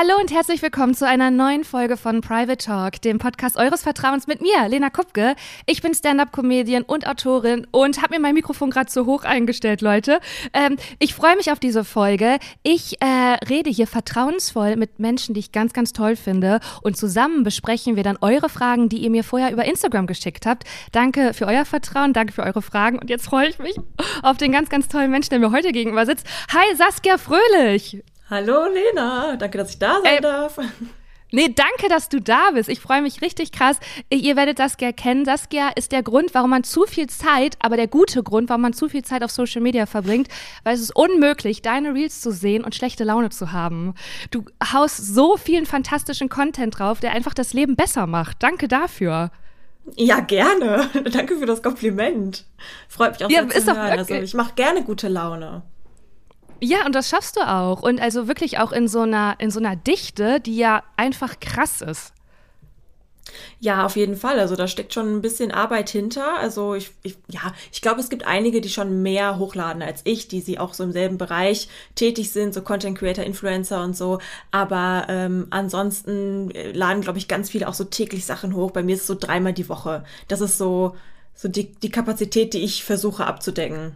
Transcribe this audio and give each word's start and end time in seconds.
Hallo 0.00 0.18
und 0.18 0.32
herzlich 0.32 0.62
willkommen 0.62 0.94
zu 0.94 1.06
einer 1.06 1.30
neuen 1.30 1.62
Folge 1.62 1.98
von 1.98 2.22
Private 2.22 2.56
Talk, 2.56 3.02
dem 3.02 3.18
Podcast 3.18 3.58
eures 3.58 3.82
Vertrauens 3.82 4.26
mit 4.26 4.40
mir, 4.40 4.66
Lena 4.66 4.88
Kupke. 4.88 5.34
Ich 5.66 5.82
bin 5.82 5.92
Stand-up-Comedian 5.92 6.84
und 6.84 7.06
Autorin 7.06 7.66
und 7.70 8.00
habe 8.00 8.14
mir 8.14 8.20
mein 8.20 8.32
Mikrofon 8.32 8.70
gerade 8.70 8.86
zu 8.86 9.04
hoch 9.04 9.24
eingestellt, 9.24 9.82
Leute. 9.82 10.20
Ähm, 10.54 10.78
ich 11.00 11.14
freue 11.14 11.36
mich 11.36 11.52
auf 11.52 11.58
diese 11.58 11.84
Folge. 11.84 12.38
Ich 12.62 12.96
äh, 13.02 13.44
rede 13.46 13.68
hier 13.68 13.86
vertrauensvoll 13.86 14.76
mit 14.76 15.00
Menschen, 15.00 15.34
die 15.34 15.40
ich 15.40 15.52
ganz, 15.52 15.74
ganz 15.74 15.92
toll 15.92 16.16
finde 16.16 16.60
und 16.80 16.96
zusammen 16.96 17.42
besprechen 17.42 17.94
wir 17.94 18.02
dann 18.02 18.16
eure 18.22 18.48
Fragen, 18.48 18.88
die 18.88 19.02
ihr 19.02 19.10
mir 19.10 19.22
vorher 19.22 19.52
über 19.52 19.66
Instagram 19.66 20.06
geschickt 20.06 20.46
habt. 20.46 20.64
Danke 20.92 21.34
für 21.34 21.46
euer 21.46 21.66
Vertrauen, 21.66 22.14
danke 22.14 22.32
für 22.32 22.42
eure 22.42 22.62
Fragen 22.62 22.98
und 22.98 23.10
jetzt 23.10 23.26
freue 23.26 23.50
ich 23.50 23.58
mich 23.58 23.76
auf 24.22 24.38
den 24.38 24.50
ganz, 24.50 24.70
ganz 24.70 24.88
tollen 24.88 25.10
Menschen, 25.10 25.28
der 25.28 25.40
mir 25.40 25.52
heute 25.52 25.72
gegenüber 25.72 26.06
sitzt. 26.06 26.26
Hi, 26.54 26.74
Saskia 26.74 27.18
Fröhlich! 27.18 28.02
Hallo 28.30 28.66
Lena, 28.72 29.34
danke, 29.36 29.58
dass 29.58 29.70
ich 29.70 29.80
da 29.80 30.00
sein 30.04 30.18
äh, 30.18 30.20
darf. 30.20 30.56
Nee, 31.32 31.48
danke, 31.48 31.88
dass 31.88 32.08
du 32.08 32.20
da 32.20 32.52
bist. 32.52 32.68
Ich 32.68 32.78
freue 32.78 33.02
mich 33.02 33.22
richtig 33.22 33.50
krass. 33.50 33.78
Ihr 34.08 34.36
werdet 34.36 34.58
Saskia 34.58 34.92
kennen. 34.92 35.24
Saskia 35.24 35.70
ist 35.70 35.90
der 35.90 36.04
Grund, 36.04 36.32
warum 36.32 36.50
man 36.50 36.62
zu 36.62 36.86
viel 36.86 37.08
Zeit, 37.08 37.56
aber 37.60 37.76
der 37.76 37.88
gute 37.88 38.22
Grund, 38.22 38.48
warum 38.48 38.62
man 38.62 38.72
zu 38.72 38.88
viel 38.88 39.02
Zeit 39.02 39.24
auf 39.24 39.32
Social 39.32 39.60
Media 39.60 39.86
verbringt, 39.86 40.28
weil 40.62 40.74
es 40.74 40.80
ist 40.80 40.94
unmöglich, 40.94 41.60
deine 41.62 41.92
Reels 41.92 42.20
zu 42.20 42.30
sehen 42.30 42.62
und 42.62 42.74
schlechte 42.76 43.02
Laune 43.02 43.30
zu 43.30 43.50
haben. 43.50 43.94
Du 44.30 44.44
haust 44.72 44.96
so 44.96 45.36
vielen 45.36 45.66
fantastischen 45.66 46.28
Content 46.28 46.78
drauf, 46.78 47.00
der 47.00 47.12
einfach 47.12 47.34
das 47.34 47.52
Leben 47.52 47.74
besser 47.74 48.06
macht. 48.06 48.42
Danke 48.44 48.68
dafür. 48.68 49.32
Ja, 49.96 50.20
gerne. 50.20 50.88
Danke 51.12 51.36
für 51.36 51.46
das 51.46 51.62
Kompliment. 51.62 52.44
Freut 52.88 53.12
mich 53.12 53.24
auch 53.24 53.30
ja, 53.30 53.48
sehr 53.48 53.60
zu 53.60 53.76
hören. 53.76 53.98
Also 53.98 54.14
ich 54.14 54.34
mache 54.34 54.54
gerne 54.54 54.84
gute 54.84 55.08
Laune. 55.08 55.62
Ja, 56.60 56.84
und 56.86 56.94
das 56.94 57.08
schaffst 57.08 57.36
du 57.36 57.40
auch. 57.40 57.82
Und 57.82 58.00
also 58.00 58.28
wirklich 58.28 58.58
auch 58.58 58.72
in 58.72 58.88
so 58.88 59.00
einer, 59.00 59.36
in 59.38 59.50
so 59.50 59.60
einer 59.60 59.76
Dichte, 59.76 60.40
die 60.40 60.56
ja 60.56 60.82
einfach 60.96 61.40
krass 61.40 61.80
ist. 61.80 62.12
Ja, 63.60 63.84
auf 63.84 63.96
jeden 63.96 64.16
Fall. 64.16 64.38
Also 64.40 64.56
da 64.56 64.66
steckt 64.66 64.94
schon 64.94 65.16
ein 65.16 65.22
bisschen 65.22 65.52
Arbeit 65.52 65.90
hinter. 65.90 66.38
Also 66.38 66.74
ich, 66.74 66.90
ich 67.02 67.16
ja, 67.28 67.54
ich 67.72 67.80
glaube, 67.82 68.00
es 68.00 68.08
gibt 68.08 68.26
einige, 68.26 68.60
die 68.60 68.68
schon 68.68 69.02
mehr 69.02 69.38
hochladen 69.38 69.82
als 69.82 70.00
ich, 70.04 70.28
die 70.28 70.40
sie 70.40 70.58
auch 70.58 70.74
so 70.74 70.84
im 70.84 70.92
selben 70.92 71.18
Bereich 71.18 71.68
tätig 71.94 72.30
sind, 72.32 72.54
so 72.54 72.62
Content 72.62 72.98
Creator, 72.98 73.24
Influencer 73.24 73.82
und 73.82 73.96
so. 73.96 74.18
Aber 74.50 75.06
ähm, 75.08 75.46
ansonsten 75.50 76.50
äh, 76.52 76.72
laden, 76.72 77.02
glaube 77.02 77.18
ich, 77.18 77.28
ganz 77.28 77.50
viele 77.50 77.68
auch 77.68 77.74
so 77.74 77.84
täglich 77.84 78.26
Sachen 78.26 78.54
hoch. 78.54 78.70
Bei 78.70 78.82
mir 78.82 78.94
ist 78.94 79.02
es 79.02 79.06
so 79.06 79.16
dreimal 79.18 79.52
die 79.52 79.68
Woche. 79.68 80.04
Das 80.28 80.40
ist 80.40 80.58
so, 80.58 80.96
so 81.34 81.48
die, 81.48 81.72
die 81.72 81.90
Kapazität, 81.90 82.54
die 82.54 82.64
ich 82.64 82.84
versuche 82.84 83.26
abzudecken. 83.26 83.94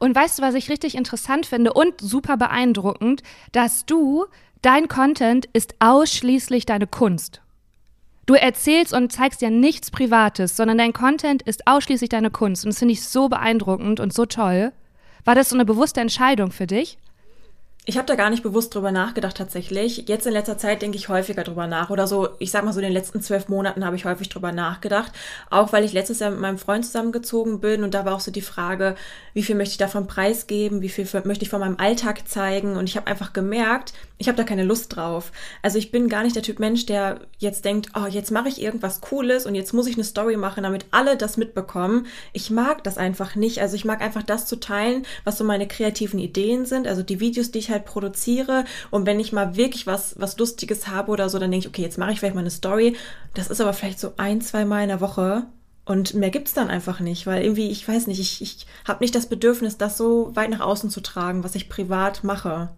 Und 0.00 0.16
weißt 0.16 0.38
du, 0.38 0.42
was 0.42 0.54
ich 0.54 0.70
richtig 0.70 0.96
interessant 0.96 1.46
finde 1.46 1.74
und 1.74 2.00
super 2.00 2.36
beeindruckend, 2.36 3.22
dass 3.52 3.84
du, 3.84 4.24
dein 4.62 4.88
Content 4.88 5.46
ist 5.52 5.74
ausschließlich 5.78 6.66
deine 6.66 6.86
Kunst. 6.86 7.42
Du 8.24 8.34
erzählst 8.34 8.94
und 8.94 9.12
zeigst 9.12 9.42
ja 9.42 9.50
nichts 9.50 9.90
Privates, 9.90 10.56
sondern 10.56 10.78
dein 10.78 10.94
Content 10.94 11.42
ist 11.42 11.66
ausschließlich 11.66 12.08
deine 12.08 12.30
Kunst. 12.30 12.64
Und 12.64 12.70
das 12.70 12.78
finde 12.78 12.92
ich 12.92 13.04
so 13.06 13.28
beeindruckend 13.28 14.00
und 14.00 14.12
so 14.12 14.24
toll. 14.24 14.72
War 15.24 15.34
das 15.34 15.50
so 15.50 15.56
eine 15.56 15.66
bewusste 15.66 16.00
Entscheidung 16.00 16.50
für 16.50 16.66
dich? 16.66 16.98
Ich 17.86 17.96
habe 17.96 18.06
da 18.06 18.14
gar 18.14 18.28
nicht 18.28 18.42
bewusst 18.42 18.74
drüber 18.74 18.92
nachgedacht 18.92 19.38
tatsächlich. 19.38 20.04
Jetzt 20.06 20.26
in 20.26 20.34
letzter 20.34 20.58
Zeit 20.58 20.82
denke 20.82 20.98
ich 20.98 21.08
häufiger 21.08 21.44
drüber 21.44 21.66
nach. 21.66 21.88
Oder 21.88 22.06
so, 22.06 22.28
ich 22.38 22.50
sag 22.50 22.62
mal 22.62 22.74
so 22.74 22.78
in 22.78 22.84
den 22.84 22.92
letzten 22.92 23.22
zwölf 23.22 23.48
Monaten 23.48 23.86
habe 23.86 23.96
ich 23.96 24.04
häufig 24.04 24.28
drüber 24.28 24.52
nachgedacht. 24.52 25.12
Auch 25.48 25.72
weil 25.72 25.84
ich 25.84 25.94
letztes 25.94 26.18
Jahr 26.18 26.30
mit 26.30 26.40
meinem 26.40 26.58
Freund 26.58 26.84
zusammengezogen 26.84 27.60
bin 27.60 27.82
und 27.82 27.94
da 27.94 28.04
war 28.04 28.14
auch 28.14 28.20
so 28.20 28.30
die 28.30 28.42
Frage, 28.42 28.96
wie 29.32 29.42
viel 29.42 29.54
möchte 29.54 29.72
ich 29.72 29.78
davon 29.78 30.06
preisgeben, 30.06 30.82
wie 30.82 30.90
viel 30.90 31.08
möchte 31.24 31.44
ich 31.44 31.48
von 31.48 31.60
meinem 31.60 31.78
Alltag 31.78 32.28
zeigen. 32.28 32.76
Und 32.76 32.86
ich 32.86 32.98
habe 32.98 33.06
einfach 33.06 33.32
gemerkt, 33.32 33.94
ich 34.18 34.28
habe 34.28 34.36
da 34.36 34.44
keine 34.44 34.64
Lust 34.64 34.94
drauf. 34.94 35.32
Also 35.62 35.78
ich 35.78 35.90
bin 35.90 36.10
gar 36.10 36.22
nicht 36.22 36.36
der 36.36 36.42
Typ 36.42 36.58
Mensch, 36.58 36.84
der 36.84 37.20
jetzt 37.38 37.64
denkt, 37.64 37.88
oh, 37.94 38.06
jetzt 38.06 38.30
mache 38.30 38.48
ich 38.48 38.60
irgendwas 38.60 39.00
Cooles 39.00 39.46
und 39.46 39.54
jetzt 39.54 39.72
muss 39.72 39.86
ich 39.86 39.94
eine 39.94 40.04
Story 40.04 40.36
machen, 40.36 40.64
damit 40.64 40.84
alle 40.90 41.16
das 41.16 41.38
mitbekommen. 41.38 42.06
Ich 42.34 42.50
mag 42.50 42.84
das 42.84 42.98
einfach 42.98 43.36
nicht. 43.36 43.62
Also 43.62 43.76
ich 43.76 43.86
mag 43.86 44.02
einfach 44.02 44.22
das 44.22 44.44
zu 44.44 44.60
teilen, 44.60 45.06
was 45.24 45.38
so 45.38 45.44
meine 45.44 45.66
kreativen 45.66 46.18
Ideen 46.18 46.66
sind. 46.66 46.86
Also 46.86 47.02
die 47.02 47.18
Videos, 47.18 47.50
die 47.50 47.60
ich 47.60 47.69
halt 47.70 47.84
produziere. 47.84 48.64
Und 48.90 49.06
wenn 49.06 49.20
ich 49.20 49.32
mal 49.32 49.56
wirklich 49.56 49.86
was, 49.86 50.14
was 50.18 50.38
Lustiges 50.38 50.88
habe 50.88 51.10
oder 51.10 51.28
so, 51.28 51.38
dann 51.38 51.50
denke 51.50 51.66
ich, 51.66 51.72
okay, 51.72 51.82
jetzt 51.82 51.98
mache 51.98 52.12
ich 52.12 52.20
vielleicht 52.20 52.34
mal 52.34 52.40
eine 52.40 52.50
Story. 52.50 52.96
Das 53.34 53.48
ist 53.48 53.60
aber 53.60 53.72
vielleicht 53.72 54.00
so 54.00 54.12
ein, 54.16 54.40
zwei 54.40 54.64
Mal 54.64 54.82
in 54.82 54.88
der 54.88 55.00
Woche. 55.00 55.46
Und 55.84 56.14
mehr 56.14 56.30
gibt 56.30 56.48
es 56.48 56.54
dann 56.54 56.68
einfach 56.68 57.00
nicht, 57.00 57.26
weil 57.26 57.42
irgendwie, 57.42 57.68
ich 57.68 57.86
weiß 57.86 58.06
nicht, 58.06 58.20
ich, 58.20 58.42
ich 58.42 58.66
habe 58.86 59.02
nicht 59.02 59.14
das 59.14 59.26
Bedürfnis, 59.26 59.76
das 59.76 59.96
so 59.96 60.34
weit 60.36 60.50
nach 60.50 60.60
außen 60.60 60.90
zu 60.90 61.00
tragen, 61.00 61.42
was 61.42 61.54
ich 61.54 61.68
privat 61.68 62.22
mache. 62.22 62.68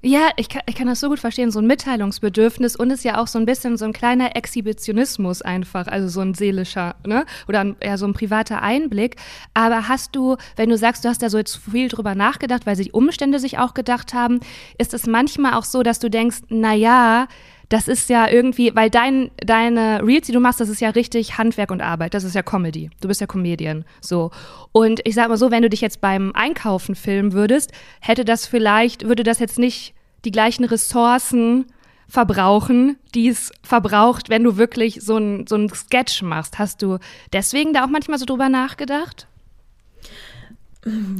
Ja, 0.00 0.30
ich 0.36 0.48
kann, 0.48 0.62
ich 0.66 0.76
kann 0.76 0.86
das 0.86 1.00
so 1.00 1.08
gut 1.08 1.18
verstehen, 1.18 1.50
so 1.50 1.58
ein 1.58 1.66
Mitteilungsbedürfnis 1.66 2.76
und 2.76 2.90
ist 2.92 3.02
ja 3.02 3.18
auch 3.20 3.26
so 3.26 3.36
ein 3.36 3.46
bisschen 3.46 3.76
so 3.76 3.84
ein 3.84 3.92
kleiner 3.92 4.36
Exhibitionismus 4.36 5.42
einfach, 5.42 5.88
also 5.88 6.06
so 6.06 6.20
ein 6.20 6.34
seelischer, 6.34 6.94
ne? 7.04 7.26
Oder 7.48 7.60
ein, 7.60 7.76
ja, 7.82 7.96
so 7.96 8.06
ein 8.06 8.12
privater 8.12 8.62
Einblick. 8.62 9.16
Aber 9.54 9.88
hast 9.88 10.14
du, 10.14 10.36
wenn 10.54 10.68
du 10.70 10.76
sagst, 10.76 11.04
du 11.04 11.08
hast 11.08 11.20
da 11.20 11.30
so 11.30 11.38
jetzt 11.38 11.56
viel 11.56 11.88
drüber 11.88 12.14
nachgedacht, 12.14 12.64
weil 12.64 12.76
sich 12.76 12.94
Umstände 12.94 13.40
sich 13.40 13.58
auch 13.58 13.74
gedacht 13.74 14.14
haben, 14.14 14.38
ist 14.78 14.94
es 14.94 15.08
manchmal 15.08 15.54
auch 15.54 15.64
so, 15.64 15.82
dass 15.82 15.98
du 15.98 16.08
denkst, 16.08 16.42
na 16.48 16.74
ja, 16.74 17.26
das 17.68 17.86
ist 17.86 18.08
ja 18.08 18.28
irgendwie, 18.28 18.74
weil 18.74 18.88
dein, 18.88 19.30
deine 19.36 20.02
Reels, 20.02 20.26
die 20.26 20.32
du 20.32 20.40
machst, 20.40 20.60
das 20.60 20.68
ist 20.68 20.80
ja 20.80 20.90
richtig 20.90 21.36
Handwerk 21.36 21.70
und 21.70 21.82
Arbeit. 21.82 22.14
Das 22.14 22.24
ist 22.24 22.34
ja 22.34 22.42
Comedy. 22.42 22.90
Du 23.00 23.08
bist 23.08 23.20
ja 23.20 23.26
Comedian. 23.26 23.84
So. 24.00 24.30
Und 24.72 25.00
ich 25.04 25.14
sag 25.14 25.28
mal 25.28 25.36
so, 25.36 25.50
wenn 25.50 25.62
du 25.62 25.68
dich 25.68 25.82
jetzt 25.82 26.00
beim 26.00 26.32
Einkaufen 26.34 26.94
filmen 26.94 27.32
würdest, 27.32 27.72
hätte 28.00 28.24
das 28.24 28.46
vielleicht, 28.46 29.06
würde 29.06 29.22
das 29.22 29.38
jetzt 29.38 29.58
nicht 29.58 29.94
die 30.24 30.30
gleichen 30.30 30.64
Ressourcen 30.64 31.66
verbrauchen, 32.08 32.96
die 33.14 33.28
es 33.28 33.52
verbraucht, 33.62 34.30
wenn 34.30 34.42
du 34.42 34.56
wirklich 34.56 35.02
so 35.02 35.18
ein, 35.18 35.46
so 35.46 35.56
ein 35.56 35.68
Sketch 35.68 36.22
machst. 36.22 36.58
Hast 36.58 36.80
du 36.80 36.98
deswegen 37.34 37.74
da 37.74 37.84
auch 37.84 37.90
manchmal 37.90 38.18
so 38.18 38.24
drüber 38.24 38.48
nachgedacht? 38.48 39.27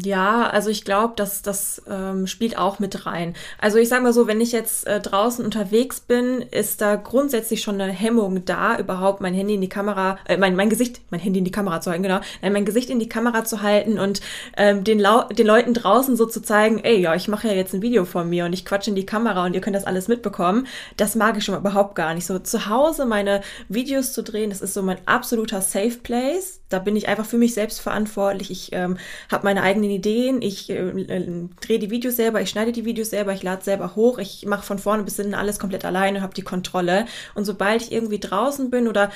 Ja, 0.02 0.48
also 0.48 0.70
ich 0.70 0.84
glaube, 0.84 1.14
dass 1.16 1.42
das 1.42 1.82
ähm, 1.88 2.26
spielt 2.26 2.58
auch 2.58 2.78
mit 2.78 3.06
rein. 3.06 3.34
Also 3.58 3.78
ich 3.78 3.88
sage 3.88 4.02
mal 4.02 4.12
so, 4.12 4.26
wenn 4.26 4.40
ich 4.40 4.52
jetzt 4.52 4.86
äh, 4.86 5.00
draußen 5.00 5.44
unterwegs 5.44 6.00
bin, 6.00 6.42
ist 6.50 6.80
da 6.80 6.96
grundsätzlich 6.96 7.62
schon 7.62 7.80
eine 7.80 7.92
Hemmung 7.92 8.44
da, 8.44 8.78
überhaupt 8.78 9.20
mein 9.20 9.34
Handy 9.34 9.54
in 9.54 9.60
die 9.60 9.68
Kamera, 9.68 10.18
äh, 10.26 10.36
mein, 10.36 10.56
mein 10.56 10.70
Gesicht, 10.70 11.00
mein 11.10 11.20
Handy 11.20 11.38
in 11.38 11.44
die 11.44 11.50
Kamera 11.50 11.80
zu 11.80 11.90
halten, 11.90 12.02
genau, 12.02 12.20
nein, 12.42 12.52
mein 12.52 12.64
Gesicht 12.64 12.90
in 12.90 12.98
die 12.98 13.08
Kamera 13.08 13.44
zu 13.44 13.62
halten 13.62 13.98
und 13.98 14.20
ähm, 14.56 14.84
den, 14.84 14.98
Lau 14.98 15.24
den 15.24 15.46
Leuten 15.46 15.74
draußen 15.74 16.16
so 16.16 16.26
zu 16.26 16.40
zeigen, 16.42 16.78
ey, 16.82 17.00
ja, 17.00 17.14
ich 17.14 17.28
mache 17.28 17.48
ja 17.48 17.54
jetzt 17.54 17.74
ein 17.74 17.82
Video 17.82 18.04
von 18.04 18.28
mir 18.28 18.44
und 18.44 18.52
ich 18.52 18.64
quatsche 18.64 18.90
in 18.90 18.96
die 18.96 19.06
Kamera 19.06 19.44
und 19.44 19.54
ihr 19.54 19.60
könnt 19.60 19.76
das 19.76 19.84
alles 19.84 20.08
mitbekommen. 20.08 20.66
Das 20.96 21.14
mag 21.14 21.36
ich 21.36 21.44
schon 21.44 21.56
überhaupt 21.56 21.94
gar 21.94 22.14
nicht. 22.14 22.26
So 22.26 22.38
zu 22.38 22.66
Hause 22.68 23.06
meine 23.06 23.42
Videos 23.68 24.12
zu 24.12 24.22
drehen, 24.22 24.50
das 24.50 24.60
ist 24.60 24.74
so 24.74 24.82
mein 24.82 24.98
absoluter 25.06 25.60
Safe 25.60 25.98
Place. 26.02 26.60
Da 26.68 26.78
bin 26.78 26.96
ich 26.96 27.08
einfach 27.08 27.24
für 27.24 27.38
mich 27.38 27.54
selbst 27.54 27.80
verantwortlich. 27.80 28.50
Ich 28.50 28.72
ähm, 28.72 28.98
habe 29.30 29.44
meine 29.44 29.57
eigenen 29.62 29.90
Ideen, 29.90 30.42
ich 30.42 30.70
äh, 30.70 30.76
äh, 30.76 31.48
drehe 31.60 31.78
die 31.78 31.90
Videos 31.90 32.16
selber, 32.16 32.40
ich 32.40 32.50
schneide 32.50 32.72
die 32.72 32.84
Videos 32.84 33.10
selber, 33.10 33.32
ich 33.32 33.42
lade 33.42 33.64
selber 33.64 33.96
hoch, 33.96 34.18
ich 34.18 34.46
mache 34.46 34.64
von 34.64 34.78
vorne 34.78 35.02
bis 35.02 35.16
hinten 35.16 35.34
alles 35.34 35.58
komplett 35.58 35.84
alleine, 35.84 36.22
habe 36.22 36.34
die 36.34 36.42
Kontrolle. 36.42 37.06
Und 37.34 37.44
sobald 37.44 37.82
ich 37.82 37.92
irgendwie 37.92 38.18
draußen 38.18 38.70
bin 38.70 38.88
oder 38.88 39.10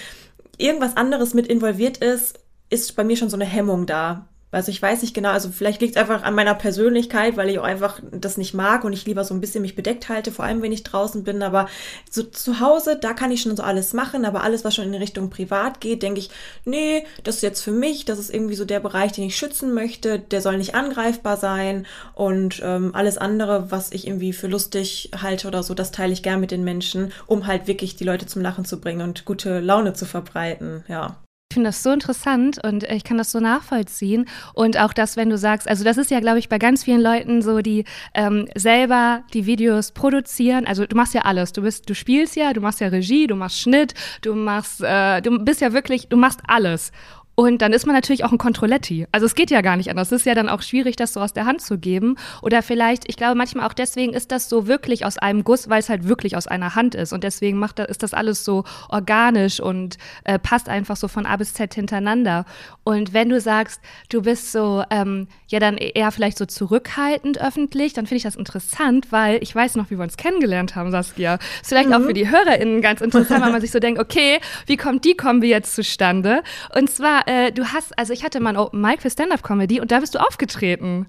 irgendwas 0.59 0.97
anderes 0.97 1.35
mit 1.35 1.47
involviert 1.47 1.99
ist, 1.99 2.39
ist 2.71 2.97
bei 2.97 3.05
mir 3.05 3.17
schon 3.17 3.31
so 3.31 3.37
eine 3.37 3.45
Hemmung 3.45 3.87
da. 3.87 4.29
Also 4.53 4.71
ich 4.71 4.83
weiß 4.83 5.01
nicht 5.01 5.15
genau, 5.15 5.31
also 5.31 5.49
vielleicht 5.51 5.81
liegt 5.81 5.97
es 5.97 6.01
einfach 6.01 6.23
an 6.25 6.35
meiner 6.35 6.55
Persönlichkeit, 6.55 7.39
weil 7.39 7.49
ich 7.49 7.59
auch 7.59 7.65
einfach 7.65 8.01
das 8.13 8.37
nicht 8.37 8.53
mag 8.53 8.85
und 8.85 8.93
ich 8.93 9.07
lieber 9.07 9.25
so 9.25 9.33
ein 9.33 9.41
bisschen 9.41 9.63
mich 9.63 9.75
bedeckt 9.75 10.11
halte, 10.11 10.31
vor 10.31 10.45
allem 10.45 10.61
wenn 10.61 10.73
ich 10.73 10.83
draußen 10.83 11.25
bin. 11.25 11.43
Aber 11.43 11.69
so 12.11 12.23
zu 12.23 12.61
Hause, 12.61 12.99
da 13.01 13.15
kann 13.15 13.31
ich 13.31 13.41
schon 13.41 13.57
so 13.57 13.63
alles 13.63 13.95
machen, 13.95 14.27
aber 14.27 14.43
alles, 14.43 14.63
was 14.63 14.75
schon 14.75 14.85
in 14.85 14.95
Richtung 14.95 15.31
privat 15.31 15.81
geht, 15.81 16.03
denke 16.03 16.21
ich, 16.21 16.29
nee, 16.67 17.07
das 17.25 17.37
ist 17.37 17.43
jetzt 17.43 17.63
für 17.63 17.71
mich, 17.71 18.05
das 18.05 18.19
ist 18.19 18.33
irgendwie 18.33 18.55
so 18.55 18.67
der 18.67 18.81
Bereich, 18.81 19.13
den 19.13 19.25
ich 19.25 19.39
schützen 19.39 19.73
möchte, 19.73 20.19
der 20.19 20.43
soll 20.43 20.59
nicht 20.59 20.75
angreifbar 20.75 21.39
sein 21.39 21.87
und 22.15 22.61
ähm, 22.63 22.95
alles 22.95 23.17
andere, 23.17 23.71
was 23.71 23.91
ich 23.91 24.07
irgendwie 24.07 24.35
für 24.35 24.49
lustig 24.49 25.13
halte 25.19 25.49
oder 25.49 25.63
so, 25.63 25.73
das 25.73 25.93
teile 25.93 26.13
ich 26.13 26.23
gern 26.23 26.41
mit 26.41 26.51
den 26.51 26.63
Menschen, 26.63 27.13
um 27.27 27.47
halt 27.47 27.67
wirklich 27.67 27.97
die 27.97 28.05
Leute 28.05 28.27
zum 28.27 28.43
Lachen 28.43 28.67
zu 28.67 28.81
bringen 28.81 29.01
und 29.01 29.25
gute 29.25 29.61
Laune 29.61 29.95
zu 29.95 30.05
verbreiten, 30.05 30.85
ja. 30.89 31.22
Ich 31.53 31.55
finde 31.55 31.69
das 31.69 31.83
so 31.83 31.93
interessant 31.93 32.65
und 32.65 32.85
ich 32.85 33.05
kann 33.05 33.19
das 33.19 33.31
so 33.31 33.39
nachvollziehen. 33.39 34.25
Und 34.55 34.81
auch 34.81 34.95
das, 34.95 35.19
wenn 35.19 35.29
du 35.29 35.37
sagst, 35.37 35.69
also 35.69 35.85
das 35.85 35.99
ist 35.99 36.11
ja, 36.11 36.19
glaube 36.19 36.39
ich, 36.39 36.49
bei 36.49 36.57
ganz 36.57 36.83
vielen 36.83 37.03
Leuten 37.03 37.43
so, 37.43 37.61
die 37.61 37.85
ähm, 38.15 38.49
selber 38.55 39.23
die 39.35 39.45
Videos 39.45 39.93
produzieren. 39.93 40.67
Also 40.67 40.87
du 40.87 40.97
machst 40.97 41.13
ja 41.13 41.27
alles. 41.27 41.53
Du 41.53 41.61
bist, 41.61 41.91
du 41.91 41.95
spielst 41.95 42.37
ja, 42.37 42.55
du 42.55 42.63
machst 42.63 42.81
ja 42.81 42.89
Regie, 42.89 43.27
du 43.27 43.35
machst 43.35 43.61
Schnitt, 43.61 43.93
du 44.23 44.35
machst, 44.35 44.81
äh, 44.81 45.21
du 45.21 45.45
bist 45.45 45.61
ja 45.61 45.75
wirklich, 45.75 46.09
du 46.09 46.17
machst 46.17 46.41
alles. 46.49 46.91
Und 47.35 47.63
dann 47.63 47.73
ist 47.73 47.87
man 47.87 47.95
natürlich 47.95 48.25
auch 48.25 48.33
ein 48.33 48.39
Kontrolletti. 48.39 49.07
Also 49.11 49.25
es 49.25 49.35
geht 49.35 49.51
ja 49.51 49.63
gar 49.63 49.77
nicht 49.77 49.89
anders. 49.89 50.13
Es 50.13 50.21
ist 50.21 50.27
ja 50.27 50.35
dann 50.35 50.49
auch 50.49 50.61
schwierig, 50.61 50.97
das 50.97 51.15
so 51.15 51.21
aus 51.21 51.33
der 51.33 51.47
Hand 51.47 51.63
zu 51.63 51.79
geben. 51.79 52.17
Oder 52.43 52.63
vielleicht, 52.63 53.09
ich 53.09 53.17
glaube 53.17 53.35
manchmal 53.37 53.67
auch 53.67 53.73
deswegen 53.73 54.13
ist 54.13 54.33
das 54.33 54.49
so 54.49 54.67
wirklich 54.67 55.07
aus 55.07 55.17
einem 55.17 55.43
Guss, 55.43 55.71
weil 55.71 55.81
es 55.81 55.89
halt 55.89 56.07
wirklich 56.07 56.37
aus 56.37 56.47
einer 56.47 56.75
Hand 56.75 56.95
ist. 56.95 57.13
Und 57.13 57.25
deswegen 57.25 57.59
macht 57.59 57.79
das, 57.79 57.89
ist 57.89 58.03
das 58.03 58.13
alles 58.13 58.45
so 58.45 58.65
organisch 58.91 59.61
und 59.61 59.97
äh, 60.25 60.39
passt 60.39 60.69
einfach 60.69 60.97
so 60.97 61.09
von 61.09 61.25
A 61.25 61.37
bis 61.37 61.55
Z 61.55 61.73
hintereinander. 61.75 62.45
Und 62.85 63.15
wenn 63.15 63.31
du 63.31 63.41
sagst, 63.41 63.81
du 64.11 64.23
bist 64.23 64.53
so, 64.53 64.85
ähm, 64.91 65.27
ja 65.49 65.59
dann 65.61 65.77
eher 65.77 66.11
vielleicht 66.11 66.39
so 66.39 66.47
zurückhaltend 66.47 67.41
öffentlich, 67.41 67.93
dann 67.93 68.07
finde 68.07 68.17
ich 68.17 68.23
das 68.25 68.37
interessant, 68.37 69.11
weil 69.11 69.43
ich 69.43 69.55
weiß 69.55 69.77
noch, 69.77 69.91
wie 69.91 69.99
wir 69.99 70.03
uns 70.03 70.17
kennengelernt 70.17 70.75
haben, 70.75 70.91
Saskia. 70.91 71.35
Ist 71.61 71.69
vielleicht 71.69 71.89
mhm. 71.89 71.95
auch 71.95 72.03
für 72.03 72.15
die 72.15 72.29
HörerInnen 72.29 72.83
ganz 72.83 73.01
interessant, 73.01 73.43
weil 73.43 73.53
man 73.53 73.61
sich 73.61 73.71
so 73.71 73.79
denkt, 73.79 74.01
okay, 74.01 74.41
wie 74.67 74.77
kommt 74.77 75.05
die 75.05 75.15
Kombi 75.15 75.49
jetzt 75.49 75.75
zustande? 75.75 76.43
Und 76.75 76.91
zwar 76.91 77.22
äh, 77.27 77.53
du 77.53 77.73
hast, 77.73 77.99
also 77.99 78.13
ich 78.13 78.25
hatte 78.25 78.41
mal 78.41 78.51
ein 78.51 78.57
Open 78.57 78.81
Mic 78.81 79.03
für 79.03 79.11
Stand-Up-Comedy 79.11 79.81
und 79.81 79.91
da 79.91 80.01
bist 80.01 80.15
du 80.15 80.19
aufgetreten. 80.19 81.07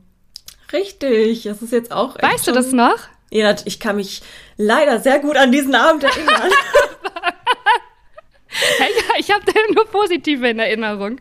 Richtig, 0.71 1.43
das 1.43 1.61
ist 1.61 1.71
jetzt 1.71 1.91
auch. 1.91 2.21
Weißt 2.21 2.47
du 2.47 2.51
das 2.51 2.71
noch? 2.71 2.97
Ja, 3.31 3.55
ich 3.65 3.79
kann 3.79 3.95
mich 3.95 4.21
leider 4.57 4.99
sehr 4.99 5.19
gut 5.19 5.37
an 5.37 5.51
diesen 5.51 5.75
Abend 5.75 6.03
erinnern. 6.03 6.51
ich 9.19 9.31
habe 9.31 9.43
nur 9.73 9.85
positive 9.85 10.47
in 10.47 10.59
Erinnerung. 10.59 11.19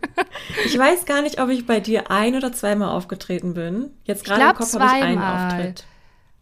Ich 0.64 0.76
weiß 0.78 1.04
gar 1.06 1.22
nicht, 1.22 1.40
ob 1.40 1.48
ich 1.48 1.66
bei 1.66 1.80
dir 1.80 2.10
ein 2.10 2.36
oder 2.36 2.52
zweimal 2.52 2.90
aufgetreten 2.90 3.54
bin. 3.54 3.90
Jetzt 4.04 4.24
gerade 4.24 4.42
im 4.42 4.54
Kopf 4.54 4.74
habe 4.74 4.98
ich 4.98 5.04
einen 5.04 5.22
Auftritt. 5.22 5.84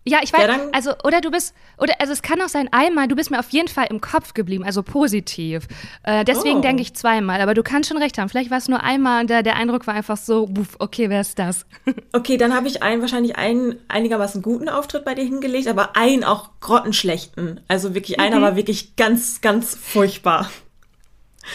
Ja, 0.04 0.20
ich 0.22 0.32
weiß, 0.32 0.46
ja, 0.46 0.58
also, 0.72 0.92
oder 1.04 1.20
du 1.20 1.30
bist, 1.30 1.54
oder, 1.76 1.92
also 2.00 2.14
es 2.14 2.22
kann 2.22 2.40
auch 2.40 2.48
sein, 2.48 2.68
einmal, 2.72 3.06
du 3.06 3.14
bist 3.14 3.30
mir 3.30 3.38
auf 3.38 3.50
jeden 3.50 3.68
Fall 3.68 3.86
im 3.90 4.00
Kopf 4.00 4.32
geblieben, 4.32 4.64
also 4.64 4.82
positiv. 4.82 5.68
Äh, 6.04 6.24
deswegen 6.24 6.58
oh. 6.58 6.62
denke 6.62 6.80
ich 6.80 6.94
zweimal, 6.94 7.42
aber 7.42 7.52
du 7.52 7.62
kannst 7.62 7.90
schon 7.90 7.98
recht 7.98 8.16
haben. 8.16 8.30
Vielleicht 8.30 8.50
war 8.50 8.56
es 8.56 8.68
nur 8.68 8.82
einmal 8.82 9.20
und 9.20 9.30
der, 9.30 9.42
der 9.42 9.56
Eindruck 9.56 9.86
war 9.86 9.92
einfach 9.92 10.16
so, 10.16 10.46
buff, 10.46 10.76
okay, 10.78 11.10
wer 11.10 11.20
ist 11.20 11.38
das? 11.38 11.66
okay, 12.14 12.38
dann 12.38 12.54
habe 12.54 12.66
ich 12.66 12.82
einen, 12.82 13.02
wahrscheinlich 13.02 13.36
einen 13.36 13.76
einigermaßen 13.88 14.40
guten 14.40 14.70
Auftritt 14.70 15.04
bei 15.04 15.14
dir 15.14 15.24
hingelegt, 15.24 15.68
aber 15.68 15.96
einen 15.96 16.24
auch 16.24 16.48
grottenschlechten. 16.60 17.60
Also 17.68 17.94
wirklich, 17.94 18.16
mhm. 18.16 18.24
einer 18.24 18.40
war 18.40 18.56
wirklich 18.56 18.96
ganz, 18.96 19.42
ganz 19.42 19.74
furchtbar. 19.74 20.50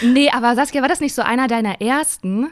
Nee, 0.02 0.30
aber 0.30 0.56
Saskia, 0.56 0.82
war 0.82 0.90
das 0.90 1.00
nicht 1.00 1.16
so 1.16 1.24
einer 1.24 1.48
deiner 1.48 1.82
ersten? 1.82 2.50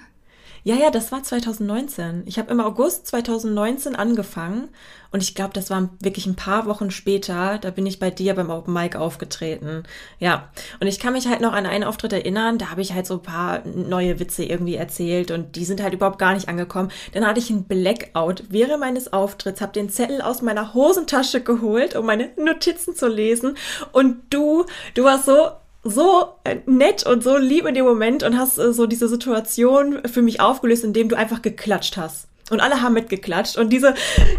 Ja, 0.65 0.75
ja, 0.75 0.91
das 0.91 1.11
war 1.11 1.21
2019. 1.21 2.23
Ich 2.25 2.39
habe 2.39 2.49
im 2.51 2.61
August 2.61 3.07
2019 3.07 3.97
angefangen 3.97 4.69
und 5.11 5.21
ich 5.21 5.35
glaube, 5.35 5.51
das 5.53 5.69
war 5.69 5.89
wirklich 5.99 6.25
ein 6.25 6.37
paar 6.37 6.65
Wochen 6.67 6.89
später, 6.89 7.57
da 7.57 7.69
bin 7.69 7.85
ich 7.85 7.99
bei 7.99 8.09
dir 8.09 8.33
beim 8.33 8.49
Open 8.49 8.73
Mic 8.73 8.95
aufgetreten. 8.97 9.83
Ja, 10.19 10.49
und 10.79 10.87
ich 10.87 10.99
kann 10.99 11.11
mich 11.13 11.27
halt 11.27 11.41
noch 11.41 11.51
an 11.51 11.65
einen 11.65 11.83
Auftritt 11.83 12.13
erinnern, 12.13 12.57
da 12.59 12.71
habe 12.71 12.79
ich 12.79 12.93
halt 12.93 13.05
so 13.05 13.15
ein 13.15 13.21
paar 13.21 13.67
neue 13.67 14.21
Witze 14.21 14.45
irgendwie 14.45 14.75
erzählt 14.75 15.31
und 15.31 15.57
die 15.57 15.65
sind 15.65 15.83
halt 15.83 15.95
überhaupt 15.95 16.17
gar 16.17 16.33
nicht 16.33 16.47
angekommen. 16.47 16.91
Dann 17.11 17.27
hatte 17.27 17.41
ich 17.41 17.49
einen 17.49 17.65
Blackout 17.65 18.45
während 18.47 18.79
meines 18.79 19.11
Auftritts, 19.11 19.59
habe 19.59 19.73
den 19.73 19.89
Zettel 19.89 20.21
aus 20.21 20.41
meiner 20.41 20.73
Hosentasche 20.73 21.41
geholt, 21.41 21.93
um 21.97 22.05
meine 22.05 22.29
Notizen 22.37 22.95
zu 22.95 23.09
lesen 23.09 23.57
und 23.91 24.21
du, 24.29 24.65
du 24.93 25.03
warst 25.03 25.25
so 25.25 25.49
so 25.83 26.35
äh, 26.43 26.57
nett 26.65 27.05
und 27.05 27.23
so 27.23 27.37
lieb 27.37 27.65
in 27.65 27.75
dem 27.75 27.85
Moment 27.85 28.23
und 28.23 28.37
hast 28.37 28.57
äh, 28.57 28.73
so 28.73 28.85
diese 28.85 29.07
Situation 29.07 30.01
für 30.05 30.21
mich 30.21 30.39
aufgelöst, 30.39 30.83
indem 30.83 31.09
du 31.09 31.17
einfach 31.17 31.41
geklatscht 31.41 31.97
hast. 31.97 32.27
Und 32.49 32.59
alle 32.59 32.81
haben 32.81 32.93
mitgeklatscht. 32.93 33.57
Und 33.57 33.71
diese, 33.71 33.93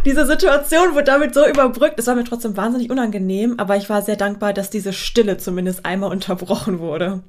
diese 0.04 0.26
Situation 0.26 0.94
wurde 0.94 1.04
damit 1.04 1.34
so 1.34 1.46
überbrückt. 1.46 1.98
Es 1.98 2.06
war 2.06 2.14
mir 2.14 2.24
trotzdem 2.24 2.56
wahnsinnig 2.56 2.90
unangenehm, 2.90 3.54
aber 3.58 3.76
ich 3.76 3.88
war 3.88 4.02
sehr 4.02 4.16
dankbar, 4.16 4.52
dass 4.52 4.70
diese 4.70 4.92
Stille 4.92 5.38
zumindest 5.38 5.84
einmal 5.84 6.10
unterbrochen 6.10 6.78
wurde. 6.78 7.22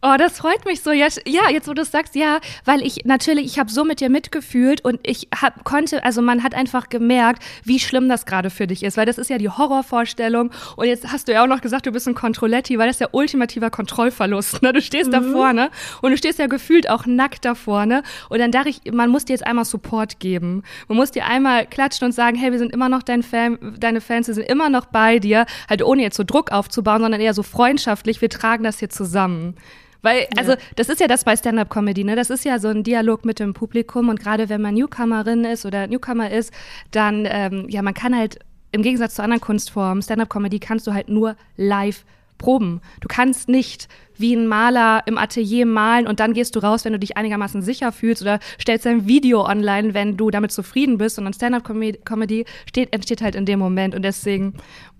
Oh, 0.00 0.14
das 0.16 0.38
freut 0.38 0.64
mich 0.64 0.82
so. 0.82 0.92
Ja, 0.92 1.08
ja 1.26 1.50
jetzt 1.50 1.66
wo 1.66 1.74
du 1.74 1.82
es 1.82 1.90
sagst, 1.90 2.14
ja, 2.14 2.38
weil 2.64 2.82
ich 2.82 3.04
natürlich, 3.04 3.46
ich 3.46 3.58
habe 3.58 3.68
so 3.68 3.82
mit 3.82 3.98
dir 3.98 4.10
mitgefühlt 4.10 4.84
und 4.84 5.00
ich 5.02 5.26
hab, 5.34 5.64
konnte, 5.64 6.04
also 6.04 6.22
man 6.22 6.44
hat 6.44 6.54
einfach 6.54 6.88
gemerkt, 6.88 7.42
wie 7.64 7.80
schlimm 7.80 8.08
das 8.08 8.24
gerade 8.24 8.50
für 8.50 8.68
dich 8.68 8.84
ist, 8.84 8.96
weil 8.96 9.06
das 9.06 9.18
ist 9.18 9.28
ja 9.28 9.38
die 9.38 9.48
Horrorvorstellung. 9.48 10.52
Und 10.76 10.86
jetzt 10.86 11.10
hast 11.10 11.26
du 11.26 11.32
ja 11.32 11.42
auch 11.42 11.48
noch 11.48 11.62
gesagt, 11.62 11.86
du 11.86 11.90
bist 11.90 12.06
ein 12.06 12.14
Kontrolletti, 12.14 12.78
weil 12.78 12.86
das 12.86 12.96
ist 12.96 13.00
ja 13.00 13.08
ultimativer 13.10 13.70
Kontrollverlust. 13.70 14.62
Ne? 14.62 14.72
Du 14.72 14.80
stehst 14.80 15.08
mhm. 15.08 15.12
da 15.12 15.22
vorne 15.22 15.70
und 16.00 16.12
du 16.12 16.16
stehst 16.16 16.38
ja 16.38 16.46
gefühlt 16.46 16.88
auch 16.88 17.06
nackt 17.06 17.44
da 17.44 17.56
vorne. 17.56 18.04
Und 18.28 18.38
dann 18.38 18.52
dachte 18.52 18.68
ich, 18.68 18.92
man 18.92 19.10
muss 19.10 19.24
dir 19.24 19.32
jetzt 19.32 19.46
einmal 19.46 19.64
Support 19.64 20.20
geben. 20.20 20.62
Man 20.86 20.96
muss 20.96 21.10
dir 21.10 21.26
einmal 21.26 21.66
klatschen 21.66 22.06
und 22.06 22.12
sagen, 22.12 22.36
hey, 22.36 22.52
wir 22.52 22.58
sind 22.58 22.72
immer 22.72 22.88
noch 22.88 23.02
dein 23.02 23.24
Fan, 23.24 23.58
deine 23.78 24.00
Fans, 24.00 24.28
wir 24.28 24.34
sind 24.34 24.48
immer 24.48 24.68
noch 24.68 24.86
bei 24.86 25.18
dir, 25.18 25.46
halt 25.68 25.82
ohne 25.82 26.02
jetzt 26.02 26.16
so 26.16 26.22
Druck 26.22 26.52
aufzubauen, 26.52 27.00
sondern 27.02 27.20
eher 27.20 27.34
so 27.34 27.42
freundschaftlich, 27.42 28.20
wir 28.20 28.30
tragen 28.30 28.62
das 28.62 28.78
hier 28.78 28.90
zusammen. 28.90 29.56
Weil, 30.02 30.28
also, 30.36 30.54
das 30.76 30.88
ist 30.88 31.00
ja 31.00 31.08
das 31.08 31.24
bei 31.24 31.36
Stand-Up-Comedy, 31.36 32.04
ne? 32.04 32.14
Das 32.14 32.30
ist 32.30 32.44
ja 32.44 32.58
so 32.58 32.68
ein 32.68 32.84
Dialog 32.84 33.24
mit 33.24 33.40
dem 33.40 33.52
Publikum 33.52 34.08
und 34.08 34.20
gerade 34.20 34.48
wenn 34.48 34.60
man 34.60 34.74
Newcomerin 34.74 35.44
ist 35.44 35.66
oder 35.66 35.86
Newcomer 35.86 36.30
ist, 36.30 36.52
dann, 36.92 37.26
ähm, 37.28 37.66
ja, 37.68 37.82
man 37.82 37.94
kann 37.94 38.16
halt 38.16 38.38
im 38.70 38.82
Gegensatz 38.82 39.14
zu 39.14 39.22
anderen 39.22 39.40
Kunstformen, 39.40 40.02
Stand-Up-Comedy 40.02 40.60
kannst 40.60 40.86
du 40.86 40.94
halt 40.94 41.08
nur 41.08 41.36
live 41.56 42.04
proben. 42.38 42.80
Du 43.00 43.08
kannst 43.08 43.48
nicht 43.48 43.88
wie 44.16 44.34
ein 44.34 44.46
Maler 44.46 45.02
im 45.06 45.18
Atelier 45.18 45.66
malen 45.66 46.06
und 46.06 46.20
dann 46.20 46.32
gehst 46.32 46.56
du 46.56 46.60
raus, 46.60 46.84
wenn 46.84 46.92
du 46.92 46.98
dich 46.98 47.16
einigermaßen 47.16 47.62
sicher 47.62 47.92
fühlst 47.92 48.22
oder 48.22 48.40
stellst 48.60 48.86
ein 48.86 49.06
Video 49.06 49.44
online, 49.44 49.94
wenn 49.94 50.16
du 50.16 50.30
damit 50.30 50.50
zufrieden 50.52 50.98
bist. 50.98 51.18
Und 51.18 51.34
Stand-up-Comedy 51.34 52.44
steht, 52.68 52.92
entsteht 52.92 53.22
halt 53.22 53.34
in 53.34 53.46
dem 53.46 53.58
Moment 53.58 53.94
und 53.94 54.02
deswegen 54.02 54.54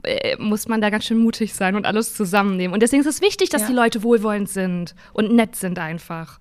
äh, 0.05 0.37
muss 0.39 0.69
man 0.69 0.81
da 0.81 0.91
ganz 0.91 1.05
schön 1.05 1.19
mutig 1.19 1.55
sein 1.55 1.75
und 1.75 1.87
alles 1.87 2.15
zusammennehmen. 2.15 2.75
Und 2.75 2.83
deswegen 2.83 3.01
ist 3.01 3.07
es 3.07 3.21
wichtig, 3.21 3.49
dass 3.51 3.63
ja. 3.63 3.69
die 3.69 3.75
Leute 3.75 4.03
wohlwollend 4.03 4.49
sind 4.49 4.95
und 5.13 5.33
nett 5.33 5.57
sind 5.57 5.79
einfach. 5.79 6.39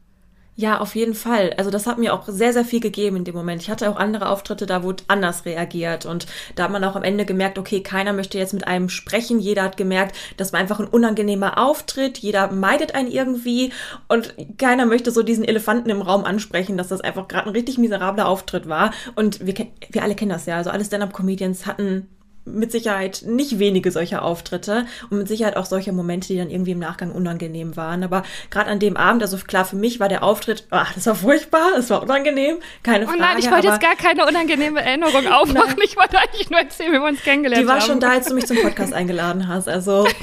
Ja, 0.60 0.80
auf 0.80 0.96
jeden 0.96 1.14
Fall. 1.14 1.54
Also 1.58 1.70
das 1.70 1.86
hat 1.86 2.00
mir 2.00 2.16
auch 2.16 2.24
sehr, 2.28 2.52
sehr 2.52 2.66
viel 2.66 2.80
gegeben 2.80 3.18
in 3.18 3.24
dem 3.26 3.36
Moment. 3.36 3.62
Ich 3.62 3.70
hatte 3.70 3.88
auch 3.92 3.96
andere 3.96 4.28
Auftritte, 4.28 4.66
da 4.66 4.82
wurde 4.82 5.04
anders 5.08 5.46
reagiert 5.46 6.08
und 6.08 6.26
da 6.56 6.64
hat 6.64 6.72
man 6.72 6.84
auch 6.84 6.96
am 6.96 7.04
Ende 7.04 7.26
gemerkt, 7.26 7.60
okay, 7.60 7.82
keiner 7.84 8.12
möchte 8.12 8.40
jetzt 8.40 8.56
mit 8.56 8.66
einem 8.66 8.90
sprechen. 8.90 9.40
Jeder 9.40 9.62
hat 9.62 9.78
gemerkt, 9.78 10.18
das 10.36 10.54
war 10.54 10.60
einfach 10.60 10.80
ein 10.80 10.88
unangenehmer 10.88 11.60
Auftritt. 11.60 12.18
Jeder 12.18 12.52
meidet 12.52 12.96
einen 12.96 13.12
irgendwie 13.12 13.72
und 14.08 14.34
keiner 14.58 14.88
möchte 14.88 15.12
so 15.12 15.22
diesen 15.22 15.46
Elefanten 15.46 15.92
im 15.92 16.02
Raum 16.02 16.26
ansprechen, 16.26 16.76
dass 16.76 16.88
das 16.88 17.02
einfach 17.02 17.28
gerade 17.28 17.50
ein 17.50 17.56
richtig 17.56 17.78
miserabler 17.78 18.28
Auftritt 18.28 18.68
war. 18.68 18.92
Und 19.14 19.46
wir, 19.46 19.54
wir 19.92 20.02
alle 20.02 20.16
kennen 20.16 20.32
das 20.32 20.48
ja. 20.48 20.58
Also 20.58 20.72
alle 20.72 20.84
Stand-up-Comedians 20.84 21.68
hatten 21.68 22.08
mit 22.54 22.72
Sicherheit 22.72 23.24
nicht 23.26 23.60
wenige 23.60 23.92
solcher 23.92 24.24
Auftritte 24.24 24.86
und 25.10 25.18
mit 25.18 25.28
Sicherheit 25.28 25.58
auch 25.58 25.66
solche 25.66 25.92
Momente, 25.92 26.28
die 26.30 26.38
dann 26.38 26.50
irgendwie 26.50 26.72
im 26.72 26.80
Nachgang 26.80 27.12
unangenehm 27.12 27.76
waren. 27.76 28.04
Aber 28.04 28.24
gerade 28.50 28.70
an 28.70 28.80
dem 28.80 28.98
Abend, 28.98 29.22
also 29.22 29.38
klar, 29.38 29.66
für 29.66 29.76
mich 29.76 30.00
war 30.00 30.10
der 30.10 30.24
Auftritt, 30.24 30.66
ach, 30.70 30.94
das 30.94 31.06
war 31.06 31.16
furchtbar, 31.16 31.78
es 31.78 31.90
war 31.90 32.02
unangenehm, 32.02 32.58
keine 32.84 33.06
Frage. 33.06 33.18
Oh 33.18 33.22
nein, 33.22 33.38
ich 33.40 33.52
wollte 33.52 33.68
jetzt 33.68 33.82
gar 33.82 33.96
keine 33.96 34.26
unangenehme 34.26 34.82
Erinnerung 34.82 35.28
aufmachen. 35.32 35.76
Nein. 35.78 35.86
Ich 35.86 35.98
wollte 35.98 36.18
eigentlich 36.20 36.50
nur 36.50 36.60
erzählen, 36.60 36.92
wie 36.92 37.00
wir 37.00 37.04
uns 37.04 37.22
kennengelernt 37.22 37.58
haben. 37.58 37.66
Die 37.66 37.68
war 37.68 37.80
haben. 37.82 37.88
schon 37.88 38.00
da, 38.00 38.12
als 38.12 38.28
du 38.28 38.34
mich 38.34 38.46
zum 38.48 38.58
Podcast 38.58 38.94
eingeladen 38.98 39.48
hast. 39.48 39.68
Also. 39.68 40.08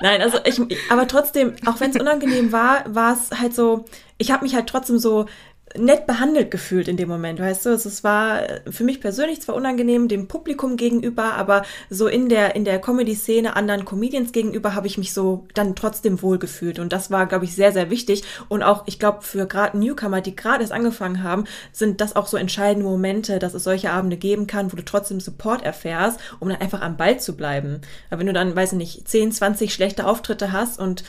Nein, 0.00 0.20
also 0.20 0.38
ich, 0.44 0.60
aber 0.90 1.08
trotzdem, 1.08 1.54
auch 1.64 1.80
wenn 1.80 1.90
es 1.90 1.96
unangenehm 1.96 2.52
war, 2.52 2.84
war 2.86 3.14
es 3.14 3.38
halt 3.38 3.54
so, 3.54 3.86
ich 4.18 4.30
habe 4.30 4.44
mich 4.44 4.54
halt 4.54 4.66
trotzdem 4.68 4.98
so 4.98 5.26
nett 5.74 6.06
behandelt 6.06 6.50
gefühlt 6.50 6.86
in 6.88 6.96
dem 6.96 7.08
Moment, 7.08 7.40
weißt 7.40 7.66
du? 7.66 7.70
Es 7.70 8.04
war 8.04 8.42
für 8.70 8.84
mich 8.84 9.00
persönlich 9.00 9.42
zwar 9.42 9.56
unangenehm 9.56 10.08
dem 10.08 10.28
Publikum 10.28 10.76
gegenüber, 10.76 11.34
aber 11.34 11.62
so 11.90 12.06
in 12.06 12.28
der 12.28 12.54
in 12.54 12.64
der 12.64 12.80
Comedy-Szene 12.80 13.56
anderen 13.56 13.84
Comedians 13.84 14.32
gegenüber 14.32 14.74
habe 14.74 14.86
ich 14.86 14.96
mich 14.96 15.12
so 15.12 15.46
dann 15.54 15.74
trotzdem 15.74 16.22
wohl 16.22 16.38
gefühlt 16.38 16.78
und 16.78 16.92
das 16.92 17.10
war, 17.10 17.26
glaube 17.26 17.44
ich, 17.44 17.54
sehr 17.54 17.72
sehr 17.72 17.90
wichtig 17.90 18.22
und 18.48 18.62
auch 18.62 18.84
ich 18.86 18.98
glaube 18.98 19.22
für 19.22 19.46
gerade 19.46 19.76
Newcomer, 19.78 20.20
die 20.20 20.36
gerade 20.36 20.62
erst 20.62 20.72
angefangen 20.72 21.22
haben, 21.22 21.44
sind 21.72 22.00
das 22.00 22.14
auch 22.14 22.28
so 22.28 22.36
entscheidende 22.36 22.88
Momente, 22.88 23.38
dass 23.38 23.54
es 23.54 23.64
solche 23.64 23.90
Abende 23.90 24.16
geben 24.16 24.46
kann, 24.46 24.72
wo 24.72 24.76
du 24.76 24.84
trotzdem 24.84 25.20
Support 25.20 25.62
erfährst, 25.62 26.20
um 26.38 26.48
dann 26.48 26.60
einfach 26.60 26.80
am 26.80 26.96
Ball 26.96 27.18
zu 27.18 27.36
bleiben. 27.36 27.80
Aber 28.08 28.20
wenn 28.20 28.26
du 28.28 28.32
dann, 28.32 28.54
weiß 28.54 28.72
ich 28.72 28.78
nicht, 28.78 29.08
10, 29.08 29.32
20 29.32 29.74
schlechte 29.74 30.06
Auftritte 30.06 30.52
hast 30.52 30.78
und 30.78 31.04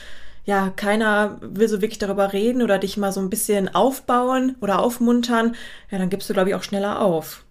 ja, 0.48 0.70
keiner 0.70 1.38
will 1.42 1.68
so 1.68 1.82
wirklich 1.82 2.00
darüber 2.00 2.32
reden 2.32 2.62
oder 2.62 2.80
dich 2.80 2.96
mal 2.96 3.12
so 3.12 3.20
ein 3.20 3.30
bisschen 3.30 3.76
aufbauen 3.76 4.56
oder 4.62 4.80
aufmuntern, 4.80 5.56
ja, 5.92 5.98
dann 5.98 6.10
gibst 6.10 6.30
du, 6.30 6.34
glaube 6.34 6.50
ich, 6.50 6.56
auch 6.56 6.64
schneller 6.64 7.02
auf. 7.02 7.44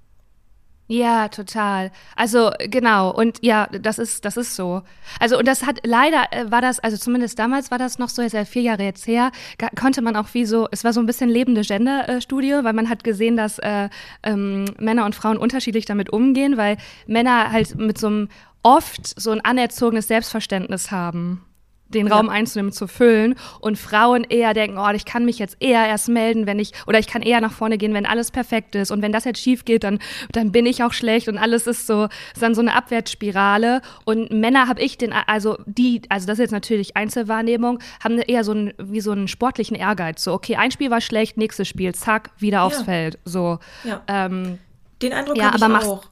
Ja, 0.88 1.28
total. 1.28 1.90
Also 2.14 2.52
genau 2.58 3.10
und 3.10 3.40
ja, 3.42 3.66
das 3.66 3.98
ist 3.98 4.24
das 4.24 4.36
ist 4.36 4.54
so. 4.54 4.82
Also 5.20 5.36
und 5.36 5.46
das 5.46 5.66
hat 5.66 5.80
leider 5.84 6.32
äh, 6.32 6.50
war 6.50 6.60
das 6.62 6.78
also 6.78 6.96
zumindest 6.96 7.38
damals 7.38 7.70
war 7.72 7.78
das 7.78 7.98
noch 7.98 8.08
so, 8.08 8.22
ist 8.22 8.32
ja 8.32 8.44
vier 8.44 8.62
Jahre 8.62 8.84
jetzt 8.84 9.06
her, 9.06 9.30
konnte 9.78 10.00
man 10.00 10.16
auch 10.16 10.28
wie 10.32 10.46
so, 10.46 10.68
es 10.70 10.84
war 10.84 10.92
so 10.92 11.00
ein 11.00 11.06
bisschen 11.06 11.28
lebende 11.28 11.62
Gender-Studie, 11.62 12.60
weil 12.62 12.72
man 12.72 12.88
hat 12.88 13.02
gesehen, 13.04 13.36
dass 13.36 13.58
äh, 13.58 13.88
ähm, 14.22 14.66
Männer 14.78 15.04
und 15.06 15.16
Frauen 15.16 15.38
unterschiedlich 15.38 15.86
damit 15.86 16.10
umgehen, 16.10 16.56
weil 16.56 16.76
Männer 17.08 17.50
halt 17.50 17.76
mit 17.76 17.98
so 17.98 18.06
einem 18.06 18.28
oft 18.62 19.20
so 19.20 19.32
ein 19.32 19.44
anerzogenes 19.44 20.08
Selbstverständnis 20.08 20.92
haben 20.92 21.45
den 21.88 22.09
Raum 22.09 22.26
ja. 22.26 22.33
einzunehmen, 22.33 22.73
zu 22.73 22.87
füllen 22.87 23.35
und 23.61 23.78
Frauen 23.78 24.25
eher 24.25 24.55
denken, 24.55 24.78
oh, 24.78 24.90
ich 24.90 25.05
kann 25.05 25.25
mich 25.25 25.38
jetzt 25.38 25.57
eher 25.61 25.87
erst 25.87 26.09
melden, 26.09 26.47
wenn 26.47 26.59
ich, 26.59 26.73
oder 26.87 26.99
ich 26.99 27.07
kann 27.07 27.23
eher 27.23 27.40
nach 27.40 27.52
vorne 27.52 27.78
gehen, 27.78 27.95
wenn 27.95 28.07
alles 28.07 28.31
perfekt 28.31 28.75
ist 28.75 28.90
und 28.90 29.02
wenn 29.02 29.12
das 29.12 29.25
jetzt 29.25 29.40
schief 29.40 29.64
geht, 29.64 29.85
dann, 29.85 29.99
dann 30.33 30.52
bin 30.52 30.66
ich 30.66 30.83
auch 30.83 30.93
schlecht 30.93 31.28
und 31.28 31.38
alles 31.38 31.66
ist 31.66 31.87
so, 31.87 32.09
ist 32.33 32.43
dann 32.43 32.55
so 32.55 32.61
eine 32.61 32.75
Abwärtsspirale 32.75 33.83
und 34.05 34.31
Männer 34.31 34.69
habe 34.69 34.81
ich 34.81 34.99
den, 34.99 35.12
also 35.12 35.59
die, 35.66 36.02
also 36.09 36.26
das 36.26 36.35
ist 36.35 36.45
jetzt 36.45 36.52
natürlich 36.52 36.97
Einzelwahrnehmung, 36.97 37.78
haben 38.02 38.19
eher 38.19 38.45
so 38.45 38.52
einen, 38.52 38.73
wie 38.78 39.00
so 39.00 39.12
einen 39.12 39.28
sportlichen 39.28 39.76
Ehrgeiz, 39.76 40.25
so, 40.25 40.33
okay, 40.33 40.57
ein 40.57 40.71
Spiel 40.71 40.90
war 40.90 41.00
schlecht, 41.00 41.37
nächstes 41.37 41.69
Spiel, 41.69 41.95
zack, 41.95 42.31
wieder 42.38 42.62
aufs 42.62 42.78
ja. 42.78 42.85
Feld, 42.85 43.19
so. 43.25 43.59
Ja. 43.85 44.02
Ähm, 44.09 44.59
den 45.02 45.12
Eindruck 45.12 45.37
ja, 45.37 45.47
habe 45.47 45.57
ich 45.59 45.62
aber 45.62 45.85
auch. 45.85 46.05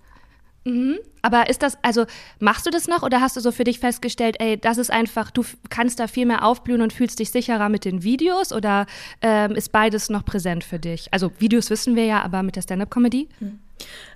Mhm. 0.64 0.98
Aber 1.22 1.48
ist 1.48 1.62
das, 1.62 1.78
also 1.82 2.04
machst 2.38 2.66
du 2.66 2.70
das 2.70 2.86
noch 2.86 3.02
oder 3.02 3.20
hast 3.20 3.36
du 3.36 3.40
so 3.40 3.50
für 3.50 3.64
dich 3.64 3.80
festgestellt, 3.80 4.36
ey, 4.40 4.58
das 4.58 4.78
ist 4.78 4.90
einfach, 4.90 5.30
du 5.30 5.44
kannst 5.70 6.00
da 6.00 6.06
viel 6.06 6.26
mehr 6.26 6.44
aufblühen 6.44 6.82
und 6.82 6.92
fühlst 6.92 7.18
dich 7.18 7.30
sicherer 7.30 7.68
mit 7.68 7.84
den 7.84 8.02
Videos 8.02 8.52
oder 8.52 8.86
ähm, 9.22 9.52
ist 9.52 9.72
beides 9.72 10.10
noch 10.10 10.24
präsent 10.24 10.64
für 10.64 10.78
dich? 10.78 11.08
Also 11.12 11.30
Videos 11.38 11.70
wissen 11.70 11.96
wir 11.96 12.04
ja, 12.04 12.22
aber 12.22 12.42
mit 12.42 12.56
der 12.56 12.62
Stand-up-Comedy? 12.62 13.28
Hm. 13.38 13.58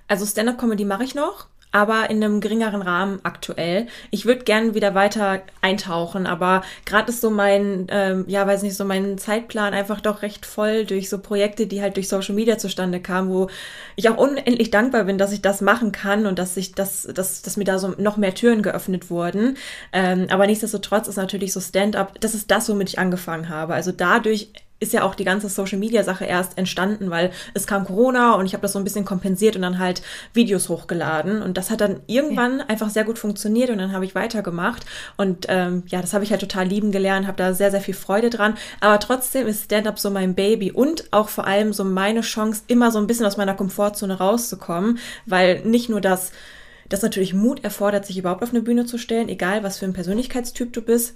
Also 0.07 0.25
Stand-up-Comedy 0.25 0.85
mache 0.85 1.03
ich 1.03 1.15
noch 1.15 1.47
aber 1.71 2.09
in 2.09 2.23
einem 2.23 2.41
geringeren 2.41 2.81
Rahmen 2.81 3.19
aktuell. 3.23 3.87
Ich 4.09 4.25
würde 4.25 4.43
gerne 4.43 4.73
wieder 4.73 4.95
weiter 4.95 5.41
eintauchen, 5.61 6.25
aber 6.25 6.63
gerade 6.85 7.09
ist 7.09 7.21
so 7.21 7.29
mein, 7.29 7.87
ähm, 7.89 8.25
ja, 8.27 8.47
weiß 8.47 8.63
nicht, 8.63 8.75
so 8.75 8.85
mein 8.85 9.17
Zeitplan 9.17 9.73
einfach 9.73 10.01
doch 10.01 10.23
recht 10.23 10.45
voll 10.45 10.85
durch 10.85 11.09
so 11.09 11.19
Projekte, 11.19 11.67
die 11.67 11.81
halt 11.81 11.95
durch 11.95 12.07
Social 12.09 12.33
Media 12.33 12.57
zustande 12.57 12.99
kamen, 12.99 13.29
wo 13.29 13.49
ich 13.95 14.09
auch 14.09 14.17
unendlich 14.17 14.71
dankbar 14.71 15.03
bin, 15.03 15.19
dass 15.19 15.31
ich 15.31 15.41
das 15.41 15.61
machen 15.61 15.91
kann 15.91 16.25
und 16.25 16.39
dass 16.39 16.57
ich 16.57 16.73
das, 16.73 17.07
dass, 17.13 17.43
dass 17.43 17.57
mir 17.57 17.65
da 17.65 17.77
so 17.77 17.93
noch 17.97 18.17
mehr 18.17 18.33
Türen 18.33 18.63
geöffnet 18.63 19.09
wurden. 19.11 19.57
Ähm, 19.93 20.27
aber 20.29 20.47
nichtsdestotrotz 20.47 21.07
ist 21.07 21.17
natürlich 21.17 21.53
so 21.53 21.61
Stand-up, 21.61 22.19
das 22.19 22.33
ist 22.33 22.49
das, 22.49 22.67
womit 22.69 22.89
ich 22.89 22.99
angefangen 22.99 23.49
habe. 23.49 23.75
Also 23.75 23.91
dadurch 23.91 24.51
ist 24.79 24.93
ja 24.93 25.03
auch 25.03 25.15
die 25.15 25.25
ganze 25.25 25.49
Social 25.49 25.77
Media 25.77 26.03
Sache 26.03 26.25
erst 26.25 26.57
entstanden, 26.57 27.09
weil 27.09 27.31
es 27.53 27.67
kam 27.67 27.85
Corona 27.85 28.35
und 28.35 28.45
ich 28.45 28.53
habe 28.53 28.61
das 28.61 28.73
so 28.73 28.79
ein 28.79 28.85
bisschen 28.85 29.05
kompensiert 29.05 29.55
und 29.55 29.61
dann 29.61 29.79
halt 29.79 30.01
Videos 30.33 30.69
hochgeladen. 30.69 31.41
Und 31.41 31.57
das 31.57 31.69
hat 31.69 31.81
dann 31.81 31.99
irgendwann 32.07 32.59
ja. 32.59 32.65
einfach 32.67 32.89
sehr 32.89 33.03
gut 33.03 33.19
funktioniert 33.19 33.69
und 33.69 33.77
dann 33.77 33.91
habe 33.91 34.05
ich 34.05 34.15
weitergemacht. 34.15 34.85
Und 35.17 35.47
ähm, 35.49 35.83
ja, 35.87 36.01
das 36.01 36.13
habe 36.13 36.23
ich 36.23 36.31
halt 36.31 36.41
total 36.41 36.67
lieben 36.67 36.91
gelernt, 36.91 37.27
habe 37.27 37.37
da 37.37 37.53
sehr 37.53 37.71
sehr 37.71 37.81
viel 37.81 37.93
Freude 37.93 38.29
dran, 38.29 38.55
aber 38.79 38.99
trotzdem 38.99 39.47
ist 39.47 39.65
Stand-up 39.65 39.99
so 39.99 40.09
mein 40.09 40.35
Baby 40.35 40.71
und 40.71 41.11
auch 41.11 41.29
vor 41.29 41.45
allem 41.45 41.73
so 41.73 41.83
meine 41.83 42.21
Chance 42.21 42.63
immer 42.67 42.91
so 42.91 42.99
ein 42.99 43.07
bisschen 43.07 43.25
aus 43.25 43.37
meiner 43.37 43.55
Komfortzone 43.55 44.17
rauszukommen, 44.17 44.99
weil 45.25 45.61
nicht 45.65 45.89
nur 45.89 46.01
das 46.01 46.31
das 46.87 47.03
natürlich 47.03 47.35
Mut 47.35 47.63
erfordert, 47.63 48.05
sich 48.07 48.17
überhaupt 48.17 48.41
auf 48.41 48.49
eine 48.49 48.61
Bühne 48.61 48.85
zu 48.85 48.97
stellen, 48.97 49.29
egal 49.29 49.63
was 49.63 49.77
für 49.77 49.85
ein 49.85 49.93
Persönlichkeitstyp 49.93 50.73
du 50.73 50.81
bist 50.81 51.13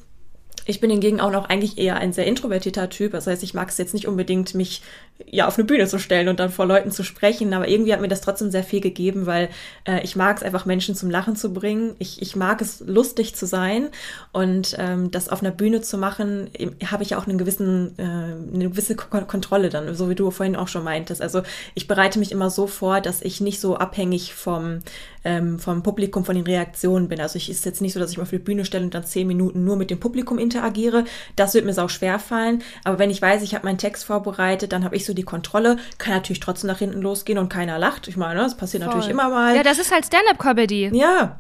ich 0.66 0.80
bin 0.80 0.90
hingegen 0.90 1.20
auch 1.20 1.32
noch 1.32 1.50
eigentlich 1.50 1.78
eher 1.78 1.98
ein 1.98 2.14
sehr 2.14 2.26
introvertierter 2.26 2.90
Typ. 2.90 3.12
Das 3.12 3.28
heißt, 3.28 3.44
ich 3.44 3.54
mag 3.54 3.70
es 3.70 3.78
jetzt 3.78 3.94
nicht 3.94 4.08
unbedingt, 4.08 4.56
mich 4.56 4.82
ja 5.26 5.48
auf 5.48 5.58
eine 5.58 5.66
Bühne 5.66 5.88
zu 5.88 6.00
stellen 6.00 6.28
und 6.28 6.40
dann 6.40 6.50
vor 6.50 6.66
Leuten 6.66 6.92
zu 6.92 7.04
sprechen. 7.04 7.54
Aber 7.54 7.68
irgendwie 7.68 7.94
hat 7.94 8.02
mir 8.02 8.08
das 8.08 8.22
trotzdem 8.22 8.52
sehr 8.52 8.64
viel 8.64 8.82
gegeben, 8.82 9.26
weil 9.26 9.50
äh, 9.86 10.02
ich 10.04 10.16
mag 10.16 10.38
es 10.38 10.44
einfach, 10.44 10.66
Menschen 10.66 10.96
zum 10.96 11.10
Lachen 11.10 11.36
zu 11.36 11.54
bringen. 11.54 11.96
Ich, 12.00 12.22
ich 12.22 12.36
mag 12.36 12.62
es, 12.62 12.82
lustig 12.86 13.36
zu 13.36 13.46
sein. 13.46 13.90
Und 14.32 14.76
ähm, 14.80 15.12
das 15.12 15.30
auf 15.30 15.42
einer 15.42 15.52
Bühne 15.52 15.82
zu 15.82 15.98
machen, 15.98 16.50
habe 16.86 17.04
ich 17.04 17.16
auch 17.16 17.28
einen 17.28 17.38
gewissen, 17.38 17.98
äh, 17.98 18.04
eine 18.04 18.70
gewisse 18.70 18.96
K 18.96 19.22
Kontrolle 19.22 19.70
dann, 19.70 19.94
so 19.96 20.10
wie 20.10 20.16
du 20.16 20.32
vorhin 20.32 20.56
auch 20.56 20.68
schon 20.68 20.84
meintest. 20.84 21.22
Also 21.22 21.44
ich 21.76 21.88
bereite 21.88 22.20
mich 22.20 22.32
immer 22.32 22.50
so 22.50 22.68
vor, 22.68 23.02
dass 23.02 23.22
ich 23.22 23.42
nicht 23.42 23.60
so 23.60 23.78
abhängig 23.78 24.34
vom, 24.34 24.80
ähm, 25.24 25.60
vom 25.60 25.84
Publikum, 25.84 26.26
von 26.26 26.36
den 26.36 26.46
Reaktionen 26.46 27.08
bin. 27.08 27.22
Also 27.22 27.38
ich 27.38 27.50
ist 27.50 27.66
jetzt 27.66 27.82
nicht 27.82 27.94
so, 27.94 28.00
dass 28.00 28.12
ich 28.12 28.18
mal 28.18 28.24
auf 28.24 28.30
die 28.30 28.40
Bühne 28.40 28.66
stelle 28.66 28.84
und 28.84 28.94
dann 28.94 29.06
zehn 29.06 29.28
Minuten 29.28 29.64
nur 29.64 29.76
mit 29.76 29.90
dem 29.90 30.00
Publikum 30.00 30.40
interagiere. 30.54 31.06
Das 31.36 31.54
wird 31.54 31.66
mir 31.66 31.78
auch 31.78 31.90
schwer 31.90 32.20
fallen. 32.20 32.62
Aber 32.84 33.00
wenn 33.00 33.10
ich 33.10 33.22
weiß, 33.22 33.42
ich 33.42 33.56
habe 33.56 33.66
meinen 33.66 33.78
Text 33.78 34.06
vorbereitet, 34.06 34.72
dann 34.72 34.84
habe 34.84 34.96
ich 34.96 35.06
so 35.06 35.14
die 35.14 35.24
Kontrolle. 35.24 35.78
Kann 35.98 36.14
natürlich 36.14 36.40
trotzdem 36.40 36.68
nach 36.68 36.80
hinten 36.80 37.02
losgehen 37.02 37.40
und 37.40 37.50
keiner 37.50 37.80
lacht. 37.80 38.08
Ich 38.08 38.18
meine, 38.18 38.40
das 38.40 38.56
passiert 38.56 38.84
Voll. 38.84 38.94
natürlich 38.94 39.12
immer 39.12 39.30
mal. 39.30 39.56
Ja, 39.56 39.64
das 39.64 39.80
ist 39.80 39.92
halt 39.92 40.06
Stand-up-Comedy. 40.06 40.92
Ja, 40.94 41.40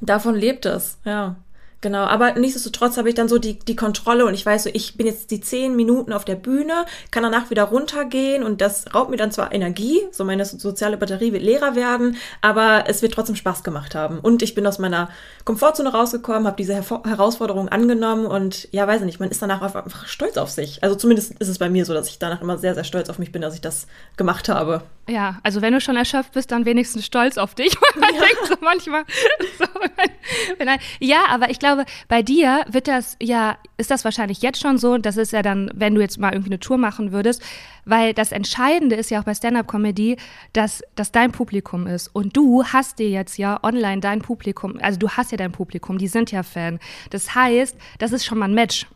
davon 0.00 0.34
lebt 0.34 0.66
es. 0.66 0.98
Ja. 1.04 1.36
Genau, 1.80 2.04
aber 2.04 2.32
nichtsdestotrotz 2.32 2.96
habe 2.96 3.08
ich 3.08 3.14
dann 3.14 3.28
so 3.28 3.38
die, 3.38 3.56
die 3.56 3.76
Kontrolle 3.76 4.26
und 4.26 4.34
ich 4.34 4.44
weiß 4.44 4.64
so, 4.64 4.70
ich 4.72 4.96
bin 4.96 5.06
jetzt 5.06 5.30
die 5.30 5.40
zehn 5.40 5.76
Minuten 5.76 6.12
auf 6.12 6.24
der 6.24 6.34
Bühne, 6.34 6.86
kann 7.12 7.22
danach 7.22 7.50
wieder 7.50 7.64
runtergehen 7.64 8.42
und 8.42 8.60
das 8.60 8.92
raubt 8.94 9.10
mir 9.10 9.16
dann 9.16 9.30
zwar 9.30 9.52
Energie, 9.52 10.00
so 10.10 10.24
meine 10.24 10.44
soziale 10.44 10.96
Batterie 10.96 11.32
wird 11.32 11.44
leerer 11.44 11.76
werden, 11.76 12.16
aber 12.40 12.84
es 12.88 13.00
wird 13.02 13.14
trotzdem 13.14 13.36
Spaß 13.36 13.62
gemacht 13.62 13.94
haben. 13.94 14.18
Und 14.18 14.42
ich 14.42 14.56
bin 14.56 14.66
aus 14.66 14.80
meiner 14.80 15.08
Komfortzone 15.44 15.90
rausgekommen, 15.90 16.46
habe 16.46 16.56
diese 16.56 16.74
Her 16.74 17.02
Herausforderung 17.04 17.68
angenommen 17.68 18.26
und 18.26 18.68
ja, 18.72 18.86
weiß 18.88 19.00
ich 19.00 19.06
nicht, 19.06 19.20
man 19.20 19.30
ist 19.30 19.40
danach 19.40 19.62
einfach 19.62 20.06
stolz 20.06 20.36
auf 20.36 20.50
sich. 20.50 20.82
Also 20.82 20.96
zumindest 20.96 21.34
ist 21.38 21.48
es 21.48 21.58
bei 21.58 21.70
mir 21.70 21.84
so, 21.84 21.94
dass 21.94 22.08
ich 22.08 22.18
danach 22.18 22.42
immer 22.42 22.58
sehr, 22.58 22.74
sehr 22.74 22.84
stolz 22.84 23.08
auf 23.08 23.20
mich 23.20 23.30
bin, 23.30 23.40
dass 23.42 23.54
ich 23.54 23.60
das 23.60 23.86
gemacht 24.16 24.48
habe. 24.48 24.82
Ja, 25.08 25.38
also 25.42 25.62
wenn 25.62 25.72
du 25.72 25.80
schon 25.80 25.96
erschöpft 25.96 26.32
bist, 26.32 26.50
dann 26.50 26.64
wenigstens 26.64 27.06
stolz 27.06 27.38
auf 27.38 27.54
dich. 27.54 27.74
man 27.94 28.14
ja. 28.14 28.20
denkt 28.20 28.46
so 28.46 28.54
manchmal, 28.60 29.04
so, 29.58 29.64
wenn, 29.96 30.66
wenn, 30.66 30.78
ja, 31.00 31.24
aber 31.30 31.50
ich 31.50 31.58
glaube, 31.58 31.67
glaube, 31.68 31.84
bei 32.08 32.22
dir 32.22 32.64
wird 32.68 32.88
das 32.88 33.16
ja, 33.20 33.58
ist 33.76 33.90
das 33.90 34.04
wahrscheinlich 34.04 34.42
jetzt 34.42 34.60
schon 34.60 34.78
so. 34.78 34.98
Das 34.98 35.16
ist 35.16 35.32
ja 35.32 35.42
dann, 35.42 35.70
wenn 35.74 35.94
du 35.94 36.00
jetzt 36.00 36.18
mal 36.18 36.32
irgendwie 36.32 36.50
eine 36.50 36.60
Tour 36.60 36.78
machen 36.78 37.12
würdest, 37.12 37.42
weil 37.84 38.14
das 38.14 38.32
Entscheidende 38.32 38.96
ist 38.96 39.10
ja 39.10 39.20
auch 39.20 39.24
bei 39.24 39.34
Stand-up-Comedy, 39.34 40.16
dass 40.52 40.82
das 40.94 41.12
dein 41.12 41.32
Publikum 41.32 41.86
ist. 41.86 42.08
Und 42.08 42.36
du 42.36 42.64
hast 42.64 42.98
dir 42.98 43.10
jetzt 43.10 43.38
ja 43.38 43.58
online 43.62 44.00
dein 44.00 44.20
Publikum, 44.20 44.78
also 44.80 44.98
du 44.98 45.10
hast 45.10 45.30
ja 45.30 45.36
dein 45.36 45.52
Publikum, 45.52 45.98
die 45.98 46.08
sind 46.08 46.30
ja 46.30 46.42
Fan. 46.42 46.78
Das 47.10 47.34
heißt, 47.34 47.76
das 47.98 48.12
ist 48.12 48.24
schon 48.24 48.38
mal 48.38 48.46
ein 48.46 48.54
Match. 48.54 48.86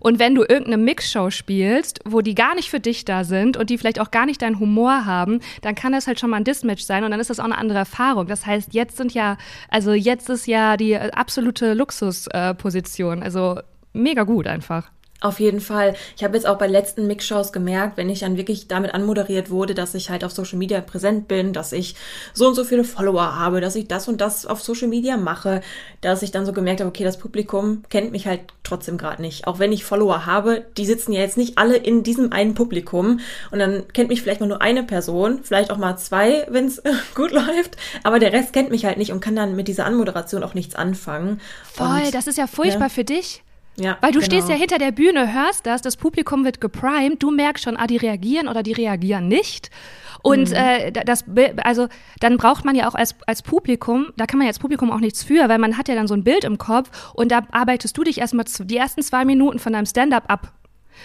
Und 0.00 0.18
wenn 0.18 0.34
du 0.34 0.42
irgendeine 0.42 0.78
Mixshow 0.78 1.30
spielst, 1.30 2.00
wo 2.04 2.20
die 2.20 2.34
gar 2.34 2.54
nicht 2.54 2.70
für 2.70 2.80
dich 2.80 3.04
da 3.04 3.24
sind 3.24 3.56
und 3.56 3.70
die 3.70 3.78
vielleicht 3.78 4.00
auch 4.00 4.10
gar 4.10 4.26
nicht 4.26 4.42
deinen 4.42 4.58
Humor 4.58 5.06
haben, 5.06 5.40
dann 5.62 5.74
kann 5.74 5.92
das 5.92 6.06
halt 6.06 6.20
schon 6.20 6.30
mal 6.30 6.38
ein 6.38 6.44
Dismatch 6.44 6.84
sein 6.84 7.04
und 7.04 7.10
dann 7.10 7.20
ist 7.20 7.30
das 7.30 7.40
auch 7.40 7.44
eine 7.44 7.58
andere 7.58 7.78
Erfahrung. 7.78 8.26
Das 8.26 8.46
heißt, 8.46 8.74
jetzt 8.74 8.96
sind 8.96 9.14
ja, 9.14 9.36
also 9.68 9.92
jetzt 9.92 10.28
ist 10.30 10.46
ja 10.46 10.76
die 10.76 10.96
absolute 10.96 11.74
Luxusposition. 11.74 13.22
Äh, 13.22 13.24
also 13.24 13.60
mega 13.92 14.24
gut 14.24 14.46
einfach. 14.46 14.90
Auf 15.24 15.40
jeden 15.40 15.62
Fall. 15.62 15.94
Ich 16.18 16.22
habe 16.22 16.36
jetzt 16.36 16.46
auch 16.46 16.58
bei 16.58 16.66
letzten 16.66 17.06
Mix-Shows 17.06 17.50
gemerkt, 17.50 17.96
wenn 17.96 18.10
ich 18.10 18.20
dann 18.20 18.36
wirklich 18.36 18.68
damit 18.68 18.92
anmoderiert 18.92 19.48
wurde, 19.48 19.72
dass 19.72 19.94
ich 19.94 20.10
halt 20.10 20.22
auf 20.22 20.32
Social 20.32 20.58
Media 20.58 20.82
präsent 20.82 21.28
bin, 21.28 21.54
dass 21.54 21.72
ich 21.72 21.94
so 22.34 22.48
und 22.48 22.54
so 22.54 22.62
viele 22.62 22.84
Follower 22.84 23.34
habe, 23.34 23.62
dass 23.62 23.74
ich 23.74 23.88
das 23.88 24.06
und 24.06 24.20
das 24.20 24.44
auf 24.44 24.60
Social 24.60 24.88
Media 24.88 25.16
mache, 25.16 25.62
dass 26.02 26.20
ich 26.20 26.30
dann 26.30 26.44
so 26.44 26.52
gemerkt 26.52 26.80
habe, 26.80 26.90
okay, 26.90 27.04
das 27.04 27.16
Publikum 27.16 27.84
kennt 27.88 28.12
mich 28.12 28.26
halt 28.26 28.40
trotzdem 28.64 28.98
gerade 28.98 29.22
nicht. 29.22 29.46
Auch 29.46 29.58
wenn 29.58 29.72
ich 29.72 29.86
Follower 29.86 30.26
habe, 30.26 30.66
die 30.76 30.84
sitzen 30.84 31.14
ja 31.14 31.22
jetzt 31.22 31.38
nicht 31.38 31.56
alle 31.56 31.78
in 31.78 32.02
diesem 32.02 32.30
einen 32.30 32.52
Publikum 32.52 33.20
und 33.50 33.60
dann 33.60 33.84
kennt 33.94 34.10
mich 34.10 34.20
vielleicht 34.20 34.40
mal 34.42 34.46
nur 34.46 34.60
eine 34.60 34.82
Person, 34.82 35.40
vielleicht 35.42 35.70
auch 35.70 35.78
mal 35.78 35.96
zwei, 35.96 36.46
wenn 36.50 36.66
es 36.66 36.82
gut 37.14 37.30
läuft, 37.30 37.78
aber 38.02 38.18
der 38.18 38.34
Rest 38.34 38.52
kennt 38.52 38.68
mich 38.68 38.84
halt 38.84 38.98
nicht 38.98 39.10
und 39.10 39.20
kann 39.20 39.36
dann 39.36 39.56
mit 39.56 39.68
dieser 39.68 39.86
Anmoderation 39.86 40.42
auch 40.42 40.52
nichts 40.52 40.74
anfangen. 40.74 41.40
Voll, 41.72 42.02
und, 42.04 42.14
das 42.14 42.26
ist 42.26 42.36
ja 42.36 42.46
furchtbar 42.46 42.88
ja. 42.88 42.88
für 42.90 43.04
dich. 43.04 43.43
Ja, 43.76 43.98
Weil 44.00 44.12
du 44.12 44.20
genau. 44.20 44.26
stehst 44.26 44.48
ja 44.48 44.54
hinter 44.54 44.78
der 44.78 44.92
Bühne, 44.92 45.32
hörst 45.32 45.66
das, 45.66 45.82
das 45.82 45.96
Publikum 45.96 46.44
wird 46.44 46.60
geprimed, 46.60 47.22
du 47.22 47.30
merkst 47.30 47.64
schon, 47.64 47.76
ah, 47.76 47.86
die 47.86 47.96
reagieren 47.96 48.48
oder 48.48 48.62
die 48.62 48.72
reagieren 48.72 49.26
nicht. 49.28 49.70
Und 50.22 50.50
mhm. 50.50 50.56
äh, 50.56 50.92
das, 50.92 51.24
also 51.62 51.88
dann 52.20 52.38
braucht 52.38 52.64
man 52.64 52.74
ja 52.74 52.88
auch 52.88 52.94
als, 52.94 53.14
als 53.26 53.42
Publikum, 53.42 54.06
da 54.16 54.26
kann 54.26 54.38
man 54.38 54.46
ja 54.46 54.50
als 54.50 54.58
Publikum 54.58 54.90
auch 54.90 55.00
nichts 55.00 55.22
für, 55.22 55.48
weil 55.48 55.58
man 55.58 55.76
hat 55.76 55.88
ja 55.88 55.94
dann 55.94 56.06
so 56.06 56.14
ein 56.14 56.24
Bild 56.24 56.44
im 56.44 56.56
Kopf 56.56 57.12
und 57.14 57.30
da 57.30 57.42
arbeitest 57.50 57.98
du 57.98 58.04
dich 58.04 58.18
erstmal 58.18 58.46
die 58.60 58.76
ersten 58.76 59.02
zwei 59.02 59.24
Minuten 59.24 59.58
von 59.58 59.72
deinem 59.72 59.86
Stand-up 59.86 60.24
ab. 60.28 60.52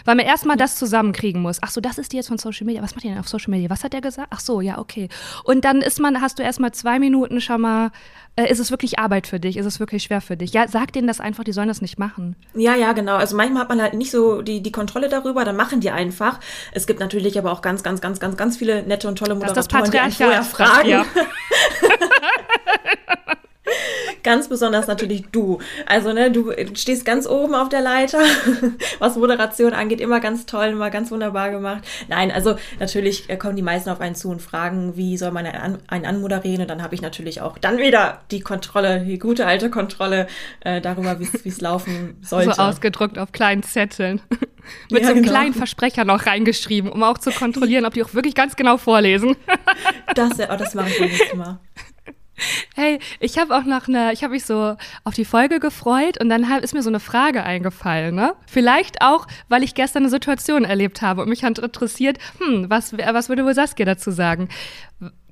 Weil 0.06 0.16
man 0.16 0.26
erstmal 0.26 0.58
das 0.58 0.76
zusammenkriegen 0.76 1.42
muss. 1.42 1.60
Ach 1.62 1.72
so, 1.72 1.82
das 1.82 1.98
ist 1.98 2.12
die 2.12 2.18
jetzt 2.18 2.28
von 2.28 2.38
Social 2.38 2.66
Media. 2.66 2.82
Was 2.82 2.96
macht 2.96 3.06
ihr 3.06 3.12
denn 3.12 3.20
auf 3.20 3.28
Social 3.28 3.52
Media? 3.52 3.70
Was 3.70 3.84
hat 3.84 3.94
der 3.94 4.02
gesagt? 4.02 4.28
Ach 4.32 4.40
so, 4.40 4.62
ja, 4.62 4.78
okay. 4.78 5.10
Und 5.44 5.66
dann 5.66 5.82
ist 5.82 6.00
man, 6.00 6.22
hast 6.22 6.40
du 6.40 6.44
erstmal 6.44 6.72
zwei 6.72 7.00
Minuten 7.00 7.42
schon 7.42 7.62
mal, 7.62 7.92
äh, 8.36 8.50
ist 8.50 8.60
es 8.60 8.72
wirklich 8.72 9.00
Arbeit 9.00 9.28
für 9.28 9.40
dich? 9.40 9.58
Ist 9.58 9.66
es 9.66 9.80
wirklich 9.80 10.04
schwer 10.04 10.22
für 10.22 10.38
dich? 10.38 10.54
Ja, 10.54 10.68
sag 10.68 10.94
denen 10.94 11.08
das 11.08 11.20
einfach, 11.20 11.44
die 11.44 11.52
sollen 11.52 11.68
das 11.68 11.82
nicht 11.82 12.00
machen. 12.00 12.36
Ja, 12.54 12.76
ja, 12.76 12.94
genau. 12.94 13.16
Also 13.16 13.36
manchmal 13.36 13.64
hat 13.64 13.70
man 13.70 13.82
halt 13.82 13.94
nicht 13.94 14.12
so 14.12 14.42
die, 14.42 14.62
die 14.62 14.72
Kontrolle 14.72 15.10
darüber, 15.10 15.46
dann 15.46 15.56
machen 15.56 15.82
die 15.82 15.92
einfach. 15.92 16.40
Es 16.72 16.88
gibt 16.88 17.00
natürlich 17.00 17.38
aber 17.38 17.52
auch 17.52 17.62
ganz, 17.62 17.84
ganz, 17.84 18.02
ganz, 18.02 18.20
ganz, 18.20 18.38
ganz 18.38 18.58
viele 18.58 18.84
nette 18.84 19.08
und 19.08 19.18
tolle 19.18 19.36
Moderatoren, 19.36 19.92
die 19.92 20.00
einen 20.00 20.12
vorher 20.12 20.44
fragen. 20.44 20.90
Ja. 20.90 21.06
Ganz 24.24 24.50
besonders 24.50 24.88
natürlich 24.88 25.26
du. 25.32 25.60
Also, 25.86 26.14
ne, 26.14 26.32
du 26.32 26.52
stehst 26.74 27.06
ganz 27.06 27.28
oben 27.28 27.56
auf 27.56 27.70
der 27.70 27.82
Leiter, 27.82 28.20
was 29.00 29.16
Moderation 29.16 29.74
angeht, 29.74 30.02
immer 30.02 30.20
ganz 30.20 30.46
toll, 30.46 30.68
immer 30.68 30.90
ganz 30.90 31.12
wunderbar 31.12 31.52
gemacht. 31.52 31.84
Nein, 32.08 32.32
also 32.32 32.56
natürlich 32.80 33.30
äh, 33.30 33.38
kommen 33.38 33.56
die 33.56 33.62
meisten 33.62 33.90
auf 33.90 34.02
einen 34.02 34.16
zu 34.16 34.30
und 34.30 34.42
fragen, 34.42 34.96
wie 34.96 35.18
soll 35.18 35.32
man 35.32 35.46
einen, 35.46 35.78
einen 35.88 36.06
anmoderieren? 36.06 36.62
Und 36.62 36.70
dann 36.70 36.84
habe 36.84 36.96
ich 36.96 37.02
natürlich 37.02 37.42
auch 37.42 37.58
dann 37.58 37.78
wieder 37.78 38.22
die 38.32 38.42
Kontrolle, 38.42 39.02
die 39.06 39.20
gute 39.20 39.46
alte 39.46 39.70
Kontrolle 39.70 40.28
äh, 40.62 40.82
darüber, 40.82 41.20
wie 41.20 41.50
es 41.50 41.62
laufen 41.62 42.18
sollte. 42.22 42.54
So 42.54 42.62
ausgedruckt 42.62 43.18
auf 43.18 43.32
kleinen 43.32 43.64
Zetteln. 43.64 44.22
Mit 44.92 45.02
ja, 45.02 45.08
so 45.08 45.14
einem 45.14 45.24
genau. 45.24 45.36
kleinen 45.36 45.54
Versprecher 45.54 46.06
noch 46.06 46.26
reingeschrieben, 46.26 46.92
um 46.92 47.02
auch 47.02 47.18
zu 47.18 47.32
kontrollieren, 47.32 47.86
ob 47.86 47.94
die 47.94 48.04
auch 48.04 48.14
wirklich 48.14 48.36
ganz 48.36 48.56
genau 48.56 48.78
vorlesen. 48.78 49.36
das, 50.14 50.34
oh, 50.40 50.56
das 50.58 50.76
mache 50.76 50.90
ich 50.90 51.00
beim 51.00 51.10
nächsten 51.10 51.38
Mal. 51.38 51.60
Hey, 52.76 53.00
ich 53.20 53.38
habe 53.38 53.56
auch 53.56 53.64
noch 53.64 53.88
eine, 53.88 54.14
ich 54.14 54.24
habe 54.24 54.34
mich 54.34 54.46
so 54.46 54.76
auf 55.04 55.14
die 55.14 55.26
Folge 55.26 55.60
gefreut 55.60 56.20
und 56.20 56.30
dann 56.30 56.44
ist 56.62 56.74
mir 56.74 56.82
so 56.82 56.90
eine 56.90 57.00
Frage 57.00 57.44
eingefallen, 57.44 58.16
ne? 58.16 58.36
Vielleicht 58.48 59.02
auch, 59.02 59.28
weil 59.48 59.64
ich 59.64 59.76
gestern 59.76 60.04
eine 60.04 60.10
Situation 60.10 60.64
erlebt 60.64 61.02
habe 61.02 61.22
und 61.22 61.30
mich 61.30 61.44
hat 61.44 61.60
interessiert, 61.60 62.18
hm, 62.40 62.70
was, 62.70 62.94
was 62.94 63.30
würde 63.30 63.46
wohl 63.46 63.54
Saskia 63.54 63.86
dazu 63.86 64.12
sagen? 64.12 64.50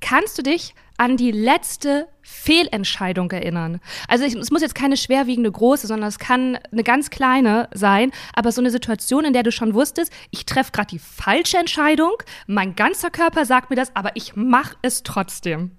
Kannst 0.00 0.38
du 0.38 0.42
dich 0.42 0.74
an 0.96 1.16
die 1.16 1.30
letzte 1.30 2.08
Fehlentscheidung 2.22 3.30
erinnern? 3.30 3.80
Also 4.08 4.24
ich, 4.24 4.34
es 4.34 4.50
muss 4.50 4.62
jetzt 4.62 4.74
keine 4.74 4.96
schwerwiegende 4.96 5.50
große, 5.50 5.86
sondern 5.86 6.08
es 6.08 6.18
kann 6.18 6.58
eine 6.70 6.84
ganz 6.84 7.10
kleine 7.10 7.68
sein, 7.72 8.12
aber 8.34 8.52
so 8.52 8.60
eine 8.60 8.70
Situation, 8.70 9.24
in 9.24 9.32
der 9.32 9.42
du 9.42 9.52
schon 9.52 9.74
wusstest, 9.74 10.12
ich 10.30 10.46
treffe 10.46 10.72
gerade 10.72 10.88
die 10.88 10.98
falsche 10.98 11.58
Entscheidung, 11.58 12.12
mein 12.46 12.74
ganzer 12.76 13.10
Körper 13.10 13.44
sagt 13.44 13.70
mir 13.70 13.76
das, 13.76 13.94
aber 13.94 14.10
ich 14.14 14.36
mache 14.36 14.76
es 14.82 15.02
trotzdem. 15.02 15.72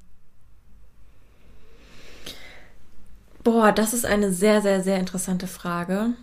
Boah, 3.49 3.71
das 3.71 3.95
ist 3.95 4.05
eine 4.05 4.31
sehr, 4.31 4.61
sehr, 4.61 4.83
sehr 4.83 4.99
interessante 4.99 5.47
Frage. 5.47 6.13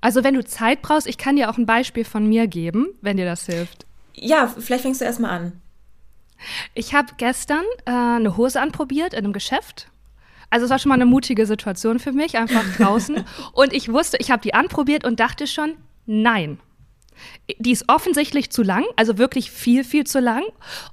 Also, 0.00 0.22
wenn 0.22 0.34
du 0.34 0.44
Zeit 0.44 0.80
brauchst, 0.80 1.08
ich 1.08 1.18
kann 1.18 1.34
dir 1.34 1.50
auch 1.50 1.58
ein 1.58 1.66
Beispiel 1.66 2.04
von 2.04 2.28
mir 2.28 2.46
geben, 2.46 2.86
wenn 3.00 3.16
dir 3.16 3.24
das 3.24 3.46
hilft. 3.46 3.84
Ja, 4.14 4.46
vielleicht 4.46 4.82
fängst 4.82 5.00
du 5.00 5.04
erstmal 5.04 5.32
an. 5.32 5.60
Ich 6.74 6.94
habe 6.94 7.14
gestern 7.16 7.64
äh, 7.84 7.90
eine 7.90 8.36
Hose 8.36 8.60
anprobiert 8.60 9.12
in 9.12 9.24
einem 9.24 9.32
Geschäft. 9.32 9.88
Also 10.50 10.66
es 10.66 10.70
war 10.70 10.78
schon 10.78 10.90
mal 10.90 10.94
eine 10.94 11.04
mutige 11.04 11.46
Situation 11.46 11.98
für 11.98 12.12
mich, 12.12 12.38
einfach 12.38 12.62
draußen. 12.76 13.24
und 13.54 13.72
ich 13.72 13.92
wusste, 13.92 14.18
ich 14.20 14.30
habe 14.30 14.42
die 14.42 14.54
anprobiert 14.54 15.04
und 15.04 15.18
dachte 15.18 15.48
schon, 15.48 15.74
nein. 16.06 16.60
Die 17.58 17.72
ist 17.72 17.88
offensichtlich 17.88 18.50
zu 18.50 18.62
lang, 18.62 18.84
also 18.96 19.18
wirklich 19.18 19.50
viel, 19.50 19.84
viel 19.84 20.04
zu 20.04 20.20
lang. 20.20 20.42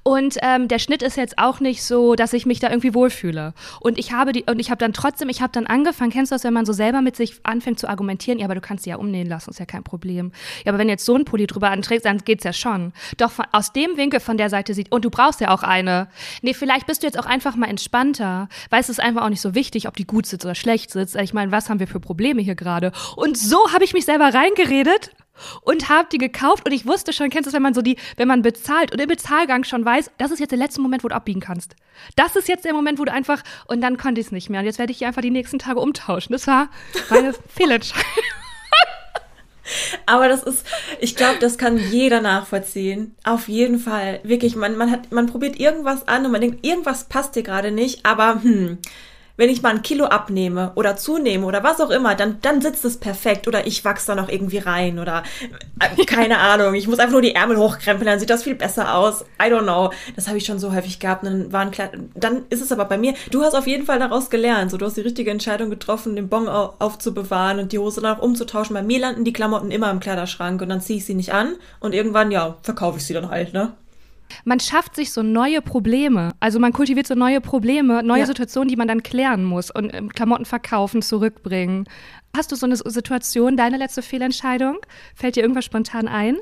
Und 0.04 0.38
ähm, 0.42 0.68
der 0.68 0.80
Schnitt 0.80 1.02
ist 1.02 1.18
jetzt 1.18 1.38
auch 1.38 1.60
nicht 1.60 1.84
so, 1.84 2.16
dass 2.16 2.34
ich 2.34 2.46
mich 2.46 2.60
da 2.60 2.70
irgendwie 2.70 2.94
wohlfühle. 2.94 3.54
Und 3.80 3.98
ich 3.98 4.12
habe 4.12 4.32
die, 4.32 4.44
und 4.44 4.60
ich 4.60 4.72
habe 4.72 4.80
dann 4.80 4.94
trotzdem, 4.94 5.30
ich 5.30 5.42
habe 5.42 5.52
dann 5.52 5.68
angefangen, 5.68 6.12
kennst 6.12 6.32
du 6.32 6.36
das, 6.36 6.44
wenn 6.44 6.54
man 6.54 6.66
so 6.66 6.74
selber 6.74 7.02
mit 7.02 7.16
sich 7.16 7.40
anfängt 7.44 7.80
zu 7.80 7.88
argumentieren, 7.88 8.40
ja, 8.40 8.46
aber 8.46 8.56
du 8.56 8.62
kannst 8.62 8.84
sie 8.84 8.90
ja 8.90 8.98
umnähen 8.98 9.28
lassen, 9.28 9.52
ist 9.52 9.60
ja 9.60 9.66
kein 9.66 9.84
Problem. 9.84 10.32
Ja, 10.66 10.72
aber 10.72 10.80
wenn 10.80 10.90
jetzt 10.90 11.06
so 11.06 11.16
ein 11.16 11.26
Pulli 11.26 11.48
drüber 11.48 11.70
anträgst, 11.72 12.06
dann 12.06 12.20
geht's 12.20 12.44
ja 12.44 12.54
schon. 12.54 12.94
Doch 13.18 13.32
von, 13.32 13.46
aus 13.52 13.74
dem 13.74 13.98
Winkel 13.98 14.20
von 14.20 14.38
der 14.38 14.50
Seite 14.50 14.74
sieht, 14.74 14.92
und 14.92 15.06
du 15.06 15.10
brauchst 15.10 15.42
ja 15.42 15.52
auch 15.52 15.64
eine. 15.64 16.08
Nee, 16.42 16.54
vielleicht 16.54 16.88
bist 16.88 17.04
du 17.04 17.08
jetzt 17.08 17.18
auch 17.18 17.26
einfach 17.26 17.56
mal 17.56 17.68
entspannter, 17.68 18.50
weil 18.70 18.82
es 18.82 18.90
ist 18.90 19.00
einfach 19.00 19.24
auch 19.24 19.30
nicht 19.30 19.42
so 19.42 19.56
wichtig, 19.56 19.88
ob 19.88 19.96
die 19.96 20.06
gut 20.06 20.26
sitzt 20.26 20.46
oder 20.46 20.56
schlecht 20.56 20.92
sitzt. 20.92 21.16
Ich 21.16 21.34
meine, 21.34 21.52
was 21.52 21.70
haben 21.70 21.80
wir 21.80 21.88
für 21.88 22.00
Probleme 22.00 22.42
hier 22.42 22.56
gerade? 22.56 22.92
Und 23.16 23.38
so 23.38 23.72
habe 23.74 23.84
ich 23.84 23.94
mich 23.94 24.06
selber 24.06 24.34
reingeredet 24.34 25.12
und 25.62 25.90
habe 25.90 26.08
die 26.12 26.18
gekauft 26.18 26.66
und 26.66 26.72
ich 26.72 26.86
wusste 26.86 27.14
schon, 27.14 27.30
kennst 27.30 27.48
du 27.48 27.52
das, 27.52 27.56
wenn 27.56 27.64
man 27.64 27.74
so 27.74 27.82
die, 27.82 27.98
wenn 28.18 28.28
man 28.28 28.42
bezahlt 28.42 28.92
und 28.92 29.00
im 29.00 29.08
Bezahlgang 29.08 29.64
schon 29.64 29.86
weiß, 29.86 30.12
das 30.18 30.32
ist 30.32 30.40
jetzt 30.40 30.52
der 30.52 30.60
letzte 30.60 30.82
Moment, 30.82 31.04
wo 31.04 31.08
du 31.08 31.16
abbiegen 31.16 31.40
kannst. 31.40 31.76
Das 32.16 32.36
ist 32.36 32.48
jetzt 32.48 32.66
der 32.66 32.74
Moment, 32.74 33.00
wo 33.00 33.06
du 33.06 33.12
einfach, 33.12 33.44
und 33.68 33.82
dann 33.82 33.98
konnte 33.98 34.22
ich 34.22 34.28
es 34.28 34.32
nicht 34.32 34.50
mehr. 34.50 34.62
Und 34.62 34.66
jetzt 34.66 34.80
werde 34.80 34.92
ich 34.92 35.00
hier 35.00 35.08
einfach 35.08 35.22
die 35.22 35.32
nächsten 35.32 35.60
Tage 35.60 35.80
umtauschen. 35.80 36.34
Das 36.34 36.48
war 36.48 36.70
meine 37.10 37.34
Fehlentscheidung. 37.48 38.06
Aber 40.06 40.28
das 40.28 40.44
ist, 40.44 40.66
ich 41.00 41.16
glaube, 41.16 41.38
das 41.40 41.58
kann 41.58 41.78
jeder 41.78 42.22
nachvollziehen. 42.22 43.16
Auf 43.24 43.48
jeden 43.48 43.80
Fall. 43.80 44.20
Wirklich, 44.24 44.56
man, 44.56 44.76
man 44.78 44.92
hat, 44.92 45.12
man 45.12 45.28
probiert 45.28 45.60
irgendwas 45.60 46.08
an 46.08 46.26
und 46.26 46.32
man 46.32 46.42
denkt, 46.42 46.66
irgendwas 46.66 47.06
passt 47.06 47.36
dir 47.36 47.44
gerade 47.44 47.72
nicht, 47.72 48.06
aber 48.06 48.42
hm, 48.42 48.80
wenn 49.40 49.50
ich 49.50 49.62
mal 49.62 49.70
ein 49.70 49.82
Kilo 49.82 50.04
abnehme 50.04 50.74
oder 50.76 50.98
zunehme 50.98 51.46
oder 51.46 51.64
was 51.64 51.80
auch 51.80 51.92
immer, 51.92 52.14
dann, 52.14 52.40
dann 52.42 52.62
sitzt 52.62 52.84
es 52.84 52.98
perfekt 52.98 53.48
oder 53.48 53.66
ich 53.66 53.86
wachse 53.86 54.08
da 54.08 54.16
noch 54.16 54.28
irgendwie 54.28 54.58
rein 54.58 55.00
oder 55.00 55.24
äh, 55.80 56.04
keine 56.04 56.38
Ahnung, 56.40 56.74
ich 56.74 56.90
muss 56.90 57.00
einfach 57.00 57.14
nur 57.14 57.22
die 57.22 57.36
Ärmel 57.36 57.56
hochkrempeln, 57.56 58.06
dann 58.06 58.20
sieht 58.20 58.30
das 58.30 58.44
viel 58.44 58.56
besser 58.56 58.94
aus. 58.96 59.24
I 59.42 59.46
don't 59.46 59.64
know. 59.64 59.92
Das 60.18 60.28
habe 60.28 60.38
ich 60.38 60.46
schon 60.46 60.60
so 60.60 60.74
häufig 60.76 61.00
gehabt. 61.00 61.26
dann, 61.26 61.54
waren 61.54 61.72
klar, 61.72 61.90
dann 62.16 62.42
ist 62.50 62.62
es 62.62 62.74
aber 62.74 62.84
bei 62.84 62.98
mir, 62.98 63.14
du 63.32 63.42
hast 63.42 63.56
auf 63.56 63.66
jeden 63.66 63.86
Fall 63.86 64.00
daraus 64.00 64.30
gelernt. 64.30 64.72
So, 64.72 64.78
du 64.78 64.86
hast 64.86 64.98
die 64.98 65.02
richtige 65.02 65.32
Entscheidung 65.32 65.70
getroffen, 65.70 66.18
den 66.18 66.28
Bon 66.28 66.50
aufzubewahren 66.50 67.60
und 67.60 67.72
die 67.72 67.80
Hose 67.80 68.02
dann 68.02 68.18
auch 68.18 68.22
umzutauschen. 68.22 68.74
Bei 68.74 68.84
mir 68.84 69.00
landen 69.00 69.24
die 69.24 69.32
Klamotten 69.32 69.72
immer 69.72 69.90
im 69.90 70.02
Kleiderschrank 70.02 70.62
und 70.62 70.68
dann 70.68 70.82
ziehe 70.82 70.98
ich 70.98 71.06
sie 71.06 71.16
nicht 71.16 71.32
an 71.32 71.56
und 71.80 71.96
irgendwann, 71.96 72.30
ja, 72.30 72.58
verkaufe 72.62 72.98
ich 72.98 73.06
sie 73.06 73.14
dann 73.14 73.30
halt, 73.30 73.54
ne? 73.54 73.72
Man 74.46 74.60
schafft 74.60 74.96
sich 74.96 75.12
so 75.12 75.24
neue 75.24 75.62
Probleme. 75.62 76.34
Also 76.40 76.60
man 76.60 76.74
kultiviert 76.74 77.08
so 77.08 77.16
neue 77.16 77.42
Probleme, 77.42 78.04
neue 78.04 78.22
ja. 78.22 78.26
Situationen, 78.26 78.70
die 78.70 78.76
man 78.76 78.88
dann 78.88 79.04
klären 79.04 79.44
muss 79.44 79.72
und 79.72 79.94
ähm, 79.94 80.10
Klamotten 80.10 80.46
verkaufen, 80.46 81.02
zurückbringen. 81.02 81.86
Hast 82.36 82.52
du 82.52 82.56
so 82.56 82.66
eine 82.66 82.78
Situation, 82.78 83.58
deine 83.58 83.78
letzte 83.78 84.02
Fehlentscheidung? 84.02 84.78
Fällt 85.16 85.36
dir 85.36 85.42
irgendwas 85.42 85.66
spontan 85.66 86.08
ein? 86.08 86.38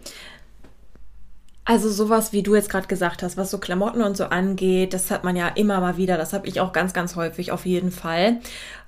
Also 1.69 1.89
sowas, 1.89 2.31
wie 2.31 2.43
du 2.43 2.55
jetzt 2.55 2.69
gerade 2.69 2.87
gesagt 2.87 3.21
hast, 3.23 3.35
was 3.35 3.51
so 3.51 3.57
Klamotten 3.57 4.01
und 4.01 4.15
so 4.15 4.23
angeht, 4.23 4.93
das 4.93 5.11
hat 5.11 5.25
man 5.25 5.35
ja 5.35 5.49
immer 5.49 5.81
mal 5.81 5.97
wieder. 5.97 6.15
Das 6.15 6.31
habe 6.31 6.47
ich 6.47 6.61
auch 6.61 6.71
ganz, 6.71 6.93
ganz 6.93 7.17
häufig 7.17 7.51
auf 7.51 7.65
jeden 7.65 7.91
Fall. 7.91 8.37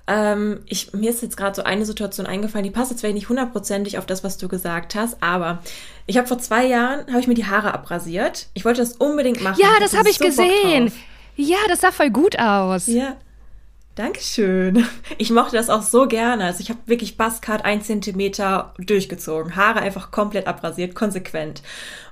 Ähm, 0.06 0.60
ich, 0.64 0.94
mir 0.94 1.10
ist 1.10 1.20
jetzt 1.20 1.36
gerade 1.36 1.54
so 1.54 1.62
eine 1.62 1.84
Situation 1.84 2.24
eingefallen, 2.26 2.64
die 2.64 2.70
passt 2.70 2.90
jetzt 2.90 3.00
vielleicht 3.00 3.16
nicht 3.16 3.28
hundertprozentig 3.28 3.98
auf 3.98 4.06
das, 4.06 4.24
was 4.24 4.38
du 4.38 4.48
gesagt 4.48 4.94
hast, 4.94 5.22
aber 5.22 5.58
ich 6.06 6.16
habe 6.16 6.26
vor 6.26 6.38
zwei 6.38 6.64
Jahren, 6.64 7.06
habe 7.08 7.20
ich 7.20 7.26
mir 7.26 7.34
die 7.34 7.44
Haare 7.44 7.74
abrasiert. 7.74 8.48
Ich 8.54 8.64
wollte 8.64 8.80
das 8.80 8.94
unbedingt 8.94 9.42
machen. 9.42 9.60
Ja, 9.60 9.78
das 9.78 9.94
habe 9.94 10.08
ich 10.08 10.16
so 10.16 10.24
gesehen. 10.24 10.90
Ja, 11.36 11.58
das 11.68 11.82
sah 11.82 11.92
voll 11.92 12.10
gut 12.10 12.38
aus. 12.38 12.86
Ja, 12.86 13.18
Dankeschön. 14.00 14.86
Ich 15.18 15.30
mochte 15.30 15.56
das 15.56 15.68
auch 15.68 15.82
so 15.82 16.08
gerne. 16.08 16.44
Also 16.44 16.60
ich 16.60 16.70
habe 16.70 16.80
wirklich 16.86 17.18
Buzzcut 17.18 17.66
ein 17.66 17.82
Zentimeter 17.82 18.72
durchgezogen. 18.78 19.56
Haare 19.56 19.80
einfach 19.80 20.10
komplett 20.10 20.46
abrasiert, 20.46 20.94
konsequent. 20.94 21.62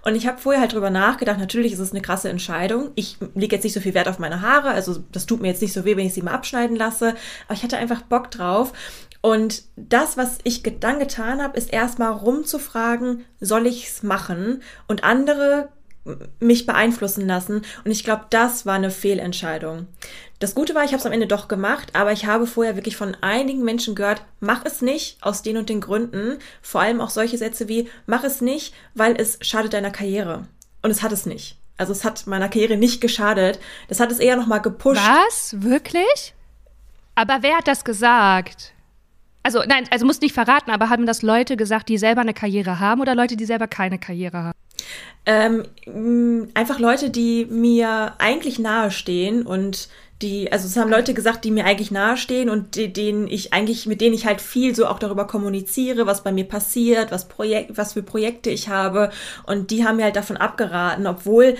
Und 0.02 0.14
ich 0.14 0.26
habe 0.26 0.36
vorher 0.36 0.60
halt 0.60 0.74
drüber 0.74 0.90
nachgedacht, 0.90 1.38
natürlich 1.38 1.72
ist 1.72 1.78
es 1.78 1.92
eine 1.92 2.02
krasse 2.02 2.28
Entscheidung. 2.28 2.90
Ich 2.94 3.16
lege 3.34 3.56
jetzt 3.56 3.62
nicht 3.62 3.72
so 3.72 3.80
viel 3.80 3.94
Wert 3.94 4.06
auf 4.06 4.18
meine 4.18 4.42
Haare, 4.42 4.68
also 4.68 5.02
das 5.12 5.24
tut 5.24 5.40
mir 5.40 5.48
jetzt 5.48 5.62
nicht 5.62 5.72
so 5.72 5.86
weh, 5.86 5.96
wenn 5.96 6.04
ich 6.04 6.12
sie 6.12 6.20
mal 6.20 6.34
abschneiden 6.34 6.76
lasse. 6.76 7.14
Aber 7.46 7.54
ich 7.54 7.62
hatte 7.62 7.78
einfach 7.78 8.02
Bock 8.02 8.30
drauf. 8.30 8.74
Und 9.22 9.62
das, 9.76 10.18
was 10.18 10.40
ich 10.44 10.62
dann 10.62 10.98
getan 10.98 11.42
habe, 11.42 11.56
ist 11.56 11.72
erstmal 11.72 12.12
rumzufragen, 12.12 13.24
soll 13.40 13.66
ich 13.66 13.88
es 13.88 14.02
machen? 14.02 14.62
Und 14.88 15.04
andere 15.04 15.70
mich 16.40 16.66
beeinflussen 16.66 17.26
lassen. 17.26 17.62
Und 17.84 17.90
ich 17.90 18.04
glaube, 18.04 18.26
das 18.30 18.66
war 18.66 18.74
eine 18.74 18.90
Fehlentscheidung. 18.90 19.86
Das 20.38 20.54
Gute 20.54 20.74
war, 20.74 20.84
ich 20.84 20.92
habe 20.92 21.00
es 21.00 21.06
am 21.06 21.12
Ende 21.12 21.26
doch 21.26 21.48
gemacht, 21.48 21.90
aber 21.94 22.12
ich 22.12 22.26
habe 22.26 22.46
vorher 22.46 22.76
wirklich 22.76 22.96
von 22.96 23.16
einigen 23.20 23.64
Menschen 23.64 23.94
gehört, 23.94 24.22
mach 24.40 24.64
es 24.64 24.82
nicht 24.82 25.18
aus 25.20 25.42
den 25.42 25.56
und 25.56 25.68
den 25.68 25.80
Gründen. 25.80 26.38
Vor 26.62 26.80
allem 26.80 27.00
auch 27.00 27.10
solche 27.10 27.38
Sätze 27.38 27.68
wie, 27.68 27.88
mach 28.06 28.22
es 28.22 28.40
nicht, 28.40 28.72
weil 28.94 29.16
es 29.16 29.38
schadet 29.40 29.72
deiner 29.72 29.90
Karriere. 29.90 30.46
Und 30.82 30.90
es 30.90 31.02
hat 31.02 31.12
es 31.12 31.26
nicht. 31.26 31.56
Also 31.76 31.92
es 31.92 32.04
hat 32.04 32.26
meiner 32.26 32.48
Karriere 32.48 32.76
nicht 32.76 33.00
geschadet. 33.00 33.58
Das 33.88 34.00
hat 34.00 34.12
es 34.12 34.18
eher 34.18 34.36
nochmal 34.36 34.60
gepusht. 34.62 35.00
Was? 35.00 35.60
Wirklich? 35.60 36.34
Aber 37.14 37.38
wer 37.40 37.56
hat 37.56 37.66
das 37.66 37.84
gesagt? 37.84 38.72
Also 39.42 39.62
nein, 39.66 39.88
also 39.90 40.06
musst 40.06 40.22
nicht 40.22 40.34
verraten, 40.34 40.70
aber 40.70 40.90
haben 40.90 41.06
das 41.06 41.22
Leute 41.22 41.56
gesagt, 41.56 41.88
die 41.88 41.98
selber 41.98 42.20
eine 42.20 42.34
Karriere 42.34 42.78
haben 42.78 43.00
oder 43.00 43.14
Leute, 43.14 43.36
die 43.36 43.44
selber 43.44 43.66
keine 43.66 43.98
Karriere 43.98 44.38
haben? 44.38 44.58
Ähm, 45.26 46.48
einfach 46.54 46.78
Leute, 46.78 47.10
die 47.10 47.46
mir 47.50 48.14
eigentlich 48.18 48.58
nahestehen 48.58 49.46
und 49.46 49.88
die, 50.22 50.50
also 50.50 50.66
es 50.66 50.76
haben 50.76 50.90
Leute 50.90 51.14
gesagt, 51.14 51.44
die 51.44 51.52
mir 51.52 51.64
eigentlich 51.64 51.92
nahestehen 51.92 52.50
und 52.50 52.74
die, 52.74 52.92
denen 52.92 53.28
ich 53.28 53.52
eigentlich, 53.52 53.86
mit 53.86 54.00
denen 54.00 54.14
ich 54.14 54.26
halt 54.26 54.40
viel 54.40 54.74
so 54.74 54.86
auch 54.86 54.98
darüber 54.98 55.28
kommuniziere, 55.28 56.06
was 56.06 56.24
bei 56.24 56.32
mir 56.32 56.44
passiert, 56.44 57.12
was 57.12 57.28
Projekt, 57.28 57.76
was 57.76 57.92
für 57.92 58.02
Projekte 58.02 58.50
ich 58.50 58.68
habe. 58.68 59.10
Und 59.46 59.70
die 59.70 59.84
haben 59.84 59.96
mir 59.96 60.04
halt 60.04 60.16
davon 60.16 60.36
abgeraten, 60.36 61.06
obwohl 61.06 61.56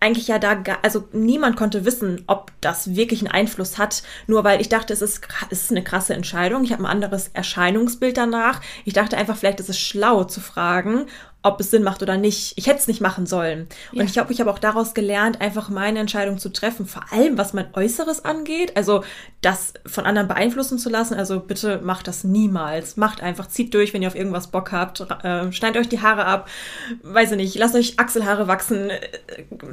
eigentlich 0.00 0.28
ja 0.28 0.38
da, 0.38 0.62
also 0.82 1.08
niemand 1.12 1.56
konnte 1.56 1.86
wissen, 1.86 2.24
ob 2.26 2.52
das 2.60 2.94
wirklich 2.94 3.20
einen 3.20 3.30
Einfluss 3.30 3.78
hat, 3.78 4.02
nur 4.26 4.44
weil 4.44 4.60
ich 4.60 4.68
dachte, 4.68 4.92
es 4.92 5.00
ist, 5.00 5.26
es 5.50 5.62
ist 5.62 5.70
eine 5.70 5.82
krasse 5.82 6.12
Entscheidung. 6.12 6.64
Ich 6.64 6.72
habe 6.72 6.82
ein 6.82 6.90
anderes 6.90 7.28
Erscheinungsbild 7.32 8.18
danach. 8.18 8.60
Ich 8.84 8.92
dachte 8.92 9.16
einfach, 9.16 9.36
vielleicht 9.36 9.60
ist 9.60 9.70
es 9.70 9.78
schlau 9.78 10.24
zu 10.24 10.40
fragen, 10.40 11.06
ob 11.42 11.60
es 11.60 11.70
Sinn 11.70 11.84
macht 11.84 12.02
oder 12.02 12.16
nicht. 12.16 12.54
Ich 12.56 12.66
hätte 12.66 12.78
es 12.78 12.88
nicht 12.88 13.00
machen 13.00 13.24
sollen. 13.24 13.68
Und 13.92 13.98
ja. 13.98 14.04
ich 14.04 14.12
glaube, 14.12 14.32
ich 14.32 14.40
habe 14.40 14.50
auch 14.50 14.58
daraus 14.58 14.92
gelernt, 14.92 15.40
einfach 15.40 15.68
meine 15.68 16.00
Entscheidung 16.00 16.38
zu 16.38 16.48
treffen, 16.48 16.86
vor 16.86 17.04
allem 17.12 17.38
was 17.38 17.52
mein 17.52 17.72
Äußeres 17.74 18.24
angeht. 18.24 18.76
Also 18.76 19.04
das 19.40 19.74
von 19.86 20.04
anderen 20.04 20.26
beeinflussen 20.26 20.78
zu 20.78 20.90
lassen. 20.90 21.14
Also 21.14 21.38
bitte 21.38 21.80
macht 21.82 22.08
das 22.08 22.24
niemals. 22.24 22.96
Macht 22.96 23.22
einfach, 23.22 23.46
zieht 23.46 23.72
durch, 23.72 23.94
wenn 23.94 24.02
ihr 24.02 24.08
auf 24.08 24.16
irgendwas 24.16 24.48
Bock 24.48 24.72
habt. 24.72 25.00
Äh, 25.00 25.52
schneidet 25.52 25.80
euch 25.80 25.88
die 25.88 26.02
Haare 26.02 26.24
ab. 26.24 26.48
Weiß 27.02 27.30
ich 27.30 27.36
nicht, 27.36 27.54
lasst 27.54 27.76
euch 27.76 28.00
Achselhaare 28.00 28.48
wachsen. 28.48 28.90
Äh, 28.90 29.00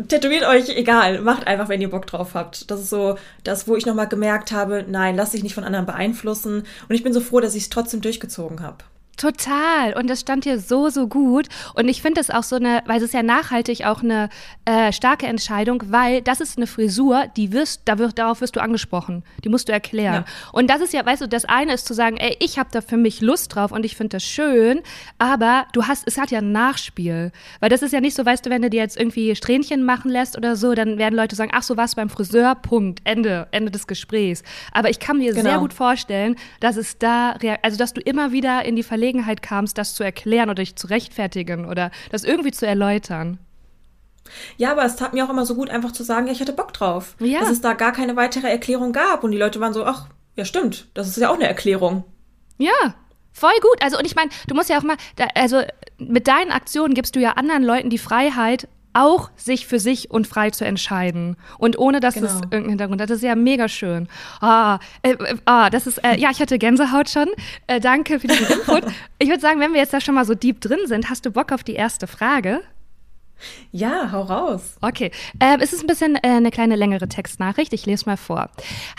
tätowiert 0.08 0.46
euch, 0.46 0.70
egal. 0.70 1.22
Macht 1.22 1.48
einfach, 1.48 1.68
wenn 1.68 1.82
ihr 1.82 1.90
Bock 1.90 2.06
drauf 2.06 2.36
habt. 2.36 2.70
Das 2.70 2.80
ist 2.80 2.92
so 2.92 3.18
das, 3.44 3.68
wo 3.68 3.76
ich 3.76 3.88
nochmal 3.88 4.08
gemerkt 4.08 4.52
habe, 4.52 4.86
nein, 4.88 5.16
lass 5.16 5.32
dich 5.32 5.42
nicht 5.42 5.56
von 5.56 5.64
anderen 5.64 5.88
beeinflussen. 5.88 6.64
Und 6.88 6.96
ich 6.96 7.04
bin 7.04 7.12
so 7.12 7.22
froh, 7.22 7.40
dass 7.40 7.56
ich 7.56 7.64
es 7.64 7.70
trotzdem 7.70 8.02
durchgezogen 8.02 8.62
habe. 8.62 8.78
Total. 9.18 9.94
Und 9.94 10.10
das 10.10 10.22
stand 10.22 10.44
hier 10.44 10.60
so, 10.60 10.90
so 10.90 11.08
gut. 11.08 11.48
Und 11.74 11.88
ich 11.88 12.02
finde 12.02 12.20
es 12.20 12.30
auch 12.30 12.44
so 12.44 12.58
eine, 12.58 12.84
weil 12.86 12.98
es 12.98 13.04
ist 13.04 13.14
ja 13.14 13.24
nachhaltig 13.24 13.86
auch 13.86 14.04
eine 14.04 14.30
äh, 14.66 14.92
starke 14.92 15.28
Entscheidung, 15.28 15.84
weil 15.88 16.22
das 16.22 16.42
ist 16.42 16.58
eine 16.58 16.68
Frisur, 16.68 17.26
die 17.38 17.54
wirst, 17.54 17.82
da 17.86 17.98
wird, 17.98 18.20
darauf 18.20 18.42
wirst 18.42 18.56
du 18.56 18.62
angesprochen. 18.62 19.24
Die 19.44 19.50
musst 19.50 19.70
du 19.70 19.74
erklären. 19.74 20.26
Ja. 20.28 20.50
Und 20.52 20.70
das 20.70 20.82
ist 20.82 20.94
ja, 20.94 21.06
weißt 21.06 21.22
du, 21.22 21.28
das 21.28 21.46
eine 21.46 21.74
ist 21.74 21.88
zu 21.88 21.94
sagen, 21.94 22.18
ey, 22.18 22.36
ich 22.40 22.60
habe 22.60 22.70
da 22.72 22.82
für 22.82 22.98
mich 22.98 23.22
Lust 23.22 23.56
drauf 23.56 23.72
und 23.72 23.86
ich 23.86 23.96
finde 23.96 24.18
das 24.18 24.24
schön, 24.24 24.82
aber 25.18 25.66
du 25.74 25.86
hast, 25.86 26.04
es 26.08 26.18
hat 26.18 26.32
ja 26.32 26.40
ein 26.40 26.52
Nachspiel. 26.52 27.32
Weil 27.60 27.70
das 27.70 27.82
ist 27.82 27.94
ja 27.94 28.02
nicht 28.02 28.16
so, 28.16 28.26
weißt 28.26 28.46
du, 28.46 28.50
wenn 28.50 28.62
du 28.62 28.70
dir 28.70 28.82
jetzt 28.82 28.98
irgendwie 28.98 29.36
Strähnchen 29.36 29.84
machen 29.84 30.12
lässt 30.12 30.38
oder 30.38 30.56
so, 30.56 30.74
dann 30.74 30.98
werden 30.98 31.16
Leute 31.16 31.36
sagen, 31.36 31.52
ach, 31.54 31.64
so 31.64 31.78
was 31.78 31.96
beim 31.96 32.10
Friseur, 32.10 32.56
Punkt, 32.56 33.02
Ende, 33.06 33.48
Ende 33.52 33.72
des 33.72 33.88
Gesprächs. 33.88 34.44
Aber 34.72 34.90
ich 34.90 35.00
kann 35.00 35.18
mir 35.18 35.34
genau. 35.34 35.50
sehr 35.50 35.60
gut 35.60 35.74
vorstellen, 35.74 36.36
dass 36.60 36.76
es 36.76 36.98
da, 36.98 37.36
also 37.62 37.78
dass 37.78 37.94
du 37.94 38.02
immer 38.02 38.32
wieder 38.32 38.66
in 38.66 38.76
die 38.76 38.84
Verlegenheit 38.84 39.05
Verlegenheit 39.06 39.44
kamst, 39.44 39.78
das 39.78 39.94
zu 39.94 40.04
erklären 40.04 40.50
oder 40.50 40.64
dich 40.64 40.76
zu 40.76 40.88
rechtfertigen 40.88 41.66
oder 41.66 41.92
das 42.10 42.24
irgendwie 42.24 42.52
zu 42.52 42.66
erläutern. 42.66 43.38
Ja, 44.58 44.72
aber 44.72 44.84
es 44.84 44.96
tat 44.96 45.14
mir 45.14 45.24
auch 45.24 45.30
immer 45.30 45.46
so 45.46 45.54
gut, 45.54 45.70
einfach 45.70 45.92
zu 45.92 46.04
sagen, 46.04 46.26
ja, 46.26 46.34
ich 46.34 46.42
hatte 46.42 46.54
Bock 46.54 46.74
drauf. 46.74 47.16
Ja. 47.20 47.42
Dass 47.42 47.52
es 47.52 47.62
da 47.62 47.74
gar 47.74 47.92
keine 47.92 48.16
weitere 48.16 48.48
Erklärung 48.48 48.94
gab. 48.94 49.24
Und 49.24 49.30
die 49.30 49.38
Leute 49.38 49.60
waren 49.60 49.74
so, 49.74 49.86
ach, 49.86 50.08
ja, 50.36 50.44
stimmt, 50.44 50.88
das 50.96 51.08
ist 51.08 51.18
ja 51.18 51.30
auch 51.30 51.36
eine 51.36 51.48
Erklärung. 51.48 52.04
Ja, 52.58 52.96
voll 53.32 53.54
gut. 53.62 53.84
Also, 53.84 54.00
und 54.00 54.06
ich 54.06 54.16
meine, 54.16 54.32
du 54.48 54.56
musst 54.56 54.72
ja 54.72 54.80
auch 54.80 54.84
mal, 54.84 54.98
also 55.36 55.62
mit 56.00 56.28
deinen 56.28 56.52
Aktionen 56.52 56.96
gibst 56.96 57.16
du 57.16 57.20
ja 57.20 57.34
anderen 57.34 57.64
Leuten 57.64 57.92
die 57.92 58.00
Freiheit, 58.00 58.68
auch 58.96 59.30
sich 59.36 59.68
für 59.68 59.80
sich 59.80 60.10
und 60.10 60.26
frei 60.26 60.50
zu 60.50 60.66
entscheiden. 60.66 61.36
Und 61.58 61.78
ohne, 61.78 62.00
dass 62.00 62.16
genau. 62.16 62.28
es 62.28 62.34
irgendeinen 62.36 62.70
Hintergrund 62.70 63.02
hat. 63.02 63.10
Das 63.10 63.18
ist 63.18 63.24
ja 63.24 63.36
mega 63.36 63.68
schön. 63.68 64.08
Ah, 64.42 64.80
äh, 65.02 65.12
äh, 65.12 65.36
ah 65.46 65.70
das 65.70 65.86
ist, 65.86 65.98
äh, 66.04 66.18
ja, 66.18 66.32
ich 66.32 66.40
hatte 66.40 66.58
Gänsehaut 66.58 67.10
schon. 67.10 67.28
Äh, 67.68 67.80
danke 67.80 68.20
für 68.20 68.28
diesen 68.28 68.48
Input. 68.48 68.84
ich 69.20 69.28
würde 69.28 69.42
sagen, 69.42 69.60
wenn 69.60 69.74
wir 69.74 69.82
jetzt 69.82 69.94
da 69.94 70.02
schon 70.02 70.16
mal 70.16 70.26
so 70.26 70.34
deep 70.34 70.62
drin 70.62 70.80
sind, 70.86 71.10
hast 71.10 71.26
du 71.26 71.32
Bock 71.32 71.52
auf 71.52 71.64
die 71.64 71.74
erste 71.74 72.08
Frage? 72.08 72.62
Ja, 73.72 74.12
hau 74.12 74.22
raus. 74.22 74.78
Okay, 74.82 75.12
äh, 75.40 75.58
es 75.60 75.74
ist 75.74 75.82
ein 75.82 75.88
bisschen 75.88 76.16
äh, 76.16 76.20
eine 76.24 76.52
kleine 76.52 76.76
längere 76.76 77.08
Textnachricht. 77.10 77.74
Ich 77.74 77.86
lese 77.86 78.06
mal 78.06 78.16
vor. 78.18 78.50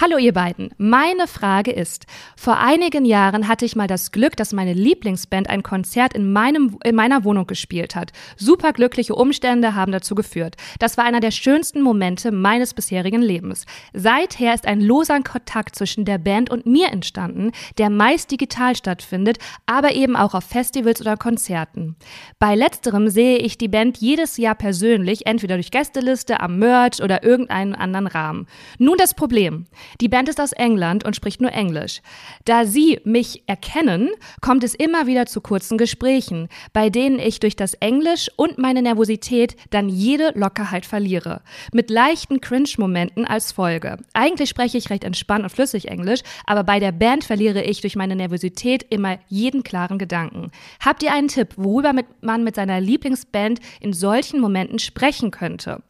Hallo 0.00 0.18
ihr 0.18 0.34
beiden. 0.34 0.70
Meine 0.76 1.26
Frage 1.26 1.72
ist, 1.72 2.06
vor 2.36 2.58
einigen 2.58 3.04
Jahren 3.04 3.48
hatte 3.48 3.64
ich 3.64 3.74
mal 3.74 3.86
das 3.86 4.12
Glück, 4.12 4.36
dass 4.36 4.52
meine 4.52 4.74
Lieblingsband 4.74 5.48
ein 5.48 5.62
Konzert 5.62 6.14
in, 6.14 6.32
meinem, 6.32 6.78
in 6.84 6.94
meiner 6.94 7.24
Wohnung 7.24 7.46
gespielt 7.46 7.96
hat. 7.96 8.12
Super 8.36 8.72
glückliche 8.72 9.14
Umstände 9.14 9.74
haben 9.74 9.92
dazu 9.92 10.14
geführt. 10.14 10.56
Das 10.78 10.98
war 10.98 11.04
einer 11.04 11.20
der 11.20 11.30
schönsten 11.30 11.80
Momente 11.80 12.30
meines 12.30 12.74
bisherigen 12.74 13.22
Lebens. 13.22 13.64
Seither 13.94 14.54
ist 14.54 14.66
ein 14.66 14.80
loser 14.80 15.20
Kontakt 15.22 15.74
zwischen 15.74 16.04
der 16.04 16.18
Band 16.18 16.50
und 16.50 16.66
mir 16.66 16.92
entstanden, 16.92 17.52
der 17.78 17.88
meist 17.88 18.30
digital 18.30 18.76
stattfindet, 18.76 19.38
aber 19.64 19.94
eben 19.94 20.16
auch 20.16 20.34
auf 20.34 20.44
Festivals 20.44 21.00
oder 21.00 21.16
Konzerten. 21.16 21.96
Bei 22.38 22.54
letzterem 22.54 23.08
sehe 23.08 23.38
ich 23.38 23.56
die 23.56 23.68
Band 23.68 23.98
jedes 23.98 24.25
jedes 24.26 24.36
Jahr 24.38 24.54
persönlich, 24.54 25.26
entweder 25.26 25.54
durch 25.54 25.70
Gästeliste, 25.70 26.40
am 26.40 26.58
Merch 26.58 27.00
oder 27.02 27.22
irgendeinen 27.22 27.74
anderen 27.74 28.06
Rahmen. 28.06 28.46
Nun 28.78 28.96
das 28.98 29.14
Problem. 29.14 29.66
Die 30.00 30.08
Band 30.08 30.28
ist 30.28 30.40
aus 30.40 30.52
England 30.52 31.04
und 31.04 31.14
spricht 31.14 31.40
nur 31.40 31.52
Englisch. 31.52 32.00
Da 32.44 32.64
sie 32.64 33.00
mich 33.04 33.44
erkennen, 33.46 34.10
kommt 34.40 34.64
es 34.64 34.74
immer 34.74 35.06
wieder 35.06 35.26
zu 35.26 35.40
kurzen 35.40 35.78
Gesprächen, 35.78 36.48
bei 36.72 36.90
denen 36.90 37.18
ich 37.18 37.38
durch 37.38 37.54
das 37.54 37.74
Englisch 37.74 38.28
und 38.36 38.58
meine 38.58 38.82
Nervosität 38.82 39.56
dann 39.70 39.88
jede 39.88 40.32
Lockerheit 40.34 40.86
verliere. 40.86 41.42
Mit 41.72 41.90
leichten 41.90 42.40
Cringe-Momenten 42.40 43.26
als 43.26 43.52
Folge. 43.52 43.98
Eigentlich 44.12 44.50
spreche 44.50 44.78
ich 44.78 44.90
recht 44.90 45.04
entspannt 45.04 45.44
und 45.44 45.50
flüssig 45.50 45.88
Englisch, 45.88 46.20
aber 46.46 46.64
bei 46.64 46.80
der 46.80 46.92
Band 46.92 47.24
verliere 47.24 47.62
ich 47.62 47.80
durch 47.80 47.96
meine 47.96 48.16
Nervosität 48.16 48.84
immer 48.90 49.18
jeden 49.28 49.62
klaren 49.62 49.98
Gedanken. 49.98 50.50
Habt 50.84 51.02
ihr 51.02 51.12
einen 51.12 51.28
Tipp, 51.28 51.54
worüber 51.56 51.92
man 52.20 52.44
mit 52.44 52.56
seiner 52.56 52.80
Lieblingsband 52.80 53.60
in 53.80 53.92
solchen 53.92 54.15
solchen 54.16 54.40
Momenten 54.40 54.78
sprechen 54.78 55.30
könnte. 55.30 55.82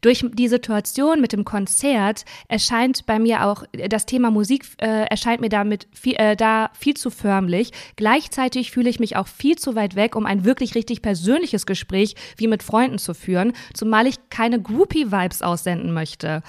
Durch 0.00 0.24
die 0.32 0.48
Situation 0.48 1.20
mit 1.20 1.32
dem 1.32 1.44
Konzert 1.44 2.24
erscheint 2.48 3.04
bei 3.04 3.18
mir 3.18 3.44
auch 3.44 3.64
das 3.90 4.06
Thema 4.06 4.30
Musik 4.30 4.64
äh, 4.80 5.04
erscheint 5.04 5.42
mir 5.42 5.50
damit 5.50 5.86
viel, 5.92 6.14
äh, 6.16 6.34
da 6.34 6.70
viel 6.72 6.94
zu 6.94 7.10
förmlich. 7.10 7.72
Gleichzeitig 7.96 8.70
fühle 8.70 8.88
ich 8.88 9.00
mich 9.00 9.16
auch 9.16 9.26
viel 9.26 9.56
zu 9.56 9.74
weit 9.74 9.96
weg, 9.96 10.16
um 10.16 10.24
ein 10.24 10.46
wirklich 10.46 10.74
richtig 10.74 11.02
persönliches 11.02 11.66
Gespräch 11.66 12.14
wie 12.38 12.46
mit 12.46 12.62
Freunden 12.62 12.98
zu 12.98 13.12
führen, 13.12 13.52
zumal 13.74 14.06
ich 14.06 14.16
keine 14.30 14.60
Groupie-Vibes 14.62 15.42
aussenden 15.42 15.92
möchte. 15.92 16.42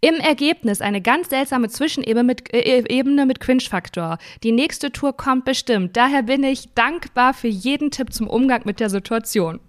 Im 0.00 0.16
Ergebnis 0.16 0.80
eine 0.80 1.00
ganz 1.00 1.28
seltsame 1.28 1.68
Zwischenebene 1.68 2.24
mit, 2.24 2.52
äh, 2.52 2.82
Ebene 2.88 3.26
mit 3.26 3.38
Cringe-Faktor. 3.38 4.18
Die 4.42 4.52
nächste 4.52 4.90
Tour 4.90 5.16
kommt 5.16 5.44
bestimmt. 5.44 5.96
Daher 5.96 6.24
bin 6.24 6.42
ich 6.42 6.74
dankbar 6.74 7.32
für 7.32 7.48
jeden 7.48 7.92
Tipp 7.92 8.12
zum 8.12 8.26
Umgang 8.26 8.62
mit 8.64 8.80
der 8.80 8.90
Situation. 8.90 9.60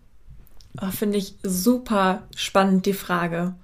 Oh, 0.80 0.92
Finde 0.92 1.18
ich 1.18 1.36
super 1.44 2.24
spannend, 2.36 2.86
die 2.86 2.94
Frage. 2.94 3.56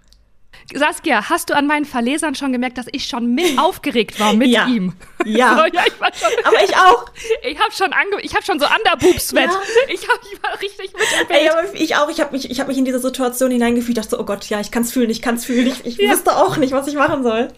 Saskia, 0.74 1.30
hast 1.30 1.50
du 1.50 1.56
an 1.56 1.68
meinen 1.68 1.86
Verlesern 1.86 2.36
schon 2.36 2.52
gemerkt, 2.52 2.78
dass 2.78 2.88
ich 2.92 3.06
schon 3.06 3.34
mit 3.34 3.58
aufgeregt 3.58 4.20
war 4.20 4.34
mit 4.34 4.50
ja. 4.50 4.68
ihm? 4.68 4.94
Ja. 5.24 5.56
so, 5.58 5.66
ja 5.74 5.84
ich 5.86 5.94
schon, 5.94 6.30
aber 6.44 6.64
ich 6.64 6.76
auch. 6.76 7.06
Ich 7.44 7.60
habe 7.60 7.72
schon 7.72 7.94
ange 7.94 8.22
ich 8.22 8.34
habe 8.34 8.44
schon 8.44 8.60
so 8.60 8.66
Underboob-Sweat. 8.66 9.50
Ja. 9.50 9.62
Ich, 9.88 10.08
hab, 10.08 10.20
ich 10.24 10.44
war 10.44 10.60
richtig 10.62 10.94
mit 10.94 11.30
im. 11.30 11.36
Ey, 11.36 11.50
aber 11.50 11.74
ich 11.74 11.96
auch. 11.96 12.10
Ich 12.10 12.20
habe 12.20 12.32
mich, 12.32 12.50
ich 12.50 12.66
mich 12.68 12.78
in 12.78 12.86
diese 12.86 13.00
Situation 13.00 13.52
hineingefühlt. 13.52 13.98
dachte 13.98 14.12
so, 14.12 14.20
oh 14.20 14.26
Gott, 14.26 14.46
ja, 14.50 14.60
ich 14.60 14.72
kann 14.72 14.84
es 14.84 14.92
fühlen, 14.92 15.10
ich 15.10 15.22
kann 15.22 15.36
es 15.36 15.46
fühlen. 15.46 15.68
Ich, 15.68 15.86
ich 15.86 15.98
ja. 15.98 16.12
wusste 16.12 16.36
auch 16.36 16.58
nicht, 16.58 16.74
was 16.74 16.88
ich 16.88 16.96
machen 16.96 17.24
soll. 17.24 17.50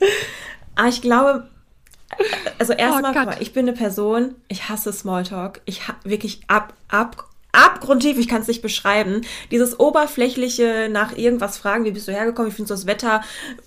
Aber 0.76 0.88
ich 0.88 1.02
glaube, 1.02 1.50
also 2.58 2.74
erstmal, 2.74 3.28
oh 3.28 3.32
ich 3.40 3.54
bin 3.54 3.68
eine 3.68 3.78
Person, 3.78 4.36
ich 4.48 4.70
hasse 4.70 4.94
Smalltalk. 4.94 5.62
Ich 5.66 5.88
ha 5.88 5.96
wirklich 6.04 6.42
ab, 6.48 6.74
ab, 6.88 7.29
abgrundtief, 7.52 8.18
ich 8.18 8.28
kann 8.28 8.42
es 8.42 8.48
nicht 8.48 8.62
beschreiben. 8.62 9.22
Dieses 9.52 9.80
oberflächliche 9.80 10.90
nach 10.92 11.18
irgendwas 11.18 11.58
fragen, 11.58 11.86
wie 11.86 11.92
bist 11.92 12.08
du 12.08 12.12
hergekommen, 12.12 12.52
wie 12.52 12.56
findest 12.56 12.72
du 12.72 12.76
das 12.76 12.88
Wetter, 12.88 13.22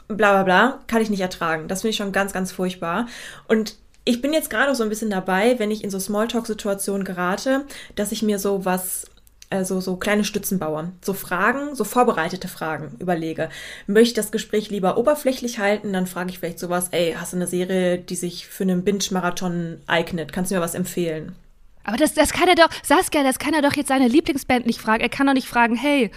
bla 0.09 0.33
bla 0.33 0.43
bla, 0.45 0.81
kann 0.87 1.03
ich 1.03 1.11
nicht 1.11 1.21
ertragen. 1.21 1.69
Das 1.69 1.81
finde 1.81 1.91
ich 1.91 1.97
schon 1.97 2.13
ganz, 2.13 2.33
ganz 2.33 2.53
furchtbar. 2.53 3.07
Und 3.49 3.77
ich 4.05 4.21
bin 4.21 4.33
jetzt 4.33 4.51
gerade 4.51 4.75
so 4.75 4.83
ein 4.83 4.89
bisschen 4.89 5.11
dabei, 5.11 5.59
wenn 5.59 5.71
ich 5.71 5.85
in 5.85 5.91
so 5.91 5.99
Smalltalk-Situationen 5.99 7.05
gerate, 7.05 7.65
dass 7.95 8.13
ich 8.13 8.23
mir 8.23 8.39
so 8.39 8.65
was 8.65 9.07
also 9.53 9.81
so 9.81 9.97
kleine 9.97 10.25
Stützen 10.25 10.59
baue. 10.59 10.93
So 11.03 11.13
Fragen, 11.13 11.75
so 11.75 11.85
vorbereitete 11.85 12.49
Fragen 12.49 12.97
überlege. 12.99 13.51
Möchte 13.87 14.09
ich 14.09 14.15
das 14.15 14.33
Gespräch 14.33 14.71
lieber 14.71 14.97
oberflächlich 14.97 15.59
halten, 15.59 15.93
dann 15.93 16.07
frage 16.07 16.31
ich 16.31 16.39
vielleicht 16.39 16.59
sowas, 16.59 16.89
ey, 16.91 17.15
hast 17.19 17.35
du 17.35 17.37
eine 17.37 17.47
Serie, 17.47 17.99
die 17.99 18.17
sich 18.17 18.47
für 18.47 18.65
einen 18.65 18.83
Binge-Marathon 18.83 19.81
eignet? 19.87 20.33
Kannst 20.33 20.51
du 20.51 20.55
mir 20.55 20.63
was 20.63 20.75
empfehlen? 20.75 21.37
Aber 21.85 21.97
das, 21.97 22.15
das 22.15 22.33
kann 22.33 22.49
er 22.49 22.55
doch, 22.55 22.69
Saskia, 22.83 23.23
das 23.23 23.39
kann 23.39 23.55
er 23.55 23.63
doch 23.63 23.75
jetzt 23.75 23.89
seine 23.89 24.09
Lieblingsband 24.09 24.67
nicht 24.67 24.81
fragen. 24.81 25.03
Er 25.03 25.09
kann 25.09 25.27
doch 25.27 25.35
nicht 25.35 25.49
fragen, 25.49 25.75
hey, 25.75 26.11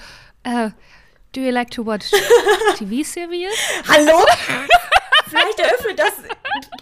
uh, 0.48 0.70
do 1.34 1.42
you 1.42 1.52
like 1.52 1.72
to 1.72 1.86
watch 1.86 2.12
TV-Series? 2.78 3.54
Hallo? 3.88 4.20
Vielleicht 5.28 5.60
eröffnet 5.60 6.00
das 6.00 6.14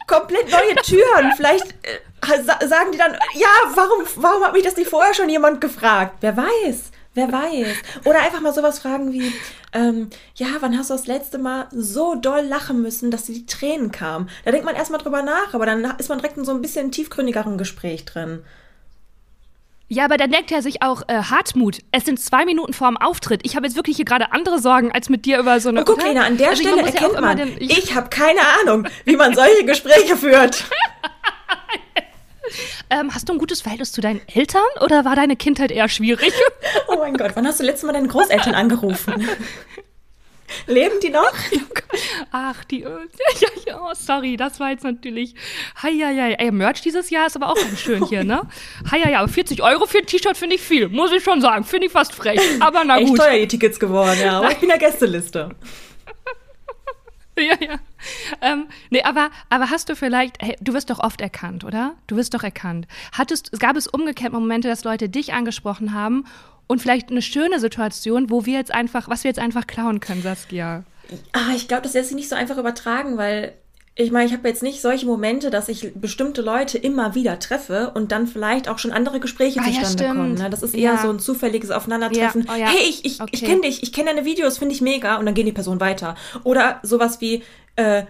komplett 0.05 0.51
neue 0.51 0.75
Türen. 0.83 1.31
Vielleicht 1.35 1.73
äh, 1.83 2.43
sagen 2.43 2.91
die 2.91 2.97
dann, 2.97 3.13
ja, 3.33 3.47
warum, 3.73 4.05
warum 4.17 4.43
hat 4.43 4.53
mich 4.53 4.63
das 4.63 4.75
nicht 4.75 4.89
vorher 4.89 5.13
schon 5.13 5.29
jemand 5.29 5.61
gefragt? 5.61 6.17
Wer 6.21 6.35
weiß? 6.35 6.91
Wer 7.15 7.31
weiß. 7.31 7.77
Oder 8.05 8.21
einfach 8.21 8.41
mal 8.41 8.53
sowas 8.53 8.79
fragen 8.79 9.13
wie, 9.13 9.31
ähm, 9.71 10.09
ja, 10.35 10.47
wann 10.59 10.77
hast 10.77 10.89
du 10.89 10.95
das 10.95 11.05
letzte 11.05 11.37
Mal 11.37 11.67
so 11.71 12.15
doll 12.15 12.41
lachen 12.41 12.81
müssen, 12.81 13.11
dass 13.11 13.25
dir 13.25 13.33
die 13.33 13.45
Tränen 13.45 13.91
kamen? 13.91 14.29
Da 14.45 14.51
denkt 14.51 14.65
man 14.65 14.75
erstmal 14.75 14.99
drüber 14.99 15.21
nach, 15.21 15.53
aber 15.53 15.65
dann 15.65 15.83
ist 15.99 16.09
man 16.09 16.17
direkt 16.17 16.37
in 16.37 16.45
so 16.45 16.51
ein 16.51 16.61
bisschen 16.61 16.91
tiefgründigeren 16.91 17.57
Gespräch 17.57 18.05
drin. 18.05 18.43
Ja, 19.89 20.05
aber 20.05 20.17
dann 20.17 20.31
denkt 20.31 20.51
er 20.51 20.61
sich 20.61 20.81
auch, 20.81 21.03
äh, 21.07 21.15
Hartmut, 21.15 21.79
es 21.91 22.05
sind 22.05 22.19
zwei 22.19 22.45
Minuten 22.45 22.73
vor 22.73 22.87
dem 22.87 22.97
Auftritt. 22.97 23.41
Ich 23.43 23.55
habe 23.55 23.65
jetzt 23.65 23.75
wirklich 23.75 23.97
hier 23.97 24.05
gerade 24.05 24.31
andere 24.31 24.59
Sorgen, 24.59 24.91
als 24.91 25.09
mit 25.09 25.25
dir 25.25 25.39
über 25.39 25.59
so 25.59 25.69
eine... 25.69 25.79
Und 25.81 25.85
guck, 25.85 26.03
Lena, 26.03 26.23
an 26.23 26.37
der 26.37 26.49
also 26.49 26.63
Stelle 26.63 26.81
erkennt 26.81 27.13
ja 27.13 27.21
man, 27.21 27.37
den, 27.37 27.57
ich, 27.59 27.77
ich 27.77 27.95
habe 27.95 28.09
keine 28.09 28.39
Ahnung, 28.61 28.87
wie 29.05 29.15
man 29.15 29.35
solche 29.35 29.65
Gespräche 29.65 30.15
führt. 30.15 30.65
ähm, 32.89 33.13
hast 33.13 33.29
du 33.29 33.33
ein 33.33 33.39
gutes 33.39 33.61
Verhältnis 33.61 33.91
zu 33.91 34.01
deinen 34.01 34.21
Eltern 34.33 34.61
oder 34.81 35.05
war 35.05 35.15
deine 35.15 35.35
Kindheit 35.35 35.71
eher 35.71 35.89
schwierig? 35.89 36.33
oh 36.87 36.97
mein 36.97 37.15
Gott, 37.15 37.31
wann 37.35 37.45
hast 37.45 37.59
du 37.59 37.63
letztes 37.63 37.83
Mal 37.83 37.93
deine 37.93 38.07
Großeltern 38.07 38.55
angerufen? 38.55 39.27
Leben 40.67 40.99
die 41.01 41.09
noch? 41.09 41.33
Ach, 42.31 42.63
die. 42.65 42.81
Ja, 42.81 42.99
ja, 43.65 43.79
oh, 43.81 43.93
sorry, 43.93 44.37
das 44.37 44.59
war 44.59 44.71
jetzt 44.71 44.83
natürlich. 44.83 45.35
Heieiei. 45.81 46.33
Ey, 46.33 46.51
Merch 46.51 46.81
dieses 46.81 47.09
Jahr 47.09 47.27
ist 47.27 47.35
aber 47.35 47.49
auch 47.49 47.55
ganz 47.55 47.79
schön 47.79 48.05
hier, 48.05 48.23
ne? 48.23 48.41
Heieiei, 48.91 49.17
aber 49.17 49.27
40 49.27 49.61
Euro 49.61 49.85
für 49.85 49.99
ein 49.99 50.05
T-Shirt 50.05 50.37
finde 50.37 50.55
ich 50.55 50.61
viel, 50.61 50.89
muss 50.89 51.11
ich 51.11 51.23
schon 51.23 51.41
sagen. 51.41 51.63
Finde 51.63 51.87
ich 51.87 51.93
fast 51.93 52.13
frech. 52.13 52.39
Aber 52.59 52.83
na 52.83 52.99
gut. 52.99 53.09
Echt 53.09 53.17
teuer 53.17 53.39
die 53.39 53.47
Tickets 53.47 53.79
geworden, 53.79 54.19
ja. 54.21 54.39
Aber 54.39 54.51
ich 54.51 54.57
bin 54.57 54.69
der 54.69 54.77
Gästeliste. 54.77 55.49
ja, 57.37 57.55
ja. 57.59 57.79
Ähm, 58.41 58.67
nee, 58.89 59.01
aber, 59.01 59.29
aber 59.49 59.69
hast 59.69 59.89
du 59.89 59.95
vielleicht, 59.95 60.41
hey, 60.41 60.55
du 60.59 60.73
wirst 60.73 60.89
doch 60.89 60.99
oft 60.99 61.21
erkannt, 61.21 61.63
oder? 61.63 61.95
Du 62.07 62.15
wirst 62.15 62.33
doch 62.33 62.43
erkannt. 62.43 62.87
Hattest, 63.11 63.57
gab 63.59 63.77
es 63.77 63.87
umgekehrt 63.87 64.33
Momente, 64.33 64.67
dass 64.67 64.83
Leute 64.83 65.09
dich 65.09 65.33
angesprochen 65.33 65.93
haben 65.93 66.25
und 66.67 66.81
vielleicht 66.81 67.09
eine 67.09 67.21
schöne 67.21 67.59
Situation, 67.59 68.29
wo 68.29 68.45
wir 68.45 68.57
jetzt 68.57 68.73
einfach, 68.73 69.09
was 69.09 69.23
wir 69.23 69.29
jetzt 69.29 69.39
einfach 69.39 69.67
klauen 69.67 69.99
können, 69.99 70.21
Saskia? 70.21 70.83
Ah, 71.33 71.53
ich 71.55 71.67
glaube, 71.67 71.83
das 71.83 71.93
lässt 71.93 72.09
sich 72.09 72.15
nicht 72.15 72.29
so 72.29 72.35
einfach 72.35 72.57
übertragen, 72.57 73.17
weil 73.17 73.53
ich 73.95 74.11
meine, 74.11 74.25
ich 74.25 74.33
habe 74.33 74.47
jetzt 74.47 74.63
nicht 74.63 74.81
solche 74.81 75.05
Momente, 75.05 75.51
dass 75.51 75.69
ich 75.69 75.91
bestimmte 75.93 76.41
Leute 76.41 76.79
immer 76.79 77.13
wieder 77.13 77.37
treffe 77.37 77.91
und 77.93 78.11
dann 78.11 78.25
vielleicht 78.25 78.67
auch 78.67 78.79
schon 78.79 78.91
andere 78.91 79.19
Gespräche 79.19 79.59
ah, 79.61 79.65
zustande 79.65 80.03
ja, 80.03 80.13
kommen. 80.13 80.33
Ne? 80.33 80.49
Das 80.49 80.63
ist 80.63 80.73
eher 80.73 80.93
ja. 80.93 80.97
so 80.97 81.09
ein 81.09 81.19
zufälliges 81.19 81.69
Aufeinandertreffen. 81.69 82.45
Ja. 82.47 82.53
Oh, 82.53 82.55
hey, 82.55 82.89
ich, 82.89 83.05
ich, 83.05 83.21
okay. 83.21 83.31
ich 83.33 83.43
kenne 83.43 83.61
dich, 83.61 83.83
ich 83.83 83.93
kenne 83.93 84.09
deine 84.09 84.25
Videos, 84.25 84.57
finde 84.57 84.73
ich 84.73 84.81
mega 84.81 85.17
und 85.17 85.27
dann 85.27 85.35
gehen 85.35 85.45
die 85.45 85.51
Person 85.51 85.79
weiter. 85.79 86.15
Oder 86.43 86.79
sowas 86.81 87.21
wie, 87.21 87.43
äh, 87.75 88.05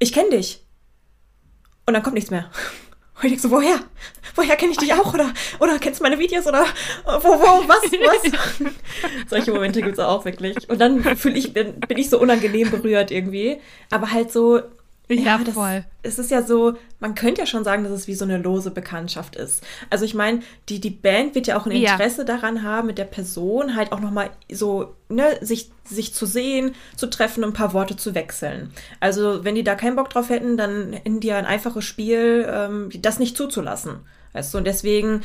ich 0.00 0.12
kenne 0.12 0.30
dich. 0.30 0.64
Und 1.86 1.94
dann 1.94 2.02
kommt 2.02 2.14
nichts 2.14 2.32
mehr. 2.32 2.50
Und 3.16 3.24
ich 3.24 3.30
denke 3.30 3.42
so, 3.42 3.50
woher? 3.50 3.78
Woher 4.34 4.56
kenne 4.56 4.72
ich 4.72 4.78
dich 4.78 4.92
auch? 4.92 5.14
Oder, 5.14 5.32
oder 5.60 5.78
kennst 5.78 6.00
du 6.00 6.02
meine 6.02 6.18
Videos? 6.18 6.46
Oder 6.46 6.66
wo, 7.04 7.28
wo, 7.28 7.68
was, 7.68 7.82
was? 7.82 8.72
Solche 9.30 9.52
Momente 9.52 9.82
gibt 9.82 9.94
es 9.94 10.04
auch 10.04 10.24
wirklich. 10.24 10.68
Und 10.68 10.80
dann 10.80 11.02
fühle 11.16 11.38
ich, 11.38 11.52
bin, 11.52 11.78
bin 11.80 11.98
ich 11.98 12.10
so 12.10 12.18
unangenehm 12.18 12.70
berührt 12.70 13.12
irgendwie. 13.12 13.58
Aber 13.90 14.10
halt 14.10 14.32
so, 14.32 14.62
ja, 15.08 15.38
ja 15.38 15.52
voll. 15.52 15.84
Es 16.02 16.18
ist 16.18 16.30
ja 16.30 16.42
so, 16.42 16.74
man 16.98 17.14
könnte 17.14 17.42
ja 17.42 17.46
schon 17.46 17.64
sagen, 17.64 17.84
dass 17.84 17.92
es 17.92 18.08
wie 18.08 18.14
so 18.14 18.24
eine 18.24 18.38
lose 18.38 18.70
Bekanntschaft 18.70 19.36
ist. 19.36 19.62
Also 19.90 20.04
ich 20.04 20.14
meine, 20.14 20.40
die, 20.68 20.80
die 20.80 20.90
Band 20.90 21.34
wird 21.34 21.46
ja 21.46 21.58
auch 21.58 21.66
ein 21.66 21.72
Interesse 21.72 22.22
ja. 22.22 22.24
daran 22.24 22.62
haben, 22.62 22.86
mit 22.86 22.96
der 22.96 23.04
Person 23.04 23.76
halt 23.76 23.92
auch 23.92 24.00
nochmal 24.00 24.30
so, 24.50 24.94
ne, 25.08 25.38
sich, 25.42 25.70
sich 25.84 26.14
zu 26.14 26.24
sehen, 26.24 26.74
zu 26.96 27.06
treffen 27.08 27.44
und 27.44 27.50
ein 27.50 27.54
paar 27.54 27.74
Worte 27.74 27.96
zu 27.96 28.14
wechseln. 28.14 28.72
Also 29.00 29.44
wenn 29.44 29.54
die 29.54 29.64
da 29.64 29.74
keinen 29.74 29.96
Bock 29.96 30.08
drauf 30.08 30.30
hätten, 30.30 30.56
dann 30.56 30.94
hätten 30.94 31.20
die 31.20 31.28
ja 31.28 31.36
ein 31.36 31.46
einfaches 31.46 31.84
Spiel, 31.84 32.46
ähm, 32.50 32.88
das 33.00 33.18
nicht 33.18 33.36
zuzulassen. 33.36 34.00
Weißt 34.32 34.54
du, 34.54 34.58
und 34.58 34.66
deswegen 34.66 35.22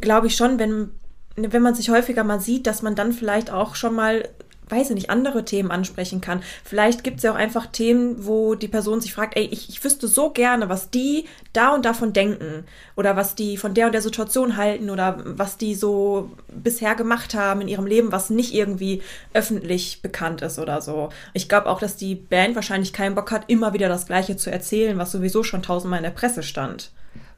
glaube 0.00 0.26
ich 0.26 0.36
schon, 0.36 0.58
wenn, 0.58 0.90
wenn 1.36 1.62
man 1.62 1.74
sich 1.74 1.90
häufiger 1.90 2.24
mal 2.24 2.40
sieht, 2.40 2.66
dass 2.66 2.82
man 2.82 2.94
dann 2.94 3.12
vielleicht 3.12 3.50
auch 3.50 3.74
schon 3.74 3.94
mal 3.94 4.28
weiß 4.68 4.90
ich 4.90 4.94
nicht, 4.94 5.10
andere 5.10 5.44
Themen 5.44 5.70
ansprechen 5.70 6.20
kann. 6.20 6.42
Vielleicht 6.64 7.04
gibt 7.04 7.18
es 7.18 7.22
ja 7.22 7.32
auch 7.32 7.36
einfach 7.36 7.66
Themen, 7.66 8.26
wo 8.26 8.54
die 8.54 8.68
Person 8.68 9.00
sich 9.00 9.12
fragt, 9.14 9.36
ey, 9.36 9.46
ich, 9.50 9.68
ich 9.68 9.82
wüsste 9.82 10.08
so 10.08 10.30
gerne, 10.30 10.68
was 10.68 10.90
die 10.90 11.26
da 11.52 11.74
und 11.74 11.84
davon 11.84 12.12
denken 12.12 12.64
oder 12.96 13.16
was 13.16 13.34
die 13.34 13.56
von 13.56 13.74
der 13.74 13.86
und 13.86 13.92
der 13.92 14.02
Situation 14.02 14.56
halten 14.56 14.90
oder 14.90 15.22
was 15.24 15.56
die 15.56 15.74
so 15.74 16.30
bisher 16.48 16.94
gemacht 16.94 17.34
haben 17.34 17.60
in 17.60 17.68
ihrem 17.68 17.86
Leben, 17.86 18.12
was 18.12 18.30
nicht 18.30 18.54
irgendwie 18.54 19.02
öffentlich 19.32 20.02
bekannt 20.02 20.42
ist 20.42 20.58
oder 20.58 20.80
so. 20.80 21.10
Ich 21.32 21.48
glaube 21.48 21.68
auch, 21.68 21.80
dass 21.80 21.96
die 21.96 22.14
Band 22.14 22.54
wahrscheinlich 22.54 22.92
keinen 22.92 23.14
Bock 23.14 23.30
hat, 23.30 23.44
immer 23.48 23.72
wieder 23.72 23.88
das 23.88 24.06
Gleiche 24.06 24.36
zu 24.36 24.50
erzählen, 24.50 24.98
was 24.98 25.12
sowieso 25.12 25.42
schon 25.42 25.62
tausendmal 25.62 25.98
in 25.98 26.04
der 26.04 26.10
Presse 26.10 26.42
stand. 26.42 26.90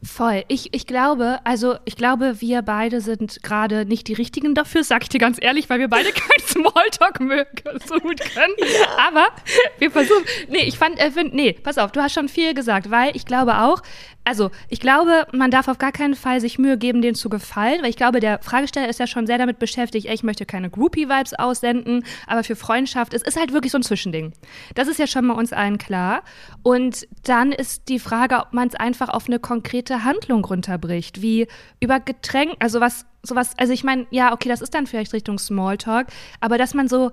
Voll. 0.03 0.45
Ich, 0.49 0.73
ich 0.73 0.87
glaube, 0.87 1.41
also 1.45 1.77
ich 1.85 1.95
glaube, 1.95 2.41
wir 2.41 2.63
beide 2.63 3.03
sind 3.03 3.43
gerade 3.43 3.85
nicht 3.85 4.09
die 4.09 4.15
richtigen 4.15 4.55
dafür, 4.55 4.83
sag 4.83 5.03
ich 5.03 5.11
dir 5.11 5.19
ganz 5.19 5.37
ehrlich, 5.41 5.69
weil 5.69 5.79
wir 5.79 5.89
beide 5.89 6.11
kein 6.13 6.47
Smalltalk 6.47 7.21
mögen, 7.21 7.79
so 7.87 7.99
gut 8.01 8.21
können. 8.21 8.55
Ja. 8.59 9.09
Aber 9.09 9.27
wir 9.79 9.91
versuchen. 9.91 10.25
Nee, 10.49 10.63
ich 10.63 10.79
fand, 10.79 10.99
äh, 10.99 11.11
find, 11.11 11.35
nee, 11.35 11.53
pass 11.53 11.77
auf, 11.77 11.93
du 11.93 12.01
hast 12.01 12.15
schon 12.15 12.29
viel 12.29 12.55
gesagt, 12.55 12.91
weil 12.91 13.15
ich 13.15 13.27
glaube 13.27 13.59
auch, 13.59 13.83
also 14.25 14.51
ich 14.69 14.81
glaube, 14.81 15.27
man 15.33 15.51
darf 15.51 15.69
auf 15.69 15.79
gar 15.79 15.93
keinen 15.93 16.15
Fall 16.15 16.41
sich 16.41 16.59
Mühe 16.59 16.77
geben, 16.77 17.03
denen 17.03 17.15
zu 17.15 17.29
gefallen, 17.29 17.83
weil 17.83 17.91
ich 17.91 17.97
glaube, 17.97 18.21
der 18.21 18.41
Fragesteller 18.43 18.89
ist 18.89 19.01
ja 19.01 19.07
schon 19.07 19.27
sehr 19.27 19.39
damit 19.39 19.59
beschäftigt, 19.59 20.07
ey, 20.07 20.15
ich 20.15 20.23
möchte 20.23 20.47
keine 20.47 20.71
Groupie-Vibes 20.71 21.35
aussenden, 21.35 22.05
aber 22.27 22.45
für 22.45 22.57
Freundschaft, 22.57 23.15
es 23.15 23.23
ist 23.23 23.39
halt 23.39 23.53
wirklich 23.53 23.73
so 23.73 23.79
ein 23.79 23.83
Zwischending. 23.83 24.33
Das 24.75 24.89
ist 24.89 24.99
ja 24.99 25.07
schon 25.07 25.27
mal 25.27 25.35
uns 25.35 25.53
allen 25.53 25.79
klar. 25.79 26.23
Und 26.63 27.09
dann 27.25 27.53
ist 27.53 27.89
die 27.89 27.99
Frage, 27.99 28.39
ob 28.39 28.53
man 28.53 28.69
es 28.69 28.75
einfach 28.75 29.09
auf 29.09 29.27
eine 29.27 29.39
konkrete 29.39 30.05
Handlung 30.05 30.45
runterbricht, 30.45 31.23
wie 31.23 31.49
über 31.81 31.99
Getränk, 31.99 32.55
also 32.59 32.81
was, 32.81 33.07
sowas, 33.23 33.55
also 33.57 33.73
ich 33.73 33.85
meine, 33.85 34.07
ja, 34.11 34.33
okay, 34.33 34.49
das 34.49 34.61
ist 34.61 34.75
dann 34.75 34.87
vielleicht 34.87 35.13
Richtung 35.13 35.39
Smalltalk, 35.39 36.09
aber 36.41 36.59
dass 36.59 36.75
man 36.75 36.89
so 36.89 37.11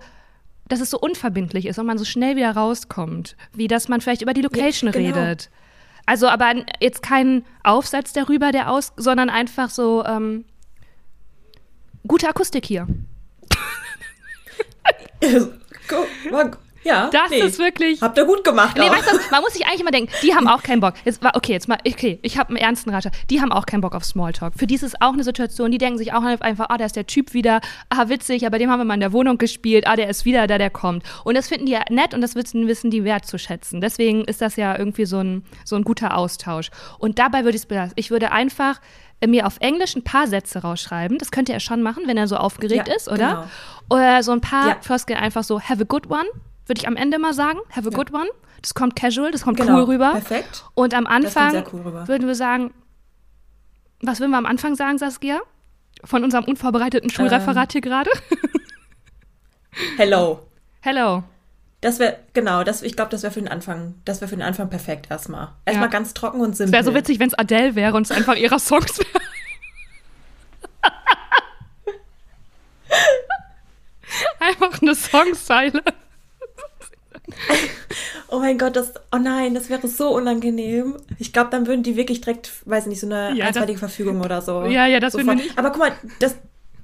dass 0.69 0.81
es 0.81 0.89
so 0.89 0.99
unverbindlich 0.99 1.65
ist 1.65 1.79
und 1.79 1.85
man 1.85 1.97
so 1.97 2.03
schnell 2.03 2.35
wieder 2.35 2.51
rauskommt, 2.51 3.37
wie 3.53 3.69
dass 3.69 3.87
man 3.87 4.01
vielleicht 4.01 4.21
über 4.21 4.33
die 4.33 4.41
Location 4.41 4.91
ja, 4.91 4.99
genau. 4.99 5.17
redet. 5.17 5.49
Also 6.07 6.27
aber 6.29 6.53
jetzt 6.79 7.03
kein 7.03 7.45
Aufsatz 7.63 8.13
darüber, 8.13 8.51
der 8.53 8.71
aus, 8.71 8.93
sondern 8.95 9.29
einfach 9.29 9.69
so 9.69 10.05
ähm, 10.05 10.45
gute 12.07 12.29
Akustik 12.29 12.65
hier. 12.65 12.87
Ja, 16.87 17.09
das 17.11 17.29
nee. 17.29 17.39
ist 17.39 17.59
wirklich. 17.59 18.01
Habt 18.01 18.17
ihr 18.17 18.25
gut 18.25 18.43
gemacht. 18.43 18.77
Nee, 18.77 18.89
weißt 18.89 19.11
du, 19.11 19.17
man 19.31 19.41
muss 19.41 19.53
sich 19.53 19.65
eigentlich 19.65 19.81
immer 19.81 19.91
denken, 19.91 20.11
die 20.23 20.33
haben 20.33 20.47
auch 20.47 20.63
keinen 20.63 20.79
Bock. 20.79 20.93
Jetzt 21.05 21.21
okay, 21.33 21.51
jetzt 21.51 21.67
mal, 21.67 21.77
okay, 21.85 22.19
ich 22.21 22.37
habe 22.37 22.49
einen 22.49 22.57
ernsten 22.57 22.89
Ratschlag. 22.89 23.13
Die 23.29 23.41
haben 23.41 23.51
auch 23.51 23.65
keinen 23.65 23.81
Bock 23.81 23.95
auf 23.95 24.05
Smalltalk. 24.05 24.53
Für 24.57 24.67
die 24.67 24.75
ist 24.75 24.83
es 24.83 24.99
auch 25.01 25.13
eine 25.13 25.23
Situation, 25.23 25.71
die 25.71 25.77
denken 25.77 25.97
sich 25.97 26.13
auch 26.13 26.23
einfach, 26.23 26.67
ah, 26.69 26.77
da 26.77 26.85
ist 26.85 26.95
der 26.95 27.07
Typ 27.07 27.33
wieder, 27.33 27.61
ah, 27.89 28.09
witzig, 28.09 28.45
aber 28.45 28.59
dem 28.59 28.71
haben 28.71 28.79
wir 28.79 28.85
mal 28.85 28.93
in 28.93 28.99
der 29.01 29.13
Wohnung 29.13 29.37
gespielt, 29.37 29.87
ah, 29.87 29.95
der 29.95 30.09
ist 30.09 30.25
wieder 30.25 30.47
da, 30.47 30.57
der 30.57 30.69
kommt. 30.69 31.03
Und 31.23 31.35
das 31.35 31.47
finden 31.47 31.65
die 31.65 31.73
ja 31.73 31.83
nett 31.89 32.13
und 32.13 32.21
das 32.21 32.35
wissen, 32.35 32.67
wissen 32.67 32.91
die 32.91 33.03
wertzuschätzen. 33.03 33.81
Deswegen 33.81 34.23
ist 34.25 34.41
das 34.41 34.55
ja 34.55 34.77
irgendwie 34.77 35.05
so 35.05 35.19
ein, 35.19 35.43
so 35.65 35.75
ein 35.75 35.83
guter 35.83 36.17
Austausch. 36.17 36.69
Und 36.99 37.19
dabei 37.19 37.43
würde 37.43 37.57
ich 37.57 37.69
es 37.69 37.91
ich 37.95 38.11
würde 38.11 38.31
einfach 38.31 38.79
mir 39.25 39.47
auf 39.47 39.57
Englisch 39.59 39.95
ein 39.95 40.03
paar 40.03 40.27
Sätze 40.27 40.59
rausschreiben. 40.59 41.17
Das 41.17 41.31
könnte 41.31 41.51
er 41.51 41.59
schon 41.59 41.81
machen, 41.81 42.03
wenn 42.05 42.17
er 42.17 42.27
so 42.27 42.37
aufgeregt 42.37 42.87
ja, 42.87 42.95
ist, 42.95 43.07
oder? 43.07 43.47
Genau. 43.89 43.99
Oder 44.01 44.23
so 44.23 44.31
ein 44.31 44.41
paar 44.41 44.69
ja. 44.69 44.77
Floskeln 44.81 45.19
einfach 45.19 45.43
so, 45.43 45.59
have 45.59 45.81
a 45.81 45.85
good 45.85 46.09
one 46.09 46.27
würde 46.67 46.81
ich 46.81 46.87
am 46.87 46.95
Ende 46.95 47.19
mal 47.19 47.33
sagen. 47.33 47.59
Have 47.69 47.87
a 47.87 47.91
ja. 47.91 47.97
good 47.97 48.13
one. 48.13 48.29
Das 48.61 48.73
kommt 48.73 48.95
casual, 48.95 49.31
das 49.31 49.43
kommt 49.43 49.57
genau. 49.57 49.77
cool 49.77 49.83
rüber. 49.83 50.11
Perfekt. 50.11 50.65
Und 50.73 50.93
am 50.93 51.05
Anfang 51.05 51.63
cool 51.71 52.07
würden 52.07 52.27
wir 52.27 52.35
sagen, 52.35 52.73
was 54.01 54.19
würden 54.19 54.31
wir 54.31 54.37
am 54.37 54.45
Anfang 54.45 54.75
sagen, 54.75 54.97
Saskia? 54.97 55.39
Von 56.03 56.23
unserem 56.23 56.45
unvorbereiteten 56.45 57.09
Schulreferat 57.09 57.69
ähm. 57.69 57.71
hier 57.71 57.81
gerade? 57.81 58.09
Hello. 59.97 60.47
Hello. 60.81 61.23
Das 61.81 61.99
wäre, 61.99 62.17
genau, 62.33 62.63
das, 62.63 62.81
ich 62.81 62.95
glaube, 62.95 63.11
das 63.11 63.21
wäre 63.21 63.31
für 63.31 63.39
den 63.39 63.49
Anfang, 63.49 63.93
das 64.03 64.21
wäre 64.21 64.29
für 64.29 64.35
den 64.35 64.41
Anfang 64.41 64.69
perfekt 64.69 65.11
erstmal. 65.11 65.49
Erstmal 65.65 65.87
ja. 65.87 65.91
ganz 65.91 66.15
trocken 66.15 66.41
und 66.41 66.57
simpel. 66.57 66.69
Es 66.69 66.73
wäre 66.73 66.83
so 66.83 66.95
witzig, 66.95 67.19
wenn 67.19 67.27
es 67.27 67.35
Adele 67.35 67.75
wäre 67.75 67.95
und 67.95 68.01
es 68.03 68.11
einfach 68.11 68.35
ihrer 68.35 68.57
Songs 68.57 68.99
wäre. 68.99 69.21
einfach 74.39 74.81
eine 74.81 74.95
Songzeile. 74.95 75.83
Oh 78.37 78.39
mein 78.39 78.59
Gott, 78.59 78.75
das, 78.75 78.93
oh 79.11 79.17
nein, 79.17 79.55
das 79.55 79.69
wäre 79.69 79.87
so 79.87 80.09
unangenehm. 80.15 80.97
Ich 81.17 81.33
glaube, 81.33 81.49
dann 81.49 81.65
würden 81.65 81.81
die 81.81 81.95
wirklich 81.95 82.21
direkt, 82.21 82.51
weiß 82.65 82.85
nicht, 82.85 82.99
so 82.99 83.07
eine 83.07 83.35
ja, 83.35 83.45
einstweilige 83.45 83.79
Verfügung 83.79 84.21
oder 84.21 84.41
so. 84.41 84.65
Ja, 84.65 84.85
ja, 84.85 84.99
das 84.99 85.15
würde 85.15 85.35
nicht. 85.35 85.57
Aber 85.57 85.71
guck 85.71 85.79
mal, 85.79 85.91
das, 86.19 86.35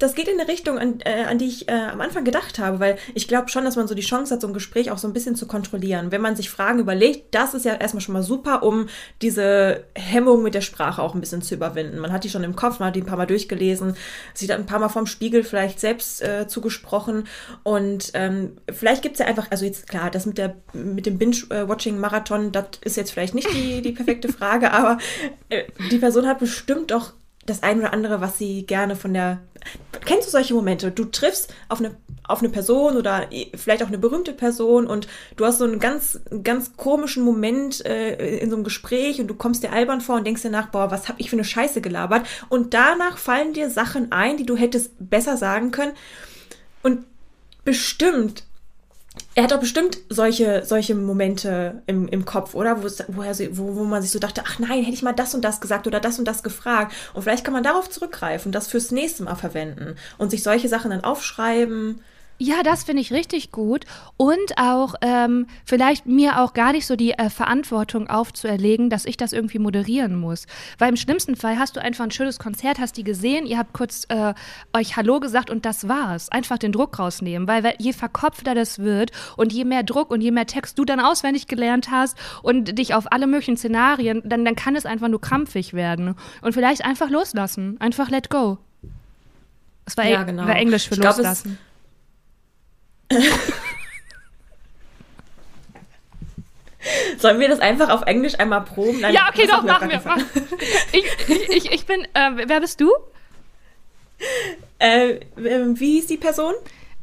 das 0.03 0.15
geht 0.15 0.27
in 0.27 0.37
eine 0.39 0.49
Richtung, 0.49 0.77
an, 0.77 0.99
äh, 1.05 1.23
an 1.23 1.37
die 1.37 1.47
ich 1.47 1.69
äh, 1.69 1.71
am 1.71 2.01
Anfang 2.01 2.25
gedacht 2.25 2.59
habe, 2.59 2.81
weil 2.81 2.97
ich 3.15 3.27
glaube 3.27 3.47
schon, 3.47 3.63
dass 3.63 3.77
man 3.77 3.87
so 3.87 3.95
die 3.95 4.01
Chance 4.01 4.33
hat, 4.33 4.41
so 4.41 4.47
ein 4.47 4.53
Gespräch 4.53 4.91
auch 4.91 4.97
so 4.97 5.07
ein 5.07 5.13
bisschen 5.13 5.35
zu 5.35 5.47
kontrollieren. 5.47 6.11
Wenn 6.11 6.21
man 6.21 6.35
sich 6.35 6.49
Fragen 6.49 6.79
überlegt, 6.79 7.33
das 7.33 7.53
ist 7.53 7.63
ja 7.65 7.75
erstmal 7.75 8.01
schon 8.01 8.13
mal 8.13 8.21
super, 8.21 8.63
um 8.63 8.87
diese 9.21 9.85
Hemmung 9.95 10.43
mit 10.43 10.55
der 10.55 10.61
Sprache 10.61 11.01
auch 11.01 11.15
ein 11.15 11.21
bisschen 11.21 11.41
zu 11.41 11.55
überwinden. 11.55 11.99
Man 11.99 12.11
hat 12.11 12.25
die 12.25 12.29
schon 12.29 12.43
im 12.43 12.55
Kopf, 12.55 12.79
man 12.79 12.87
hat 12.87 12.95
die 12.97 13.01
ein 13.01 13.05
paar 13.05 13.17
Mal 13.17 13.25
durchgelesen, 13.25 13.95
sich 14.33 14.49
dann 14.49 14.59
ein 14.59 14.65
paar 14.65 14.79
Mal 14.79 14.89
vom 14.89 15.07
Spiegel 15.07 15.43
vielleicht 15.43 15.79
selbst 15.79 16.21
äh, 16.21 16.47
zugesprochen 16.47 17.25
und 17.63 18.11
ähm, 18.13 18.57
vielleicht 18.69 19.03
gibt 19.03 19.13
es 19.13 19.19
ja 19.19 19.25
einfach, 19.25 19.51
also 19.51 19.63
jetzt 19.63 19.87
klar, 19.87 20.11
das 20.11 20.25
mit, 20.25 20.37
der, 20.37 20.57
mit 20.73 21.05
dem 21.05 21.17
Binge-Watching-Marathon, 21.17 22.51
das 22.51 22.65
ist 22.83 22.97
jetzt 22.97 23.11
vielleicht 23.11 23.35
nicht 23.35 23.53
die, 23.53 23.81
die 23.81 23.93
perfekte 23.93 24.27
Frage, 24.27 24.71
aber 24.73 24.97
äh, 25.47 25.63
die 25.91 25.97
Person 25.97 26.27
hat 26.27 26.39
bestimmt 26.39 26.91
doch 26.91 27.13
das 27.45 27.63
ein 27.63 27.79
oder 27.79 27.93
andere, 27.93 28.21
was 28.21 28.37
sie 28.37 28.65
gerne 28.65 28.95
von 28.95 29.13
der. 29.13 29.39
Kennst 30.05 30.27
du 30.27 30.31
solche 30.31 30.53
Momente? 30.53 30.91
Du 30.91 31.05
triffst 31.05 31.53
auf 31.69 31.79
eine, 31.79 31.95
auf 32.25 32.39
eine 32.39 32.49
Person 32.49 32.97
oder 32.97 33.27
vielleicht 33.55 33.83
auch 33.83 33.87
eine 33.87 33.97
berühmte 33.97 34.33
Person 34.33 34.87
und 34.87 35.07
du 35.37 35.45
hast 35.45 35.59
so 35.59 35.63
einen 35.63 35.79
ganz, 35.79 36.19
ganz 36.43 36.75
komischen 36.75 37.23
Moment 37.23 37.85
äh, 37.85 38.37
in 38.39 38.49
so 38.49 38.57
einem 38.57 38.65
Gespräch 38.65 39.21
und 39.21 39.27
du 39.27 39.35
kommst 39.35 39.63
dir 39.63 39.71
albern 39.71 40.01
vor 40.01 40.17
und 40.17 40.27
denkst 40.27 40.41
dir 40.41 40.49
nach, 40.49 40.67
boah, 40.67 40.91
was 40.91 41.07
hab 41.07 41.19
ich 41.19 41.29
für 41.29 41.37
eine 41.37 41.45
Scheiße 41.45 41.81
gelabert? 41.81 42.25
Und 42.49 42.73
danach 42.73 43.17
fallen 43.17 43.53
dir 43.53 43.69
Sachen 43.69 44.11
ein, 44.11 44.37
die 44.37 44.45
du 44.45 44.57
hättest 44.57 44.91
besser 44.99 45.37
sagen 45.37 45.71
können. 45.71 45.93
Und 46.81 47.05
bestimmt 47.63 48.43
er 49.35 49.43
hat 49.43 49.51
doch 49.51 49.59
bestimmt 49.59 49.97
solche, 50.09 50.63
solche 50.65 50.95
Momente 50.95 51.81
im, 51.87 52.07
im 52.07 52.25
Kopf, 52.25 52.53
oder? 52.53 52.81
Wo, 52.81 52.87
es, 52.87 53.03
wo, 53.07 53.21
er, 53.21 53.35
wo, 53.57 53.75
wo 53.75 53.83
man 53.83 54.01
sich 54.01 54.11
so 54.11 54.19
dachte, 54.19 54.43
ach 54.45 54.59
nein, 54.59 54.83
hätte 54.83 54.93
ich 54.93 55.01
mal 55.01 55.13
das 55.13 55.33
und 55.33 55.43
das 55.43 55.59
gesagt 55.59 55.87
oder 55.87 55.99
das 55.99 56.19
und 56.19 56.27
das 56.27 56.43
gefragt. 56.43 56.93
Und 57.13 57.23
vielleicht 57.23 57.43
kann 57.43 57.53
man 57.53 57.63
darauf 57.63 57.89
zurückgreifen, 57.89 58.51
das 58.51 58.67
fürs 58.67 58.91
nächste 58.91 59.23
Mal 59.23 59.35
verwenden 59.35 59.95
und 60.17 60.29
sich 60.29 60.43
solche 60.43 60.69
Sachen 60.69 60.91
dann 60.91 61.03
aufschreiben 61.03 62.01
ja, 62.43 62.61
das 62.61 62.83
finde 62.83 63.01
ich 63.01 63.13
richtig 63.13 63.51
gut. 63.51 63.85
Und 64.17 64.57
auch 64.57 64.95
ähm, 65.01 65.47
vielleicht 65.65 66.05
mir 66.05 66.41
auch 66.41 66.53
gar 66.53 66.73
nicht 66.73 66.85
so 66.85 66.97
die 66.97 67.11
äh, 67.11 67.29
Verantwortung 67.29 68.09
aufzuerlegen, 68.09 68.89
dass 68.89 69.05
ich 69.05 69.15
das 69.15 69.31
irgendwie 69.31 69.59
moderieren 69.59 70.19
muss. 70.19 70.45
Weil 70.77 70.89
im 70.89 70.97
schlimmsten 70.97 71.37
Fall 71.37 71.57
hast 71.57 71.77
du 71.77 71.81
einfach 71.81 72.03
ein 72.03 72.11
schönes 72.11 72.39
Konzert, 72.39 72.79
hast 72.79 72.97
die 72.97 73.05
gesehen, 73.05 73.45
ihr 73.45 73.57
habt 73.57 73.71
kurz 73.71 74.05
äh, 74.09 74.33
euch 74.73 74.97
Hallo 74.97 75.21
gesagt 75.21 75.49
und 75.49 75.65
das 75.65 75.87
war's. 75.87 76.29
Einfach 76.29 76.57
den 76.57 76.73
Druck 76.73 76.99
rausnehmen. 76.99 77.47
Weil, 77.47 77.63
weil 77.63 77.75
je 77.79 77.93
verkopfter 77.93 78.53
das 78.53 78.79
wird 78.79 79.11
und 79.37 79.53
je 79.53 79.63
mehr 79.63 79.83
Druck 79.83 80.11
und 80.11 80.19
je 80.19 80.31
mehr 80.31 80.45
Text 80.45 80.77
du 80.77 80.83
dann 80.83 80.99
auswendig 80.99 81.47
gelernt 81.47 81.91
hast 81.91 82.17
und 82.41 82.77
dich 82.77 82.93
auf 82.93 83.09
alle 83.13 83.25
möglichen 83.25 83.55
Szenarien, 83.55 84.21
dann, 84.25 84.43
dann 84.43 84.55
kann 84.55 84.75
es 84.75 84.85
einfach 84.85 85.07
nur 85.07 85.21
krampfig 85.21 85.73
werden. 85.73 86.15
Und 86.41 86.51
vielleicht 86.51 86.83
einfach 86.83 87.09
loslassen. 87.09 87.77
Einfach 87.79 88.09
let 88.09 88.29
go. 88.29 88.57
Das 89.85 89.95
war, 89.95 90.05
ja, 90.05 90.23
genau. 90.23 90.45
war 90.45 90.57
Englisch 90.57 90.89
für 90.89 90.95
ich 90.95 91.03
loslassen. 91.03 91.57
Glaub, 91.57 91.72
Sollen 97.17 97.39
wir 97.39 97.47
das 97.47 97.59
einfach 97.59 97.89
auf 97.89 98.01
Englisch 98.03 98.37
einmal 98.39 98.61
proben? 98.61 98.99
Nein, 99.01 99.13
ja, 99.13 99.29
okay, 99.29 99.47
doch, 99.47 99.63
machen 99.63 99.89
wir. 99.89 100.01
Machen. 100.01 100.25
Ich, 100.91 101.05
ich, 101.49 101.71
ich 101.71 101.85
bin, 101.85 102.03
äh, 102.13 102.47
wer 102.47 102.59
bist 102.59 102.81
du? 102.81 102.91
Äh, 104.79 105.21
wie 105.35 105.93
hieß 105.93 106.07
die 106.07 106.17
Person? 106.17 106.53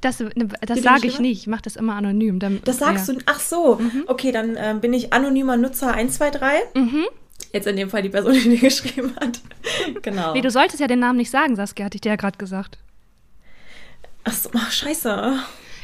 Das, 0.00 0.22
das 0.62 0.82
sage 0.82 1.06
ich 1.06 1.18
nicht. 1.18 1.40
Ich 1.40 1.46
mache 1.46 1.62
das 1.62 1.76
immer 1.76 1.94
anonym. 1.94 2.38
Dann, 2.38 2.60
das 2.64 2.78
sagst 2.78 3.08
ja. 3.08 3.14
du. 3.14 3.20
Ach 3.26 3.40
so. 3.40 3.76
Mhm. 3.76 4.04
Okay, 4.06 4.32
dann 4.32 4.56
äh, 4.56 4.74
bin 4.80 4.92
ich 4.92 5.12
anonymer 5.12 5.56
Nutzer 5.56 5.92
123. 5.92 6.74
Mhm. 6.74 7.06
Jetzt 7.52 7.66
in 7.66 7.76
dem 7.76 7.90
Fall 7.90 8.02
die 8.02 8.08
Person, 8.08 8.32
die 8.32 8.48
dir 8.48 8.58
geschrieben 8.60 9.14
hat. 9.20 9.40
genau. 10.02 10.32
Nee, 10.32 10.40
du 10.40 10.50
solltest 10.50 10.80
ja 10.80 10.86
den 10.86 11.00
Namen 11.00 11.18
nicht 11.18 11.30
sagen, 11.30 11.56
Saskia, 11.56 11.86
hatte 11.86 11.96
ich 11.96 12.00
dir 12.00 12.10
ja 12.10 12.16
gerade 12.16 12.38
gesagt. 12.38 12.78
Ach 14.24 14.32
so, 14.32 14.50
ach, 14.54 14.70
scheiße. 14.70 15.38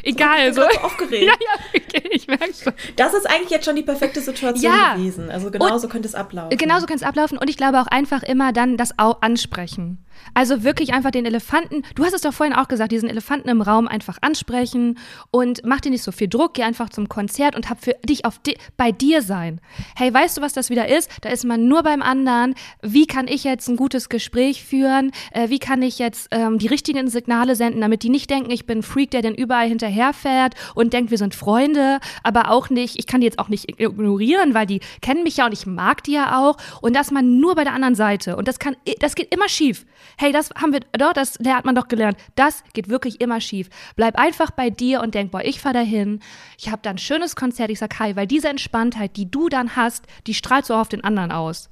Egal. 0.06 0.54
So. 0.54 0.62
so 0.62 0.80
aufgeregt. 0.80 1.24
ja, 1.26 1.32
ja, 1.32 1.80
okay, 1.80 2.08
ich 2.10 2.26
merke 2.28 2.54
schon. 2.54 2.72
Das 2.96 3.12
ist 3.12 3.28
eigentlich 3.28 3.50
jetzt 3.50 3.64
schon 3.64 3.76
die 3.76 3.82
perfekte 3.82 4.20
Situation 4.20 4.72
ja. 4.72 4.94
gewesen. 4.94 5.30
Also 5.30 5.50
genauso 5.50 5.88
könnte 5.88 6.08
es 6.08 6.14
ablaufen. 6.14 6.56
Genauso 6.56 6.86
könnte 6.86 7.02
es 7.02 7.08
ablaufen 7.08 7.38
und 7.38 7.50
ich 7.50 7.56
glaube 7.56 7.80
auch 7.80 7.88
einfach 7.88 8.22
immer 8.22 8.52
dann 8.52 8.76
das 8.76 8.98
ansprechen. 8.98 9.98
Also 10.34 10.62
wirklich 10.64 10.92
einfach 10.92 11.10
den 11.10 11.26
Elefanten, 11.26 11.82
du 11.94 12.04
hast 12.04 12.14
es 12.14 12.20
doch 12.20 12.32
vorhin 12.32 12.54
auch 12.54 12.68
gesagt, 12.68 12.92
diesen 12.92 13.08
Elefanten 13.08 13.48
im 13.48 13.62
Raum 13.62 13.88
einfach 13.88 14.18
ansprechen 14.20 14.98
und 15.30 15.62
mach 15.64 15.80
dir 15.80 15.90
nicht 15.90 16.02
so 16.02 16.12
viel 16.12 16.28
Druck, 16.28 16.54
geh 16.54 16.62
einfach 16.62 16.90
zum 16.90 17.08
Konzert 17.08 17.56
und 17.56 17.70
hab 17.70 17.82
für 17.82 17.94
dich 18.04 18.24
auf 18.24 18.38
di 18.38 18.56
bei 18.76 18.92
dir 18.92 19.22
sein. 19.22 19.60
Hey, 19.96 20.12
weißt 20.12 20.36
du, 20.36 20.42
was 20.42 20.52
das 20.52 20.70
wieder 20.70 20.88
ist? 20.88 21.10
Da 21.22 21.30
ist 21.30 21.44
man 21.44 21.68
nur 21.68 21.82
beim 21.82 22.02
anderen. 22.02 22.54
Wie 22.82 23.06
kann 23.06 23.28
ich 23.28 23.44
jetzt 23.44 23.68
ein 23.68 23.76
gutes 23.76 24.08
Gespräch 24.08 24.62
führen? 24.64 25.12
Äh, 25.32 25.48
wie 25.48 25.58
kann 25.58 25.82
ich 25.82 25.98
jetzt 25.98 26.28
ähm, 26.30 26.58
die 26.58 26.66
richtigen 26.66 27.08
Signale 27.08 27.56
senden, 27.56 27.80
damit 27.80 28.02
die 28.02 28.10
nicht 28.10 28.30
denken, 28.30 28.50
ich 28.50 28.66
bin 28.66 28.78
ein 28.78 28.82
Freak, 28.82 29.10
der 29.10 29.22
denn 29.22 29.34
überall 29.34 29.68
hinterherfährt 29.68 30.54
und 30.74 30.92
denkt, 30.92 31.10
wir 31.10 31.18
sind 31.18 31.34
Freunde, 31.34 32.00
aber 32.22 32.50
auch 32.50 32.70
nicht, 32.70 32.98
ich 32.98 33.06
kann 33.06 33.20
die 33.20 33.26
jetzt 33.26 33.38
auch 33.38 33.48
nicht 33.48 33.70
ignorieren, 33.70 34.54
weil 34.54 34.66
die 34.66 34.80
kennen 35.00 35.22
mich 35.22 35.38
ja 35.38 35.46
und 35.46 35.52
ich 35.52 35.66
mag 35.66 36.02
die 36.04 36.12
ja 36.12 36.38
auch 36.38 36.56
und 36.80 36.94
dass 36.94 37.10
man 37.10 37.40
nur 37.40 37.54
bei 37.54 37.64
der 37.64 37.72
anderen 37.72 37.94
Seite 37.94 38.36
und 38.36 38.48
das 38.48 38.58
kann, 38.58 38.76
das 39.00 39.14
geht 39.14 39.34
immer 39.34 39.48
schief. 39.48 39.86
Hey, 40.16 40.32
das 40.32 40.50
haben 40.50 40.72
wir, 40.72 40.80
doch, 40.92 41.12
das 41.12 41.38
hat 41.46 41.64
man 41.64 41.74
doch 41.74 41.88
gelernt. 41.88 42.16
Das 42.34 42.64
geht 42.72 42.88
wirklich 42.88 43.20
immer 43.20 43.40
schief. 43.40 43.68
Bleib 43.96 44.18
einfach 44.18 44.50
bei 44.50 44.70
dir 44.70 45.00
und 45.00 45.14
denk, 45.14 45.30
boah, 45.30 45.42
ich 45.42 45.60
fahr 45.60 45.72
dahin. 45.72 46.20
Ich 46.58 46.70
habe 46.70 46.80
da 46.82 46.90
ein 46.90 46.98
schönes 46.98 47.36
Konzert. 47.36 47.70
Ich 47.70 47.78
sag, 47.78 47.98
hi, 47.98 48.16
weil 48.16 48.26
diese 48.26 48.48
Entspanntheit, 48.48 49.16
die 49.16 49.30
du 49.30 49.48
dann 49.48 49.76
hast, 49.76 50.06
die 50.26 50.34
strahlt 50.34 50.66
so 50.66 50.74
auf 50.74 50.88
den 50.88 51.04
anderen 51.04 51.32
aus. 51.32 51.68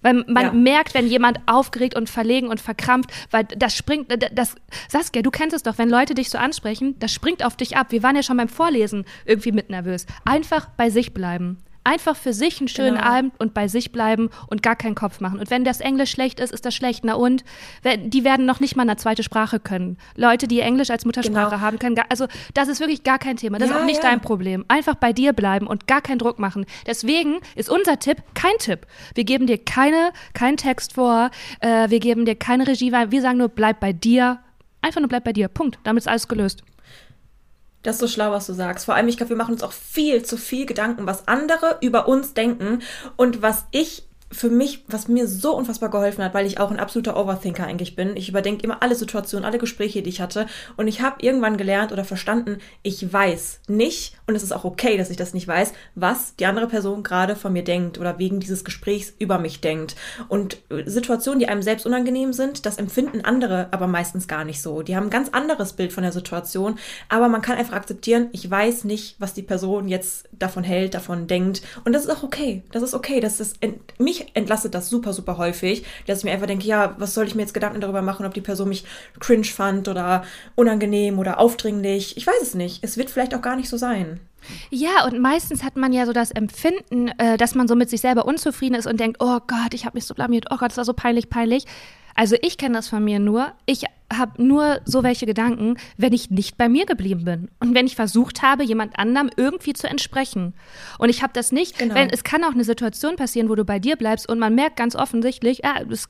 Weil 0.00 0.24
man 0.28 0.44
ja. 0.44 0.52
merkt, 0.52 0.94
wenn 0.94 1.08
jemand 1.08 1.40
aufgeregt 1.46 1.96
und 1.96 2.08
verlegen 2.08 2.48
und 2.48 2.60
verkrampft, 2.60 3.10
weil 3.30 3.44
das 3.44 3.74
springt, 3.74 4.12
das, 4.32 4.54
Saskia, 4.88 5.22
du 5.22 5.30
kennst 5.30 5.56
es 5.56 5.64
doch, 5.64 5.78
wenn 5.78 5.90
Leute 5.90 6.14
dich 6.14 6.30
so 6.30 6.38
ansprechen, 6.38 6.96
das 7.00 7.12
springt 7.12 7.44
auf 7.44 7.56
dich 7.56 7.76
ab. 7.76 7.88
Wir 7.90 8.02
waren 8.02 8.16
ja 8.16 8.22
schon 8.22 8.36
beim 8.36 8.48
Vorlesen 8.48 9.04
irgendwie 9.24 9.52
mit 9.52 9.70
nervös. 9.70 10.06
Einfach 10.24 10.68
bei 10.76 10.90
sich 10.90 11.14
bleiben. 11.14 11.58
Einfach 11.88 12.16
für 12.16 12.34
sich 12.34 12.60
einen 12.60 12.68
schönen 12.68 12.96
genau. 12.96 13.06
Abend 13.06 13.32
und 13.40 13.54
bei 13.54 13.66
sich 13.66 13.92
bleiben 13.92 14.28
und 14.48 14.62
gar 14.62 14.76
keinen 14.76 14.94
Kopf 14.94 15.20
machen. 15.20 15.40
Und 15.40 15.50
wenn 15.50 15.64
das 15.64 15.80
Englisch 15.80 16.10
schlecht 16.10 16.38
ist, 16.38 16.52
ist 16.52 16.66
das 16.66 16.74
schlecht. 16.74 17.02
Na 17.02 17.14
und? 17.14 17.44
Die 17.82 18.24
werden 18.24 18.44
noch 18.44 18.60
nicht 18.60 18.76
mal 18.76 18.82
eine 18.82 18.96
zweite 18.96 19.22
Sprache 19.22 19.58
können. 19.58 19.96
Leute, 20.14 20.48
die 20.48 20.60
Englisch 20.60 20.90
als 20.90 21.06
Muttersprache 21.06 21.48
genau. 21.48 21.62
haben, 21.62 21.78
können 21.78 21.94
gar, 21.94 22.04
also 22.10 22.26
das 22.52 22.68
ist 22.68 22.80
wirklich 22.80 23.04
gar 23.04 23.18
kein 23.18 23.38
Thema. 23.38 23.58
Das 23.58 23.70
ja, 23.70 23.76
ist 23.76 23.80
auch 23.80 23.86
nicht 23.86 24.02
ja. 24.02 24.10
dein 24.10 24.20
Problem. 24.20 24.66
Einfach 24.68 24.96
bei 24.96 25.14
dir 25.14 25.32
bleiben 25.32 25.66
und 25.66 25.86
gar 25.86 26.02
keinen 26.02 26.18
Druck 26.18 26.38
machen. 26.38 26.66
Deswegen 26.86 27.38
ist 27.54 27.70
unser 27.70 27.98
Tipp 27.98 28.18
kein 28.34 28.58
Tipp. 28.58 28.86
Wir 29.14 29.24
geben 29.24 29.46
dir 29.46 29.56
keine, 29.56 30.12
keinen 30.34 30.58
Text 30.58 30.92
vor, 30.92 31.30
äh, 31.60 31.88
wir 31.88 32.00
geben 32.00 32.26
dir 32.26 32.34
keine 32.34 32.66
Regie, 32.66 32.92
wir 32.92 33.22
sagen 33.22 33.38
nur, 33.38 33.48
bleib 33.48 33.80
bei 33.80 33.94
dir. 33.94 34.40
Einfach 34.82 35.00
nur 35.00 35.08
bleib 35.08 35.24
bei 35.24 35.32
dir. 35.32 35.48
Punkt. 35.48 35.78
Damit 35.84 36.02
ist 36.02 36.08
alles 36.08 36.28
gelöst. 36.28 36.64
Das 37.88 37.96
ist 37.96 38.00
so 38.00 38.08
schlau, 38.08 38.32
was 38.32 38.46
du 38.46 38.52
sagst. 38.52 38.84
Vor 38.84 38.94
allem, 38.94 39.08
ich 39.08 39.16
glaube, 39.16 39.30
wir 39.30 39.36
machen 39.38 39.54
uns 39.54 39.62
auch 39.62 39.72
viel 39.72 40.22
zu 40.22 40.36
viel 40.36 40.66
Gedanken, 40.66 41.06
was 41.06 41.26
andere 41.26 41.78
über 41.80 42.06
uns 42.06 42.34
denken 42.34 42.82
und 43.16 43.40
was 43.40 43.64
ich 43.70 44.07
für 44.30 44.50
mich, 44.50 44.84
was 44.88 45.08
mir 45.08 45.26
so 45.26 45.56
unfassbar 45.56 45.90
geholfen 45.90 46.22
hat, 46.22 46.34
weil 46.34 46.46
ich 46.46 46.60
auch 46.60 46.70
ein 46.70 46.78
absoluter 46.78 47.16
Overthinker 47.16 47.64
eigentlich 47.64 47.96
bin. 47.96 48.16
Ich 48.16 48.28
überdenke 48.28 48.62
immer 48.62 48.82
alle 48.82 48.94
Situationen, 48.94 49.44
alle 49.44 49.58
Gespräche, 49.58 50.02
die 50.02 50.10
ich 50.10 50.20
hatte. 50.20 50.46
Und 50.76 50.86
ich 50.88 51.00
habe 51.00 51.16
irgendwann 51.20 51.56
gelernt 51.56 51.92
oder 51.92 52.04
verstanden, 52.04 52.58
ich 52.82 53.10
weiß 53.12 53.60
nicht, 53.68 54.16
und 54.26 54.34
es 54.34 54.42
ist 54.42 54.52
auch 54.52 54.64
okay, 54.64 54.98
dass 54.98 55.10
ich 55.10 55.16
das 55.16 55.34
nicht 55.34 55.48
weiß, 55.48 55.72
was 55.94 56.36
die 56.36 56.46
andere 56.46 56.66
Person 56.66 57.02
gerade 57.02 57.36
von 57.36 57.52
mir 57.52 57.64
denkt 57.64 57.98
oder 57.98 58.18
wegen 58.18 58.40
dieses 58.40 58.64
Gesprächs 58.64 59.12
über 59.18 59.38
mich 59.38 59.60
denkt. 59.60 59.96
Und 60.28 60.58
Situationen, 60.84 61.40
die 61.40 61.48
einem 61.48 61.62
selbst 61.62 61.86
unangenehm 61.86 62.32
sind, 62.32 62.66
das 62.66 62.76
empfinden 62.76 63.24
andere 63.24 63.68
aber 63.70 63.86
meistens 63.86 64.28
gar 64.28 64.44
nicht 64.44 64.60
so. 64.60 64.82
Die 64.82 64.96
haben 64.96 65.06
ein 65.06 65.10
ganz 65.10 65.30
anderes 65.30 65.72
Bild 65.72 65.92
von 65.92 66.02
der 66.02 66.12
Situation, 66.12 66.78
aber 67.08 67.28
man 67.28 67.42
kann 67.42 67.56
einfach 67.56 67.74
akzeptieren, 67.74 68.28
ich 68.32 68.50
weiß 68.50 68.84
nicht, 68.84 69.16
was 69.18 69.34
die 69.34 69.42
Person 69.42 69.88
jetzt 69.88 70.28
davon 70.32 70.64
hält, 70.64 70.94
davon 70.94 71.26
denkt. 71.26 71.62
Und 71.84 71.94
das 71.94 72.04
ist 72.04 72.10
auch 72.10 72.22
okay. 72.22 72.62
Das 72.72 72.82
ist 72.82 72.94
okay. 72.94 73.20
Das 73.20 73.40
ist 73.40 73.58
mich 73.98 74.17
mich 74.18 74.30
entlastet 74.34 74.74
das 74.74 74.88
super, 74.88 75.12
super 75.12 75.38
häufig, 75.38 75.84
dass 76.06 76.18
ich 76.18 76.24
mir 76.24 76.32
einfach 76.32 76.46
denke, 76.46 76.66
ja, 76.66 76.94
was 76.98 77.14
soll 77.14 77.26
ich 77.26 77.34
mir 77.34 77.42
jetzt 77.42 77.54
Gedanken 77.54 77.80
darüber 77.80 78.02
machen, 78.02 78.26
ob 78.26 78.34
die 78.34 78.40
Person 78.40 78.68
mich 78.68 78.84
cringe 79.20 79.44
fand 79.44 79.88
oder 79.88 80.24
unangenehm 80.54 81.18
oder 81.18 81.38
aufdringlich. 81.38 82.16
Ich 82.16 82.26
weiß 82.26 82.42
es 82.42 82.54
nicht. 82.54 82.82
Es 82.82 82.96
wird 82.96 83.10
vielleicht 83.10 83.34
auch 83.34 83.42
gar 83.42 83.56
nicht 83.56 83.68
so 83.68 83.76
sein. 83.76 84.20
Ja, 84.70 85.04
und 85.04 85.20
meistens 85.20 85.62
hat 85.64 85.76
man 85.76 85.92
ja 85.92 86.06
so 86.06 86.12
das 86.12 86.30
Empfinden, 86.30 87.08
äh, 87.18 87.36
dass 87.36 87.54
man 87.54 87.68
so 87.68 87.74
mit 87.74 87.90
sich 87.90 88.00
selber 88.00 88.24
unzufrieden 88.24 88.74
ist 88.74 88.86
und 88.86 88.98
denkt, 88.98 89.18
oh 89.20 89.40
Gott, 89.46 89.74
ich 89.74 89.84
habe 89.84 89.96
mich 89.96 90.04
so 90.04 90.14
blamiert, 90.14 90.46
oh 90.50 90.56
Gott, 90.56 90.70
das 90.70 90.76
war 90.76 90.84
so 90.84 90.92
peinlich, 90.92 91.28
peinlich. 91.28 91.64
Also 92.18 92.34
ich 92.42 92.58
kenne 92.58 92.74
das 92.74 92.88
von 92.88 93.04
mir 93.04 93.20
nur. 93.20 93.52
Ich 93.64 93.84
habe 94.12 94.42
nur 94.44 94.80
so 94.84 95.04
welche 95.04 95.24
Gedanken, 95.24 95.76
wenn 95.98 96.12
ich 96.12 96.30
nicht 96.30 96.58
bei 96.58 96.68
mir 96.68 96.84
geblieben 96.84 97.24
bin 97.24 97.48
und 97.60 97.76
wenn 97.76 97.86
ich 97.86 97.94
versucht 97.94 98.42
habe, 98.42 98.64
jemand 98.64 98.98
anderem 98.98 99.30
irgendwie 99.36 99.72
zu 99.72 99.86
entsprechen. 99.86 100.52
Und 100.98 101.10
ich 101.10 101.22
habe 101.22 101.32
das 101.32 101.52
nicht, 101.52 101.78
genau. 101.78 101.94
wenn 101.94 102.10
es 102.10 102.24
kann 102.24 102.42
auch 102.42 102.54
eine 102.54 102.64
Situation 102.64 103.14
passieren, 103.14 103.48
wo 103.48 103.54
du 103.54 103.64
bei 103.64 103.78
dir 103.78 103.94
bleibst 103.94 104.28
und 104.28 104.40
man 104.40 104.56
merkt 104.56 104.74
ganz 104.74 104.96
offensichtlich, 104.96 105.60
ja, 105.62 105.76
es 105.88 106.08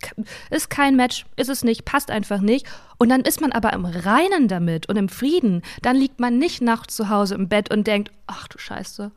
ist 0.48 0.70
kein 0.70 0.96
Match, 0.96 1.26
ist 1.36 1.50
es 1.50 1.62
nicht, 1.62 1.84
passt 1.84 2.10
einfach 2.10 2.40
nicht. 2.40 2.66
Und 2.96 3.10
dann 3.10 3.20
ist 3.20 3.42
man 3.42 3.52
aber 3.52 3.74
im 3.74 3.84
Reinen 3.84 4.48
damit 4.48 4.88
und 4.88 4.96
im 4.96 5.10
Frieden. 5.10 5.60
Dann 5.82 5.96
liegt 5.96 6.20
man 6.20 6.38
nicht 6.38 6.62
nachts 6.62 6.96
zu 6.96 7.10
Hause 7.10 7.34
im 7.34 7.50
Bett 7.50 7.70
und 7.70 7.86
denkt, 7.86 8.12
ach 8.26 8.48
du 8.48 8.58
Scheiße, 8.58 9.10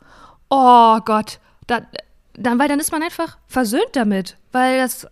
oh 0.49 0.99
Gott, 1.05 1.39
da, 1.67 1.83
dann, 2.33 2.59
weil 2.59 2.67
dann 2.67 2.81
ist 2.81 2.91
man 2.91 3.01
einfach 3.01 3.37
versöhnt 3.47 3.91
damit, 3.93 4.35
weil 4.51 4.79
das 4.79 5.07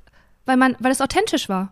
weil 0.50 0.58
man, 0.58 0.76
weil 0.80 0.92
es 0.92 1.00
authentisch 1.00 1.48
war. 1.48 1.72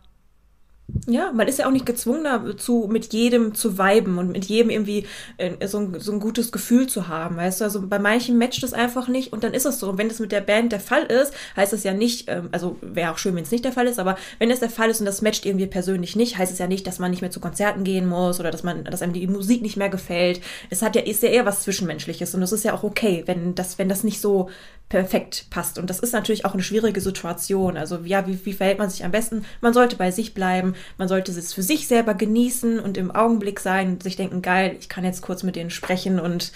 Ja, 1.05 1.33
man 1.33 1.49
ist 1.49 1.59
ja 1.59 1.67
auch 1.67 1.71
nicht 1.71 1.85
gezwungen 1.85 2.23
dazu, 2.23 2.87
mit 2.89 3.11
jedem 3.11 3.53
zu 3.53 3.77
viben 3.77 4.17
und 4.17 4.31
mit 4.31 4.45
jedem 4.45 4.69
irgendwie 4.69 5.05
äh, 5.35 5.67
so, 5.67 5.79
ein, 5.79 5.99
so 5.99 6.13
ein 6.13 6.21
gutes 6.21 6.49
Gefühl 6.53 6.87
zu 6.87 7.09
haben, 7.09 7.35
weißt 7.35 7.59
du? 7.59 7.65
Also 7.65 7.85
bei 7.85 7.99
manchen 7.99 8.37
matcht 8.37 8.63
es 8.63 8.71
einfach 8.71 9.09
nicht 9.09 9.33
und 9.33 9.43
dann 9.43 9.53
ist 9.53 9.65
es 9.65 9.79
so. 9.81 9.89
Und 9.89 9.97
wenn 9.97 10.07
das 10.07 10.19
mit 10.19 10.31
der 10.31 10.39
Band 10.39 10.71
der 10.71 10.79
Fall 10.79 11.03
ist, 11.03 11.33
heißt 11.57 11.73
das 11.73 11.83
ja 11.83 11.93
nicht, 11.93 12.29
ähm, 12.29 12.47
also 12.53 12.77
wäre 12.81 13.11
auch 13.11 13.17
schön, 13.17 13.35
wenn 13.35 13.43
es 13.43 13.51
nicht 13.51 13.65
der 13.65 13.73
Fall 13.73 13.87
ist, 13.87 13.99
aber 13.99 14.15
wenn 14.39 14.49
es 14.49 14.61
der 14.61 14.69
Fall 14.69 14.89
ist 14.89 15.01
und 15.01 15.05
das 15.07 15.21
matcht 15.21 15.45
irgendwie 15.45 15.67
persönlich 15.67 16.15
nicht, 16.15 16.37
heißt 16.37 16.53
es 16.53 16.59
ja 16.59 16.67
nicht, 16.67 16.87
dass 16.87 16.99
man 16.99 17.11
nicht 17.11 17.21
mehr 17.21 17.31
zu 17.31 17.41
Konzerten 17.41 17.83
gehen 17.83 18.07
muss 18.07 18.39
oder 18.39 18.51
dass 18.51 18.63
man, 18.63 18.85
dass 18.85 19.01
einem 19.01 19.13
die 19.13 19.27
Musik 19.27 19.61
nicht 19.61 19.75
mehr 19.75 19.89
gefällt. 19.89 20.39
Es 20.69 20.81
hat 20.81 20.95
ja, 20.95 21.01
ist 21.01 21.21
ja 21.21 21.29
eher 21.29 21.45
was 21.45 21.63
Zwischenmenschliches 21.63 22.33
und 22.33 22.39
das 22.39 22.53
ist 22.53 22.63
ja 22.63 22.73
auch 22.73 22.83
okay, 22.83 23.23
wenn 23.25 23.55
das, 23.55 23.77
wenn 23.77 23.89
das 23.89 24.05
nicht 24.05 24.21
so 24.21 24.49
perfekt 24.89 25.47
passt. 25.49 25.77
Und 25.77 25.89
das 25.89 25.99
ist 25.99 26.13
natürlich 26.13 26.45
auch 26.45 26.53
eine 26.53 26.63
schwierige 26.63 27.01
Situation. 27.01 27.75
Also 27.75 27.99
ja, 28.05 28.25
wie, 28.25 28.45
wie 28.45 28.53
verhält 28.53 28.79
man 28.79 28.89
sich 28.89 29.03
am 29.03 29.11
besten? 29.11 29.43
Man 29.59 29.73
sollte 29.73 29.97
bei 29.97 30.11
sich 30.11 30.33
bleiben, 30.33 30.75
man 30.97 31.09
sollte 31.09 31.31
es 31.31 31.53
für 31.53 31.61
sich 31.61 31.87
selber 31.87 32.13
genießen 32.13 32.79
und 32.79 32.97
im 32.97 33.11
Augenblick 33.11 33.59
sein 33.59 33.93
und 33.93 34.03
sich 34.03 34.15
denken, 34.15 34.41
geil, 34.41 34.77
ich 34.79 34.87
kann 34.87 35.03
jetzt 35.03 35.21
kurz 35.21 35.43
mit 35.43 35.57
denen 35.57 35.71
sprechen 35.71 36.19
und 36.21 36.53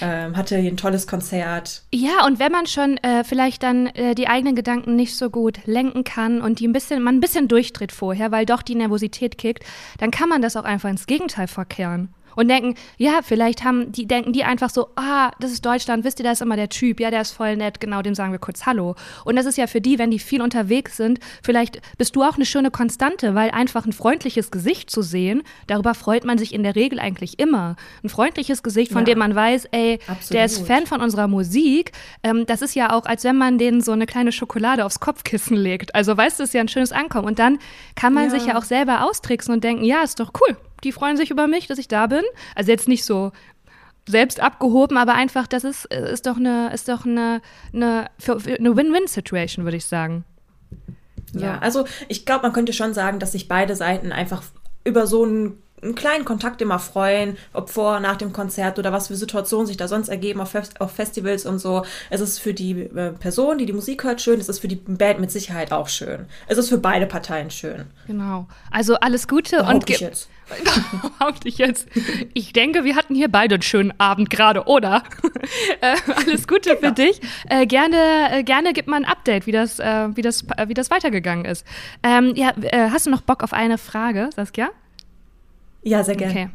ähm, 0.00 0.36
hatte 0.36 0.56
hier 0.56 0.70
ein 0.70 0.76
tolles 0.76 1.08
Konzert. 1.08 1.82
Ja, 1.92 2.24
und 2.24 2.38
wenn 2.38 2.52
man 2.52 2.66
schon 2.66 2.98
äh, 2.98 3.24
vielleicht 3.24 3.64
dann 3.64 3.88
äh, 3.88 4.14
die 4.14 4.28
eigenen 4.28 4.54
Gedanken 4.54 4.94
nicht 4.94 5.16
so 5.16 5.28
gut 5.28 5.58
lenken 5.66 6.04
kann 6.04 6.40
und 6.40 6.60
die 6.60 6.68
ein 6.68 6.72
bisschen, 6.72 7.02
man 7.02 7.16
ein 7.16 7.20
bisschen 7.20 7.48
durchdreht 7.48 7.90
vorher, 7.90 8.30
weil 8.30 8.46
doch 8.46 8.62
die 8.62 8.76
Nervosität 8.76 9.38
kickt, 9.38 9.64
dann 9.98 10.12
kann 10.12 10.28
man 10.28 10.40
das 10.40 10.56
auch 10.56 10.64
einfach 10.64 10.88
ins 10.88 11.06
Gegenteil 11.06 11.48
verkehren 11.48 12.14
und 12.36 12.48
denken, 12.48 12.74
ja, 12.98 13.20
vielleicht 13.22 13.64
haben 13.64 13.92
die, 13.92 14.06
denken 14.06 14.32
die 14.32 14.44
einfach 14.44 14.70
so, 14.70 14.88
ah, 14.96 15.30
das 15.40 15.52
ist 15.52 15.64
Deutschland, 15.64 16.04
wisst 16.04 16.20
ihr, 16.20 16.24
da 16.24 16.32
ist 16.32 16.42
immer 16.42 16.56
der 16.56 16.68
Typ, 16.68 17.00
ja, 17.00 17.10
der 17.10 17.20
ist 17.20 17.32
voll 17.32 17.56
nett, 17.56 17.80
genau, 17.80 18.02
dem 18.02 18.14
sagen 18.14 18.32
wir 18.32 18.38
kurz 18.38 18.66
Hallo. 18.66 18.94
Und 19.24 19.36
das 19.36 19.46
ist 19.46 19.58
ja 19.58 19.66
für 19.66 19.80
die, 19.80 19.98
wenn 19.98 20.10
die 20.10 20.18
viel 20.18 20.42
unterwegs 20.42 20.96
sind, 20.96 21.20
vielleicht 21.42 21.80
bist 21.98 22.16
du 22.16 22.22
auch 22.22 22.36
eine 22.36 22.46
schöne 22.46 22.70
Konstante, 22.70 23.34
weil 23.34 23.50
einfach 23.50 23.86
ein 23.86 23.92
freundliches 23.92 24.50
Gesicht 24.50 24.90
zu 24.90 25.02
sehen, 25.02 25.42
darüber 25.66 25.94
freut 25.94 26.24
man 26.24 26.38
sich 26.38 26.54
in 26.54 26.62
der 26.62 26.76
Regel 26.76 26.98
eigentlich 26.98 27.38
immer. 27.38 27.76
Ein 28.02 28.08
freundliches 28.08 28.62
Gesicht, 28.62 28.92
von 28.92 29.00
ja, 29.00 29.06
dem 29.06 29.18
man 29.18 29.34
weiß, 29.34 29.66
ey, 29.72 29.98
absolut. 30.06 30.34
der 30.34 30.44
ist 30.44 30.66
Fan 30.66 30.86
von 30.86 31.00
unserer 31.00 31.28
Musik, 31.28 31.92
ähm, 32.22 32.46
das 32.46 32.62
ist 32.62 32.74
ja 32.74 32.92
auch, 32.92 33.04
als 33.04 33.24
wenn 33.24 33.36
man 33.36 33.58
denen 33.58 33.80
so 33.80 33.92
eine 33.92 34.06
kleine 34.06 34.32
Schokolade 34.32 34.84
aufs 34.84 35.00
Kopfkissen 35.00 35.56
legt. 35.56 35.94
Also 35.94 36.16
weißt 36.16 36.38
du, 36.38 36.44
ist 36.44 36.54
ja 36.54 36.60
ein 36.60 36.68
schönes 36.68 36.92
Ankommen. 36.92 37.26
Und 37.26 37.38
dann 37.38 37.58
kann 37.94 38.12
man 38.12 38.24
ja. 38.24 38.30
sich 38.30 38.46
ja 38.46 38.58
auch 38.58 38.64
selber 38.64 39.04
austricksen 39.04 39.54
und 39.54 39.64
denken, 39.64 39.84
ja, 39.84 40.02
ist 40.02 40.20
doch 40.20 40.32
cool, 40.40 40.56
die 40.84 40.92
freuen 40.92 41.16
sich 41.16 41.30
über 41.30 41.46
mich, 41.46 41.66
dass 41.66 41.78
ich 41.78 41.88
da 41.88 42.06
bin. 42.06 42.22
Also 42.54 42.70
jetzt 42.70 42.88
nicht 42.88 43.04
so 43.04 43.32
selbst 44.08 44.40
abgehoben, 44.40 44.96
aber 44.96 45.14
einfach, 45.14 45.46
das 45.46 45.64
ist, 45.64 45.84
ist 45.86 46.26
doch 46.26 46.36
eine, 46.36 46.72
ist 46.72 46.88
doch 46.88 47.04
eine, 47.04 47.40
eine, 47.72 48.10
eine 48.26 48.76
Win-Win-Situation, 48.76 49.64
würde 49.64 49.76
ich 49.76 49.84
sagen. 49.84 50.24
So. 51.32 51.40
Ja, 51.40 51.58
also 51.58 51.84
ich 52.08 52.26
glaube, 52.26 52.42
man 52.42 52.52
könnte 52.52 52.72
schon 52.72 52.94
sagen, 52.94 53.18
dass 53.18 53.32
sich 53.32 53.48
beide 53.48 53.76
Seiten 53.76 54.12
einfach 54.12 54.42
über 54.84 55.06
so 55.06 55.24
einen 55.24 55.62
einen 55.82 55.94
kleinen 55.94 56.24
Kontakt 56.24 56.62
immer 56.62 56.78
freuen, 56.78 57.36
ob 57.52 57.70
vor, 57.70 58.00
nach 58.00 58.16
dem 58.16 58.32
Konzert 58.32 58.78
oder 58.78 58.92
was 58.92 59.08
für 59.08 59.16
Situationen 59.16 59.66
sich 59.66 59.76
da 59.76 59.88
sonst 59.88 60.08
ergeben 60.08 60.40
auf, 60.40 60.50
Fest 60.50 60.80
auf 60.80 60.92
Festivals 60.92 61.44
und 61.44 61.58
so. 61.58 61.84
Es 62.10 62.20
ist 62.20 62.38
für 62.38 62.54
die 62.54 62.82
äh, 62.82 63.12
Person, 63.12 63.58
die 63.58 63.66
die 63.66 63.72
Musik 63.72 64.04
hört, 64.04 64.20
schön. 64.20 64.38
Es 64.38 64.48
ist 64.48 64.60
für 64.60 64.68
die 64.68 64.76
Band 64.76 65.20
mit 65.20 65.30
Sicherheit 65.30 65.72
auch 65.72 65.88
schön. 65.88 66.26
Es 66.46 66.58
ist 66.58 66.68
für 66.68 66.78
beide 66.78 67.06
Parteien 67.06 67.50
schön. 67.50 67.86
Genau. 68.06 68.46
Also 68.70 68.94
alles 68.94 69.26
Gute 69.26 69.56
Behaupte 69.56 69.74
und 69.74 69.90
ich 69.90 70.00
jetzt. 70.00 70.28
Behaupte 71.18 71.48
ich 71.48 71.58
jetzt. 71.58 71.88
Ich 72.34 72.52
denke, 72.52 72.84
wir 72.84 72.94
hatten 72.94 73.14
hier 73.14 73.28
beide 73.28 73.54
einen 73.54 73.62
schönen 73.62 73.92
Abend 73.98 74.30
gerade, 74.30 74.64
oder? 74.64 75.02
äh, 75.80 75.96
alles 76.14 76.46
Gute 76.46 76.76
für 76.76 76.92
dich. 76.92 77.20
Äh, 77.48 77.66
gerne, 77.66 77.96
äh, 78.30 78.42
gerne 78.42 78.72
gib 78.72 78.86
mal 78.86 78.96
ein 78.96 79.04
Update, 79.04 79.46
wie 79.46 79.52
das, 79.52 79.78
äh, 79.78 80.08
wie 80.14 80.22
das, 80.22 80.44
äh, 80.56 80.68
wie 80.68 80.74
das 80.74 80.90
weitergegangen 80.90 81.44
ist. 81.44 81.66
Ähm, 82.02 82.34
ja, 82.36 82.52
äh, 82.60 82.90
hast 82.90 83.06
du 83.06 83.10
noch 83.10 83.22
Bock 83.22 83.42
auf 83.42 83.52
eine 83.52 83.78
Frage, 83.78 84.30
Saskia? 84.34 84.70
Ja, 85.82 86.04
sehr 86.04 86.16
gerne. 86.16 86.32
Okay. 86.32 86.50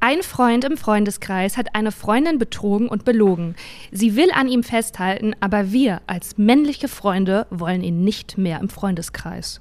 Ein 0.00 0.22
Freund 0.22 0.64
im 0.64 0.76
Freundeskreis 0.76 1.56
hat 1.56 1.74
eine 1.74 1.90
Freundin 1.90 2.38
betrogen 2.38 2.88
und 2.88 3.04
belogen. 3.04 3.56
Sie 3.90 4.14
will 4.14 4.30
an 4.32 4.46
ihm 4.46 4.62
festhalten, 4.62 5.34
aber 5.40 5.72
wir 5.72 6.02
als 6.06 6.38
männliche 6.38 6.86
Freunde 6.86 7.46
wollen 7.50 7.82
ihn 7.82 8.04
nicht 8.04 8.38
mehr 8.38 8.60
im 8.60 8.68
Freundeskreis. 8.68 9.60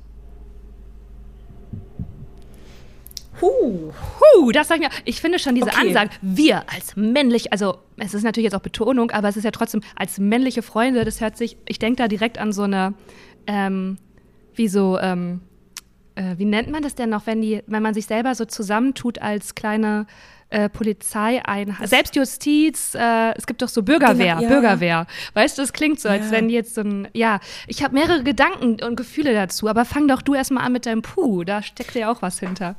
Huh. 3.42 3.92
Huh, 4.20 4.52
das 4.52 4.68
sag 4.68 4.78
ich 4.78 4.82
mir. 4.84 4.90
Ich 5.06 5.22
finde 5.22 5.40
schon 5.40 5.56
diese 5.56 5.68
Okay. 5.68 5.88
Ansage, 5.88 6.12
wir 6.22 6.70
als 6.72 6.96
männlich, 6.96 7.52
also 7.52 7.80
es 7.98 8.14
ist 8.14 8.24
natürlich 8.24 8.46
jetzt 8.46 8.56
auch 8.56 8.62
Betonung, 8.62 9.12
aber 9.12 9.30
es 9.30 9.38
ist 9.38 9.44
ja 9.44 9.52
trotzdem 9.52 9.82
als 9.96 10.20
männliche 10.20 10.62
Freunde, 10.62 11.04
das 11.06 11.22
hört 11.22 11.38
sich, 11.38 11.58
ich 11.68 11.80
denke 11.80 11.98
da 12.02 12.08
direkt 12.08 12.38
an 12.40 12.52
so 12.52 12.64
eine, 12.64 12.94
ähm, 13.46 13.98
wie 14.56 14.68
so, 14.68 15.00
ähm, 15.00 15.42
äh, 16.18 16.38
wie 16.38 16.46
nennt 16.46 16.70
man 16.70 16.82
das 16.84 16.96
denn 16.96 17.10
noch, 17.10 17.26
wenn 17.28 17.42
die, 17.42 17.64
wenn 17.68 17.84
man 17.84 17.94
sich 17.94 18.06
selber 18.08 18.34
so 18.36 18.46
zusammentut 18.46 19.20
als 19.22 19.56
kleine 19.56 20.08
äh, 20.50 20.70
Polizeieinheit, 20.70 21.88
Selbstjustiz, 21.90 22.96
äh, 22.96 23.34
es 23.38 23.46
gibt 23.48 23.62
doch 23.62 23.68
so 23.68 23.84
Bürgerwehr, 23.84 24.36
Genau, 24.36 24.42
ja. 24.42 24.48
Bürgerwehr. 24.48 25.08
Weißt 25.34 25.58
du, 25.58 25.62
das 25.62 25.74
klingt 25.74 26.00
so, 26.00 26.08
als 26.10 26.28
Ja. 26.28 26.32
wenn 26.32 26.50
jetzt 26.50 26.76
so 26.76 26.82
ein, 26.82 27.08
ja, 27.14 27.40
ich 27.68 27.84
habe 27.84 27.94
mehrere 27.94 28.24
Gedanken 28.24 28.82
und 28.84 28.96
Gefühle 28.96 29.34
dazu, 29.34 29.68
aber 29.68 29.84
fang 29.86 30.08
doch 30.08 30.22
du 30.22 30.34
erstmal 30.36 30.66
an 30.66 30.72
mit 30.74 30.86
deinem 30.86 31.02
Puh, 31.02 31.44
da 31.44 31.62
steckt 31.62 31.96
ja 31.96 32.12
auch 32.12 32.22
was 32.22 32.40
hinter. 32.40 32.76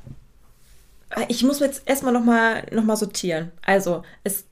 Ich 1.28 1.42
muss 1.42 1.60
jetzt 1.60 1.82
erstmal 1.88 2.12
nochmal 2.12 2.66
noch 2.72 2.84
mal 2.84 2.96
sortieren. 2.96 3.50
Also, 3.64 4.02
es 4.24 4.46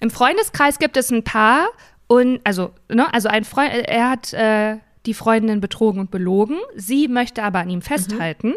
Im 0.00 0.10
Freundeskreis 0.10 0.78
gibt 0.78 0.96
es 0.96 1.10
ein 1.10 1.22
Paar 1.22 1.66
und 2.08 2.40
also, 2.44 2.70
ne, 2.88 3.12
also 3.12 3.28
ein 3.28 3.44
Freund, 3.44 3.72
er 3.72 4.10
hat 4.10 4.32
äh, 4.32 4.78
die 5.06 5.14
Freundin 5.14 5.60
betrogen 5.60 6.00
und 6.00 6.10
belogen. 6.10 6.58
Sie 6.76 7.08
möchte 7.08 7.42
aber 7.42 7.60
an 7.60 7.70
ihm 7.70 7.82
festhalten. 7.82 8.54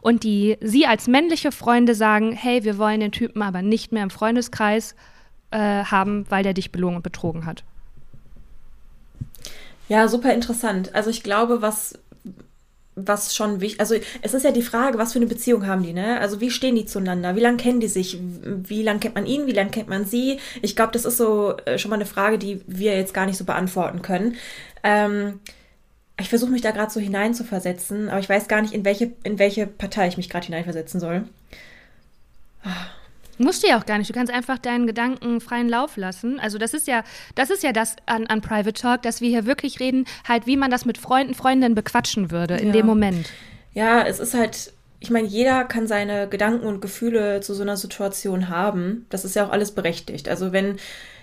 Und 0.00 0.24
die, 0.24 0.56
sie 0.60 0.86
als 0.86 1.06
männliche 1.06 1.52
Freunde 1.52 1.94
sagen, 1.94 2.32
hey, 2.32 2.64
wir 2.64 2.78
wollen 2.78 3.00
den 3.00 3.12
Typen 3.12 3.42
aber 3.42 3.62
nicht 3.62 3.92
mehr 3.92 4.02
im 4.02 4.10
Freundeskreis 4.10 4.94
äh, 5.50 5.84
haben, 5.84 6.26
weil 6.28 6.42
der 6.42 6.54
dich 6.54 6.72
belogen 6.72 6.96
und 6.96 7.02
betrogen 7.02 7.46
hat. 7.46 7.64
Ja, 9.88 10.06
super 10.06 10.32
interessant. 10.32 10.94
Also 10.94 11.10
ich 11.10 11.22
glaube, 11.22 11.62
was, 11.62 11.98
was 12.94 13.34
schon 13.34 13.60
wichtig, 13.60 13.80
also 13.80 13.96
es 14.22 14.34
ist 14.34 14.44
ja 14.44 14.52
die 14.52 14.62
Frage, 14.62 14.98
was 14.98 15.12
für 15.12 15.18
eine 15.18 15.26
Beziehung 15.26 15.66
haben 15.66 15.82
die, 15.82 15.92
ne? 15.92 16.20
Also 16.20 16.40
wie 16.40 16.50
stehen 16.50 16.76
die 16.76 16.86
zueinander? 16.86 17.34
Wie 17.34 17.40
lange 17.40 17.56
kennen 17.56 17.80
die 17.80 17.88
sich? 17.88 18.18
Wie 18.20 18.82
lange 18.82 19.00
kennt 19.00 19.16
man 19.16 19.26
ihn? 19.26 19.46
Wie 19.46 19.52
lange 19.52 19.70
kennt 19.70 19.88
man 19.88 20.04
sie? 20.04 20.38
Ich 20.62 20.76
glaube, 20.76 20.92
das 20.92 21.04
ist 21.04 21.16
so 21.16 21.56
äh, 21.64 21.78
schon 21.78 21.90
mal 21.90 21.96
eine 21.96 22.06
Frage, 22.06 22.38
die 22.38 22.60
wir 22.68 22.96
jetzt 22.96 23.14
gar 23.14 23.26
nicht 23.26 23.36
so 23.36 23.44
beantworten 23.44 24.02
können. 24.02 24.36
Ähm, 24.84 25.40
ich 26.20 26.28
versuche 26.28 26.50
mich 26.50 26.62
da 26.62 26.70
gerade 26.70 26.90
so 26.92 27.00
hineinzuversetzen, 27.00 28.08
aber 28.08 28.20
ich 28.20 28.28
weiß 28.28 28.48
gar 28.48 28.62
nicht, 28.62 28.74
in 28.74 28.84
welche, 28.84 29.12
in 29.24 29.38
welche 29.38 29.66
Partei 29.66 30.08
ich 30.08 30.16
mich 30.16 30.28
gerade 30.28 30.46
hineinversetzen 30.46 31.00
soll. 31.00 31.24
Musst 33.38 33.62
du 33.62 33.68
ja 33.68 33.78
auch 33.78 33.86
gar 33.86 33.96
nicht. 33.96 34.10
Du 34.10 34.14
kannst 34.14 34.30
einfach 34.32 34.58
deinen 34.58 34.86
Gedanken 34.86 35.40
freien 35.40 35.68
Lauf 35.70 35.96
lassen. 35.96 36.38
Also 36.38 36.58
das 36.58 36.74
ist 36.74 36.86
ja, 36.86 37.04
das 37.34 37.48
ist 37.48 37.62
ja 37.62 37.72
das 37.72 37.96
an, 38.04 38.26
an 38.26 38.42
Private 38.42 38.74
Talk, 38.74 39.00
dass 39.02 39.22
wir 39.22 39.30
hier 39.30 39.46
wirklich 39.46 39.80
reden, 39.80 40.04
halt, 40.28 40.46
wie 40.46 40.58
man 40.58 40.70
das 40.70 40.84
mit 40.84 40.98
Freunden, 40.98 41.32
Freundinnen 41.34 41.74
bequatschen 41.74 42.30
würde 42.30 42.56
in 42.56 42.66
Ja. 42.68 42.72
dem 42.74 42.86
Moment. 42.86 43.30
Ja, 43.72 44.02
es 44.06 44.18
ist 44.18 44.34
halt, 44.34 44.74
ich 44.98 45.08
meine, 45.10 45.26
jeder 45.26 45.64
kann 45.64 45.86
seine 45.86 46.28
Gedanken 46.28 46.66
und 46.66 46.82
Gefühle 46.82 47.40
zu 47.40 47.54
so 47.54 47.62
einer 47.62 47.78
Situation 47.78 48.50
haben. 48.50 49.06
Das 49.08 49.24
ist 49.24 49.36
ja 49.36 49.46
auch 49.46 49.52
alles 49.52 49.72
berechtigt. 49.72 50.28
Also 50.28 50.52
wenn 50.52 50.76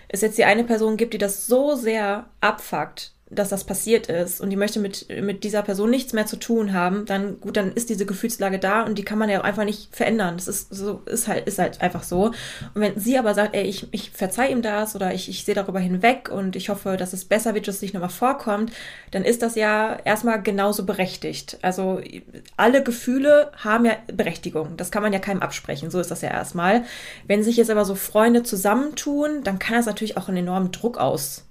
es 0.07 0.21
jetzt 0.21 0.39
die 0.39 0.45
eine 0.45 0.63
Person 0.63 0.97
gibt, 0.97 1.13
die 1.13 1.19
das 1.19 1.45
so 1.45 1.75
sehr 1.75 2.25
abfuckt, 2.41 3.11
dass 3.29 3.49
das 3.49 3.65
passiert 3.65 4.07
ist 4.07 4.39
und 4.39 4.49
die 4.49 4.55
möchte 4.55 4.79
mit, 4.79 5.07
mit 5.21 5.43
dieser 5.43 5.61
Person 5.61 5.89
nichts 5.89 6.13
mehr 6.13 6.25
zu 6.25 6.37
tun 6.37 6.73
haben, 6.73 7.05
dann 7.05 7.41
gut, 7.41 7.57
dann 7.57 7.73
ist 7.73 7.89
diese 7.89 8.05
Gefühlslage 8.05 8.57
da 8.57 8.83
und 8.83 8.97
die 8.97 9.03
kann 9.03 9.19
man 9.19 9.29
ja 9.29 9.41
auch 9.41 9.43
einfach 9.43 9.65
nicht 9.65 9.93
verändern. 9.93 10.35
Das 10.37 10.47
ist 10.47 10.73
so, 10.73 11.01
ist 11.05 11.27
halt, 11.27 11.45
ist 11.47 11.59
halt 11.59 11.81
einfach 11.81 12.03
so. 12.03 12.27
Und 12.73 12.81
wenn 12.81 12.97
sie 12.97 13.17
aber 13.17 13.33
sagt, 13.33 13.53
ey, 13.53 13.63
ich, 13.63 13.87
ich 13.91 14.11
verzeih 14.11 14.49
ihm 14.49 14.61
das 14.61 14.95
oder 14.95 15.13
ich, 15.13 15.27
ich 15.27 15.43
sehe 15.43 15.55
darüber 15.55 15.79
hinweg 15.79 16.29
und 16.31 16.55
ich 16.55 16.69
hoffe, 16.69 16.95
dass 16.95 17.11
es 17.11 17.25
besser 17.25 17.53
wird, 17.53 17.67
dass 17.67 17.75
es 17.75 17.81
nicht 17.81 17.93
nochmal 17.93 18.09
vorkommt, 18.09 18.71
dann 19.11 19.25
ist 19.25 19.41
das 19.41 19.55
ja 19.55 19.97
erstmal 20.05 20.41
genauso 20.41 20.85
berechtigt. 20.85 21.57
Also 21.61 21.99
alle 22.55 22.81
Gefühle 22.81 23.51
haben 23.57 23.85
ja 23.85 23.97
Berechtigung. 24.11 24.77
Das 24.77 24.89
kann 24.89 25.03
man 25.03 25.11
ja 25.11 25.19
keinem 25.19 25.41
absprechen. 25.41 25.91
So 25.91 25.99
ist 25.99 26.11
das 26.11 26.21
ja 26.21 26.29
erstmal. 26.29 26.85
Wenn 27.27 27.43
sich 27.43 27.57
jetzt 27.57 27.71
aber 27.71 27.83
so 27.83 27.95
Freunde 27.95 28.43
zusammentun, 28.43 29.43
dann 29.43 29.59
kann 29.59 29.75
das 29.75 29.85
natürlich 29.85 30.15
auch 30.15 30.29
einen 30.29 30.37
enormen 30.37 30.71
Druck 30.71 30.97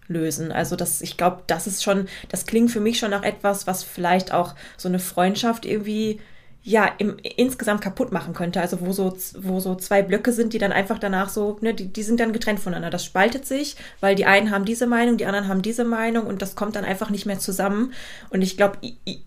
auslösen. 0.07 0.53
Also 0.53 0.77
das, 0.77 1.03
ich 1.03 1.17
glaube, 1.17 1.43
das 1.47 1.67
ist 1.67 1.83
schon, 1.83 2.09
das 2.29 2.47
klingt 2.47 2.71
für 2.71 2.81
mich 2.81 2.99
schon 2.99 3.11
nach 3.11 3.23
etwas, 3.23 3.67
was 3.67 3.83
vielleicht 3.83 4.33
auch 4.33 4.55
so 4.77 4.89
eine 4.89 4.99
Freundschaft 4.99 5.67
irgendwie 5.67 6.21
ja, 6.63 6.91
im, 6.99 7.17
insgesamt 7.23 7.81
kaputt 7.81 8.11
machen 8.11 8.35
könnte. 8.35 8.61
Also 8.61 8.81
wo 8.81 8.93
so, 8.93 9.17
wo 9.39 9.61
so 9.61 9.77
zwei 9.77 10.03
Blöcke 10.03 10.33
sind, 10.33 10.53
die 10.53 10.59
dann 10.59 10.73
einfach 10.73 10.99
danach 10.99 11.29
so, 11.29 11.59
ne, 11.61 11.73
die, 11.75 11.93
die 11.93 12.03
sind 12.03 12.19
dann 12.19 12.33
getrennt 12.33 12.59
voneinander. 12.59 12.91
Das 12.91 13.05
spaltet 13.05 13.47
sich, 13.47 13.77
weil 14.01 14.17
die 14.17 14.27
einen 14.27 14.51
haben 14.51 14.65
diese 14.65 14.89
Meinung, 14.89 15.17
die 15.17 15.27
anderen 15.27 15.47
haben 15.47 15.63
diese 15.63 15.85
Meinung 15.85 16.27
und 16.27 16.43
das 16.43 16.57
kommt 16.57 16.75
dann 16.75 16.85
einfach 16.85 17.09
nicht 17.11 17.25
mehr 17.25 17.39
zusammen. 17.39 17.93
Und 18.31 18.43
ich 18.43 18.57
glaube, 18.57 18.79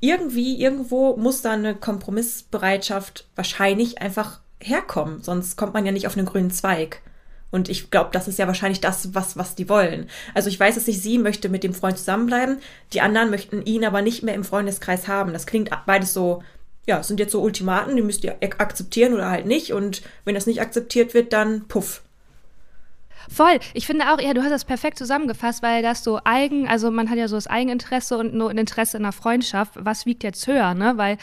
irgendwie, 0.01 0.61
irgendwo 0.61 1.15
muss 1.15 1.41
da 1.41 1.51
eine 1.51 1.75
Kompromissbereitschaft 1.75 3.29
wahrscheinlich 3.37 4.01
einfach 4.01 4.41
herkommen. 4.59 5.23
Sonst 5.23 5.55
kommt 5.55 5.73
man 5.73 5.85
ja 5.85 5.93
nicht 5.93 6.07
auf 6.07 6.17
einen 6.17 6.25
grünen 6.25 6.51
Zweig. 6.51 7.01
Und 7.51 7.67
ich 7.67 7.89
glaube, 7.89 8.09
das 8.13 8.27
ist 8.27 8.37
ja 8.37 8.47
wahrscheinlich 8.47 8.79
das, 8.79 9.15
was, 9.15 9.35
was 9.35 9.55
die 9.55 9.69
wollen. 9.69 10.07
Also 10.35 10.49
ich 10.49 10.59
weiß 10.59 10.77
es 10.77 10.85
nicht, 10.85 11.01
sie 11.01 11.17
möchte 11.17 11.49
mit 11.49 11.63
dem 11.63 11.73
Freund 11.73 11.97
zusammenbleiben, 11.97 12.59
die 12.93 13.01
anderen 13.01 13.31
möchten 13.31 13.63
ihn 13.65 13.83
aber 13.85 14.01
nicht 14.01 14.21
mehr 14.21 14.35
im 14.35 14.43
Freundeskreis 14.43 15.07
haben. 15.07 15.33
Das 15.33 15.47
klingt 15.47 15.71
beides 15.87 16.13
so, 16.13 16.43
ja, 16.85 17.01
sind 17.01 17.19
jetzt 17.19 17.31
so 17.31 17.41
Ultimaten, 17.41 17.95
die 17.95 18.03
müsst 18.03 18.23
ihr 18.23 18.37
ak- 18.43 18.59
akzeptieren 18.59 19.13
oder 19.13 19.29
halt 19.29 19.47
nicht. 19.47 19.73
Und 19.73 20.03
wenn 20.25 20.35
das 20.35 20.45
nicht 20.45 20.61
akzeptiert 20.61 21.13
wird, 21.13 21.33
dann 21.33 21.67
puff. 21.67 22.03
Voll. 23.31 23.59
Ich 23.73 23.85
finde 23.85 24.11
auch, 24.11 24.19
ja, 24.19 24.33
du 24.33 24.41
hast 24.41 24.51
das 24.51 24.65
perfekt 24.65 24.97
zusammengefasst, 24.97 25.61
weil 25.61 25.83
das 25.83 26.03
so 26.03 26.19
eigen, 26.23 26.67
also 26.67 26.89
man 26.89 27.09
hat 27.09 27.17
ja 27.17 27.27
so 27.27 27.35
das 27.35 27.47
Eigeninteresse 27.47 28.17
und 28.17 28.33
nur 28.33 28.49
ein 28.49 28.57
Interesse 28.57 28.97
in 28.97 29.03
der 29.03 29.11
Freundschaft. 29.11 29.73
Was 29.75 30.05
wiegt 30.05 30.23
jetzt 30.23 30.47
höher, 30.47 30.73
ne? 30.73 30.93
Weil, 30.97 31.17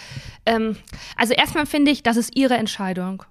ähm, 0.45 0.77
also 1.17 1.35
erstmal 1.35 1.67
finde 1.67 1.91
ich, 1.91 2.03
das 2.03 2.17
ist 2.17 2.37
ihre 2.37 2.55
Entscheidung. 2.55 3.25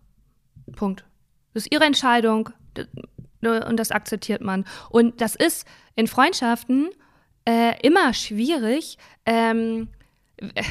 Punkt. 0.76 1.06
Das 1.54 1.64
ist 1.64 1.72
ihre 1.72 1.86
Entscheidung 1.86 2.50
und 3.42 3.78
das 3.78 3.92
akzeptiert 3.92 4.42
man. 4.42 4.66
Und 4.90 5.22
das 5.22 5.36
ist 5.36 5.68
in 5.96 6.08
Freundschaften 6.08 6.90
äh, 7.46 7.80
immer 7.82 8.14
schwierig. 8.14 8.98
Ähm, 9.26 9.88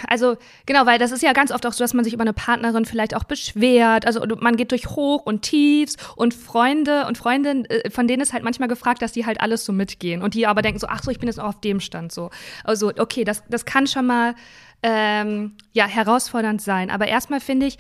also 0.09 0.37
genau, 0.67 0.85
weil 0.85 0.99
das 0.99 1.11
ist 1.11 1.23
ja 1.23 1.33
ganz 1.33 1.51
oft 1.51 1.65
auch 1.65 1.73
so, 1.73 1.83
dass 1.83 1.95
man 1.95 2.05
sich 2.05 2.13
über 2.13 2.23
eine 2.23 2.33
Partnerin 2.33 2.85
vielleicht 2.85 3.17
auch 3.17 3.25
beschwert. 3.25 4.07
Also 4.07 4.23
man 4.39 4.57
geht 4.57 4.73
durch 4.73 4.89
Hoch 4.89 5.25
und 5.25 5.43
Tiefs 5.43 5.97
und 6.17 6.35
Freunde 6.35 7.07
und 7.07 7.17
Freundinnen, 7.17 7.65
äh, 7.67 7.91
von 7.91 8.07
denen 8.07 8.23
ist 8.23 8.33
halt 8.33 8.45
manchmal 8.45 8.69
gefragt, 8.69 9.01
dass 9.01 9.13
die 9.13 9.25
halt 9.25 9.41
alles 9.41 9.65
so 9.65 9.73
mitgehen 9.73 10.23
und 10.23 10.35
die 10.35 10.47
aber 10.47 10.63
denken 10.63 10.79
so, 10.79 10.87
ach 10.89 11.03
so, 11.03 11.11
ich 11.11 11.19
bin 11.19 11.29
jetzt 11.29 11.41
auch 11.41 11.49
auf 11.49 11.61
dem 11.61 11.81
Stand 11.81 12.13
so. 12.13 12.31
Also 12.63 12.93
okay, 12.99 13.25
das, 13.25 13.43
das 13.49 13.65
kann 13.65 13.87
schon 13.87 14.07
mal 14.07 14.35
ähm, 14.83 15.57
ja 15.73 15.87
herausfordernd 15.87 16.61
sein. 16.61 16.91
Aber 16.91 17.09
erstmal 17.09 17.41
finde 17.41 17.67
ich, 17.67 17.79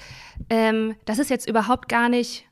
ähm, 0.48 0.94
das 1.04 1.18
ist 1.18 1.28
jetzt 1.28 1.48
überhaupt 1.48 1.88
gar 1.88 2.08
nicht 2.08 2.46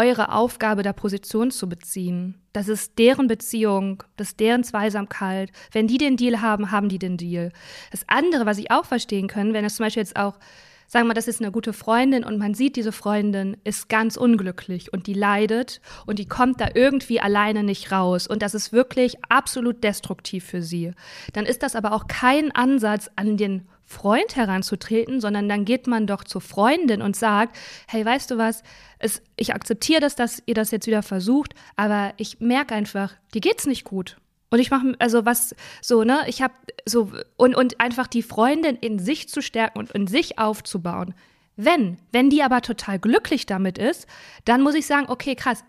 eure 0.00 0.32
Aufgabe, 0.32 0.82
da 0.82 0.94
Position 0.94 1.50
zu 1.50 1.68
beziehen. 1.68 2.40
Das 2.54 2.68
ist 2.68 2.98
deren 2.98 3.26
Beziehung, 3.26 4.02
das 4.16 4.28
ist 4.28 4.40
deren 4.40 4.64
Zweisamkeit. 4.64 5.50
Wenn 5.72 5.86
die 5.86 5.98
den 5.98 6.16
Deal 6.16 6.40
haben, 6.40 6.70
haben 6.70 6.88
die 6.88 6.98
den 6.98 7.18
Deal. 7.18 7.52
Das 7.90 8.04
andere, 8.08 8.46
was 8.46 8.56
ich 8.56 8.70
auch 8.70 8.86
verstehen 8.86 9.28
kann, 9.28 9.52
wenn 9.52 9.64
es 9.64 9.76
zum 9.76 9.84
Beispiel 9.84 10.02
jetzt 10.02 10.16
auch, 10.16 10.38
sagen 10.86 11.06
wir, 11.06 11.14
das 11.14 11.28
ist 11.28 11.40
eine 11.40 11.52
gute 11.52 11.74
Freundin 11.74 12.24
und 12.24 12.38
man 12.38 12.54
sieht, 12.54 12.76
diese 12.76 12.92
Freundin 12.92 13.58
ist 13.62 13.90
ganz 13.90 14.16
unglücklich 14.16 14.90
und 14.90 15.06
die 15.06 15.14
leidet 15.14 15.82
und 16.06 16.18
die 16.18 16.26
kommt 16.26 16.62
da 16.62 16.68
irgendwie 16.74 17.20
alleine 17.20 17.62
nicht 17.62 17.92
raus 17.92 18.26
und 18.26 18.40
das 18.40 18.54
ist 18.54 18.72
wirklich 18.72 19.16
absolut 19.28 19.84
destruktiv 19.84 20.46
für 20.46 20.62
sie. 20.62 20.92
Dann 21.34 21.44
ist 21.44 21.62
das 21.62 21.76
aber 21.76 21.92
auch 21.92 22.06
kein 22.08 22.50
Ansatz 22.52 23.10
an 23.16 23.36
den 23.36 23.68
Freund 23.90 24.36
heranzutreten, 24.36 25.20
sondern 25.20 25.48
dann 25.48 25.64
geht 25.64 25.88
man 25.88 26.06
doch 26.06 26.22
zur 26.22 26.40
Freundin 26.40 27.02
und 27.02 27.16
sagt, 27.16 27.56
hey, 27.88 28.04
weißt 28.04 28.30
du 28.30 28.38
was, 28.38 28.62
es, 29.00 29.20
ich 29.36 29.52
akzeptiere 29.52 30.00
das, 30.00 30.14
dass 30.14 30.40
ihr 30.46 30.54
das 30.54 30.70
jetzt 30.70 30.86
wieder 30.86 31.02
versucht, 31.02 31.54
aber 31.74 32.14
ich 32.16 32.38
merke 32.38 32.74
einfach, 32.74 33.12
dir 33.34 33.40
geht's 33.40 33.66
nicht 33.66 33.84
gut. 33.84 34.16
Und 34.50 34.60
ich 34.60 34.70
mache, 34.70 34.94
also 35.00 35.26
was, 35.26 35.56
so, 35.82 36.04
ne, 36.04 36.20
ich 36.28 36.40
habe 36.40 36.54
so, 36.86 37.10
und, 37.36 37.56
und 37.56 37.80
einfach 37.80 38.06
die 38.06 38.22
Freundin 38.22 38.76
in 38.76 39.00
sich 39.00 39.28
zu 39.28 39.42
stärken 39.42 39.80
und 39.80 39.90
in 39.90 40.06
sich 40.06 40.38
aufzubauen, 40.38 41.14
Wenn, 41.56 41.98
wenn 42.12 42.30
die 42.30 42.42
aber 42.42 42.62
total 42.62 42.98
glücklich 42.98 43.44
damit 43.44 43.76
ist, 43.76 44.06
dann 44.44 44.62
muss 44.62 44.74
ich 44.74 44.86
sagen, 44.86 45.06
okay, 45.10 45.34
krass, 45.34 45.62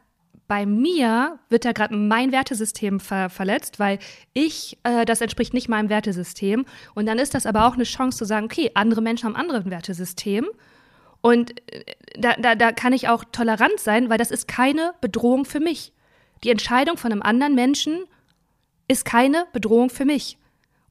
bei 0.52 0.66
mir 0.66 1.40
wird 1.48 1.64
da 1.64 1.72
gerade 1.72 1.96
mein 1.96 2.34
Wertesystem 2.34 3.00
ver 3.00 3.30
verletzt, 3.30 3.80
weil 3.80 4.00
ich, 4.34 4.78
äh, 4.84 5.06
das 5.06 5.22
entspricht 5.22 5.54
nicht 5.54 5.70
meinem 5.70 5.88
Wertesystem. 5.88 6.66
Und 6.94 7.06
dann 7.06 7.20
ist 7.20 7.34
das 7.34 7.46
aber 7.46 7.66
auch 7.66 7.76
eine 7.76 7.86
Chance 7.86 8.18
zu 8.18 8.26
sagen, 8.26 8.48
okay, 8.48 8.70
andere 8.74 9.02
Menschen 9.02 9.28
haben 9.28 9.38
andere 9.38 9.70
Wertesystem. 9.70 10.46
Und 11.22 11.52
äh, 11.72 11.86
da, 12.20 12.34
da, 12.34 12.56
da 12.56 12.74
kann 12.74 12.92
ich 12.92 13.08
auch 13.08 13.24
tolerant 13.32 13.80
sein, 13.80 14.10
weil 14.10 14.18
das 14.18 14.30
ist 14.30 14.50
keine 14.50 14.94
Bedrohung 15.00 15.46
für 15.46 15.62
mich. 15.62 15.94
Die 16.44 16.50
Entscheidung 16.50 16.98
von 16.98 17.14
einem 17.14 17.22
anderen 17.22 17.56
Menschen 17.56 18.04
ist 18.90 19.06
keine 19.06 19.46
Bedrohung 19.54 19.90
für 19.90 20.04
mich. 20.04 20.38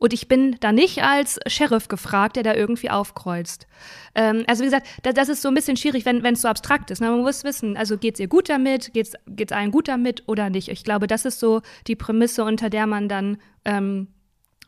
Und 0.00 0.14
ich 0.14 0.28
bin 0.28 0.56
da 0.60 0.72
nicht 0.72 1.02
als 1.02 1.38
Sheriff 1.46 1.88
gefragt, 1.88 2.36
der 2.36 2.42
da 2.42 2.54
irgendwie 2.54 2.88
aufkreuzt. 2.88 3.66
Ähm, 4.14 4.44
also 4.46 4.62
wie 4.62 4.64
gesagt, 4.64 4.88
das, 5.02 5.12
das, 5.12 5.28
ist 5.28 5.42
so 5.42 5.48
ein 5.48 5.54
bisschen 5.54 5.76
schwierig, 5.76 6.06
wenn 6.06 6.24
es 6.24 6.40
so 6.40 6.48
abstrakt 6.48 6.90
ist. 6.90 7.00
Ne? 7.00 7.10
Man 7.10 7.20
muss 7.20 7.44
wissen, 7.44 7.76
also 7.76 7.98
geht 7.98 8.14
es 8.14 8.20
ihr 8.20 8.26
gut 8.26 8.48
damit, 8.48 8.94
geht 8.94 9.14
es 9.36 9.52
allen 9.52 9.70
gut 9.70 9.88
damit 9.88 10.24
oder 10.26 10.48
nicht. 10.48 10.68
Ich 10.68 10.84
glaube, 10.84 11.06
das 11.06 11.26
ist 11.26 11.38
so 11.38 11.60
die 11.86 11.96
Prämisse, 11.96 12.44
unter 12.44 12.70
der 12.70 12.86
man 12.86 13.10
dann 13.10 13.36
ähm, 13.66 14.08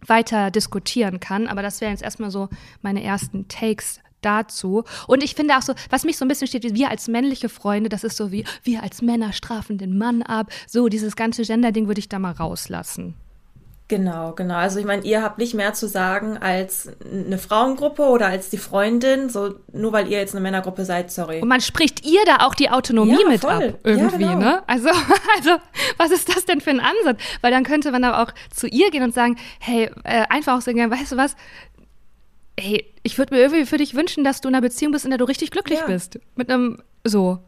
weiter 0.06 0.50
diskutieren 0.50 1.18
kann. 1.18 1.48
Aber 1.48 1.62
das 1.62 1.80
wären 1.80 1.92
jetzt 1.92 2.02
erstmal 2.02 2.30
so 2.30 2.50
meine 2.82 3.02
ersten 3.02 3.48
Takes 3.48 4.00
dazu. 4.20 4.84
Und 5.06 5.24
ich 5.24 5.34
finde 5.34 5.56
auch 5.56 5.62
so, 5.62 5.72
was 5.88 6.04
mich 6.04 6.18
so 6.18 6.26
ein 6.26 6.28
bisschen 6.28 6.46
steht, 6.46 6.74
wir 6.74 6.90
als 6.90 7.08
männliche 7.08 7.48
Freunde, 7.48 7.88
das 7.88 8.04
ist 8.04 8.18
so 8.18 8.32
wie, 8.32 8.44
wir 8.64 8.82
als 8.82 9.00
Männer 9.00 9.32
strafen 9.32 9.78
den 9.78 9.96
Mann 9.96 10.20
ab. 10.20 10.52
So, 10.68 10.90
dieses 10.90 11.16
ganze 11.16 11.42
Gender-Ding 11.42 11.86
würde 11.86 12.00
ich 12.00 12.10
da 12.10 12.18
mal 12.18 12.32
rauslassen. 12.32 13.14
Genau, 13.92 14.32
genau. 14.32 14.54
Also 14.54 14.78
ich 14.78 14.86
meine, 14.86 15.02
ihr 15.02 15.22
habt 15.22 15.36
nicht 15.36 15.52
mehr 15.52 15.74
zu 15.74 15.86
sagen 15.86 16.38
als 16.38 16.88
eine 17.04 17.36
Frauengruppe 17.36 18.04
oder 18.04 18.28
als 18.28 18.48
die 18.48 18.56
Freundin, 18.56 19.28
so 19.28 19.56
nur 19.70 19.92
weil 19.92 20.08
ihr 20.08 20.16
jetzt 20.16 20.34
eine 20.34 20.40
Männergruppe 20.40 20.86
seid, 20.86 21.12
sorry. 21.12 21.42
Und 21.42 21.48
man 21.48 21.60
spricht 21.60 22.02
ihr 22.06 22.20
da 22.24 22.46
auch 22.46 22.54
die 22.54 22.70
Autonomie 22.70 23.20
ja, 23.20 23.28
mit 23.28 23.44
ab 23.44 23.62
irgendwie, 23.84 24.24
ja, 24.24 24.32
genau. 24.32 24.38
ne? 24.38 24.62
Also, 24.66 24.88
also 25.36 25.50
was 25.98 26.10
ist 26.10 26.34
das 26.34 26.46
denn 26.46 26.62
für 26.62 26.70
ein 26.70 26.80
Ansatz? 26.80 27.20
Weil 27.42 27.50
dann 27.50 27.64
könnte 27.64 27.92
man 27.92 28.02
aber 28.02 28.22
auch 28.22 28.32
zu 28.50 28.66
ihr 28.66 28.90
gehen 28.90 29.02
und 29.02 29.12
sagen, 29.12 29.36
hey, 29.58 29.90
äh, 30.04 30.24
einfach 30.30 30.56
auch 30.56 30.62
sagen, 30.62 30.90
weißt 30.90 31.12
du 31.12 31.18
was? 31.18 31.36
Hey, 32.58 32.90
ich 33.02 33.18
würde 33.18 33.34
mir 33.34 33.42
irgendwie 33.42 33.66
für 33.66 33.76
dich 33.76 33.94
wünschen, 33.94 34.24
dass 34.24 34.40
du 34.40 34.48
in 34.48 34.54
einer 34.54 34.62
Beziehung 34.62 34.92
bist, 34.92 35.04
in 35.04 35.10
der 35.10 35.18
du 35.18 35.26
richtig 35.26 35.50
glücklich 35.50 35.80
ja. 35.80 35.86
bist. 35.86 36.18
Mit 36.34 36.50
einem 36.50 36.78
so. 37.04 37.40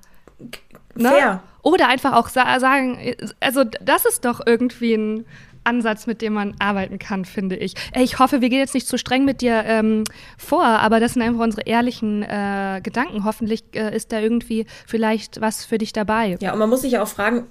Ne? 0.94 1.08
Fair. 1.08 1.42
Oder 1.62 1.88
einfach 1.88 2.12
auch 2.12 2.28
sa 2.28 2.60
sagen, 2.60 2.98
also 3.40 3.64
das 3.64 4.04
ist 4.04 4.26
doch 4.26 4.42
irgendwie 4.44 4.92
ein 4.92 5.24
Ansatz, 5.64 6.06
mit 6.06 6.22
dem 6.22 6.34
man 6.34 6.54
arbeiten 6.58 6.98
kann, 6.98 7.24
finde 7.24 7.56
ich. 7.56 7.74
Ich 7.94 8.18
hoffe, 8.18 8.40
wir 8.40 8.48
gehen 8.48 8.58
jetzt 8.58 8.74
nicht 8.74 8.86
zu 8.86 8.98
streng 8.98 9.24
mit 9.24 9.40
dir 9.40 9.64
ähm, 9.66 10.04
vor, 10.38 10.64
aber 10.64 11.00
das 11.00 11.14
sind 11.14 11.22
einfach 11.22 11.42
unsere 11.42 11.62
ehrlichen 11.62 12.22
äh, 12.22 12.80
Gedanken. 12.82 13.24
Hoffentlich 13.24 13.64
äh, 13.74 13.94
ist 13.94 14.12
da 14.12 14.20
irgendwie 14.20 14.66
vielleicht 14.86 15.40
was 15.40 15.64
für 15.64 15.78
dich 15.78 15.92
dabei. 15.92 16.36
Ja, 16.40 16.52
und 16.52 16.58
man 16.58 16.68
muss 16.68 16.82
sich 16.82 16.92
ja 16.92 17.02
auch 17.02 17.08
fragen, 17.08 17.46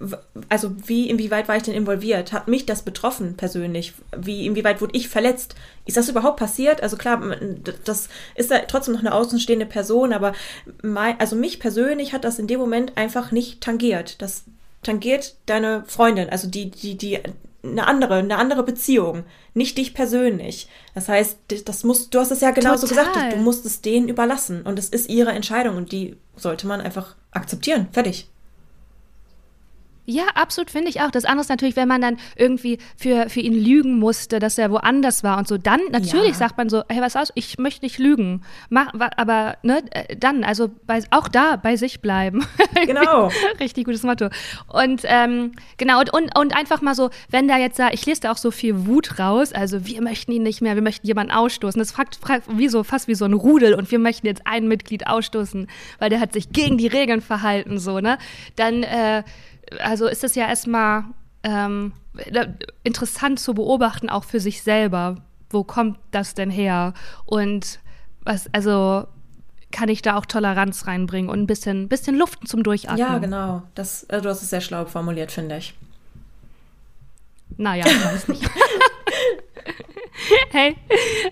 also 0.49 0.71
wie, 0.85 1.09
inwieweit 1.09 1.47
war 1.47 1.57
ich 1.57 1.63
denn 1.63 1.73
involviert? 1.73 2.33
Hat 2.33 2.47
mich 2.47 2.65
das 2.65 2.83
betroffen 2.83 3.35
persönlich? 3.35 3.93
Wie, 4.15 4.45
inwieweit 4.45 4.81
wurde 4.81 4.95
ich 4.95 5.09
verletzt? 5.09 5.55
Ist 5.85 5.97
das 5.97 6.09
überhaupt 6.09 6.37
passiert? 6.37 6.81
Also 6.81 6.97
klar, 6.97 7.21
das 7.83 8.09
ist 8.35 8.51
ja 8.51 8.59
trotzdem 8.59 8.93
noch 8.93 9.01
eine 9.01 9.13
außenstehende 9.13 9.65
Person, 9.65 10.13
aber 10.13 10.33
mein, 10.81 11.19
also 11.19 11.35
mich 11.35 11.59
persönlich 11.59 12.13
hat 12.13 12.23
das 12.23 12.39
in 12.39 12.47
dem 12.47 12.59
Moment 12.59 12.97
einfach 12.97 13.31
nicht 13.31 13.61
tangiert. 13.61 14.21
Das 14.21 14.45
tangiert 14.83 15.35
deine 15.45 15.83
Freundin, 15.87 16.29
also 16.29 16.47
die, 16.47 16.69
die, 16.69 16.97
die 16.97 17.19
eine 17.63 17.87
andere, 17.87 18.15
eine 18.15 18.37
andere 18.37 18.63
Beziehung, 18.63 19.23
nicht 19.53 19.77
dich 19.77 19.93
persönlich. 19.93 20.67
Das 20.93 21.07
heißt, 21.07 21.37
das 21.65 21.83
muss, 21.83 22.09
du 22.09 22.19
hast 22.19 22.31
es 22.31 22.41
ja 22.41 22.51
genauso 22.51 22.87
Total. 22.87 23.05
gesagt, 23.05 23.33
du 23.33 23.37
musst 23.37 23.65
es 23.65 23.81
denen 23.81 24.09
überlassen 24.09 24.63
und 24.63 24.77
es 24.77 24.89
ist 24.89 25.09
ihre 25.09 25.31
Entscheidung 25.31 25.77
und 25.77 25.91
die 25.91 26.17
sollte 26.35 26.67
man 26.67 26.81
einfach 26.81 27.15
akzeptieren. 27.31 27.87
Fertig. 27.91 28.29
Ja, 30.05 30.23
absolut 30.35 30.69
finde 30.69 30.89
ich 30.89 31.01
auch. 31.01 31.11
Das 31.11 31.23
andere 31.23 31.41
ist 31.41 31.49
natürlich, 31.49 31.77
wenn 31.77 31.87
man 31.87 32.01
dann 32.01 32.17
irgendwie 32.35 32.77
für, 32.97 33.29
für 33.29 33.39
ihn 33.39 33.53
lügen 33.53 33.99
musste, 33.99 34.39
dass 34.39 34.57
er 34.57 34.69
woanders 34.69 35.23
war 35.23 35.37
und 35.37 35.47
so. 35.47 35.57
Dann 35.57 35.79
natürlich 35.91 36.31
ja. 36.31 36.33
sagt 36.33 36.57
man 36.57 36.69
so, 36.69 36.83
hey, 36.89 37.01
was 37.01 37.15
aus? 37.15 37.31
Ich 37.35 37.57
möchte 37.57 37.85
nicht 37.85 37.99
lügen. 37.99 38.41
Mach, 38.69 38.93
aber 39.15 39.57
ne, 39.63 39.81
äh, 39.91 40.15
dann, 40.17 40.43
also 40.43 40.69
bei, 40.85 41.01
auch 41.11 41.29
da 41.29 41.55
bei 41.55 41.75
sich 41.75 42.01
bleiben. 42.01 42.45
Genau. 42.85 43.29
Richtig 43.59 43.85
gutes 43.85 44.03
Motto. 44.03 44.29
Und 44.67 45.03
ähm, 45.05 45.53
genau, 45.77 46.01
und, 46.01 46.11
und, 46.11 46.37
und 46.37 46.55
einfach 46.55 46.81
mal 46.81 46.95
so, 46.95 47.11
wenn 47.29 47.47
da 47.47 47.57
jetzt 47.57 47.79
da, 47.79 47.91
ich 47.91 48.05
lese 48.05 48.21
da 48.21 48.31
auch 48.31 48.37
so 48.37 48.51
viel 48.51 48.87
Wut 48.87 49.19
raus, 49.19 49.53
also 49.53 49.85
wir 49.85 50.01
möchten 50.01 50.31
ihn 50.33 50.43
nicht 50.43 50.61
mehr, 50.61 50.75
wir 50.75 50.81
möchten 50.81 51.07
jemanden 51.07 51.31
ausstoßen. 51.31 51.79
Das 51.79 51.91
fragt, 51.91 52.15
fragt 52.15 52.45
wie 52.57 52.67
so, 52.67 52.83
fast 52.83 53.07
wie 53.07 53.15
so 53.15 53.25
ein 53.25 53.33
Rudel 53.33 53.73
und 53.73 53.89
wir 53.89 53.99
möchten 53.99 54.27
jetzt 54.27 54.45
ein 54.45 54.67
Mitglied 54.67 55.07
ausstoßen, 55.07 55.67
weil 55.99 56.09
der 56.09 56.19
hat 56.19 56.33
sich 56.33 56.51
gegen 56.51 56.77
die 56.77 56.87
Regeln 56.87 57.21
verhalten, 57.21 57.77
so, 57.77 57.99
ne? 57.99 58.17
Dann 58.57 58.83
äh, 58.83 59.23
also 59.79 60.07
ist 60.07 60.23
es 60.23 60.35
ja 60.35 60.47
erstmal 60.47 61.05
ähm, 61.43 61.93
interessant 62.83 63.39
zu 63.39 63.53
beobachten, 63.53 64.09
auch 64.09 64.23
für 64.23 64.39
sich 64.39 64.61
selber. 64.61 65.17
Wo 65.49 65.63
kommt 65.63 65.99
das 66.11 66.33
denn 66.33 66.49
her? 66.49 66.93
Und 67.25 67.79
was, 68.23 68.49
also 68.53 69.07
kann 69.71 69.89
ich 69.89 70.01
da 70.01 70.15
auch 70.15 70.25
Toleranz 70.25 70.87
reinbringen 70.87 71.29
und 71.29 71.41
ein 71.41 71.47
bisschen, 71.47 71.89
bisschen 71.89 72.15
Luft 72.15 72.47
zum 72.47 72.63
Durchatmen. 72.63 72.99
Ja, 72.99 73.17
genau. 73.17 73.63
Das, 73.75 74.09
also 74.09 74.23
du 74.23 74.29
hast 74.29 74.41
es 74.41 74.49
sehr 74.49 74.61
schlau 74.61 74.85
formuliert, 74.85 75.31
finde 75.31 75.57
ich. 75.57 75.73
Naja, 77.57 77.85
ich 77.85 78.05
weiß 78.05 78.27
nicht. 78.29 78.43
Hey, 80.51 80.75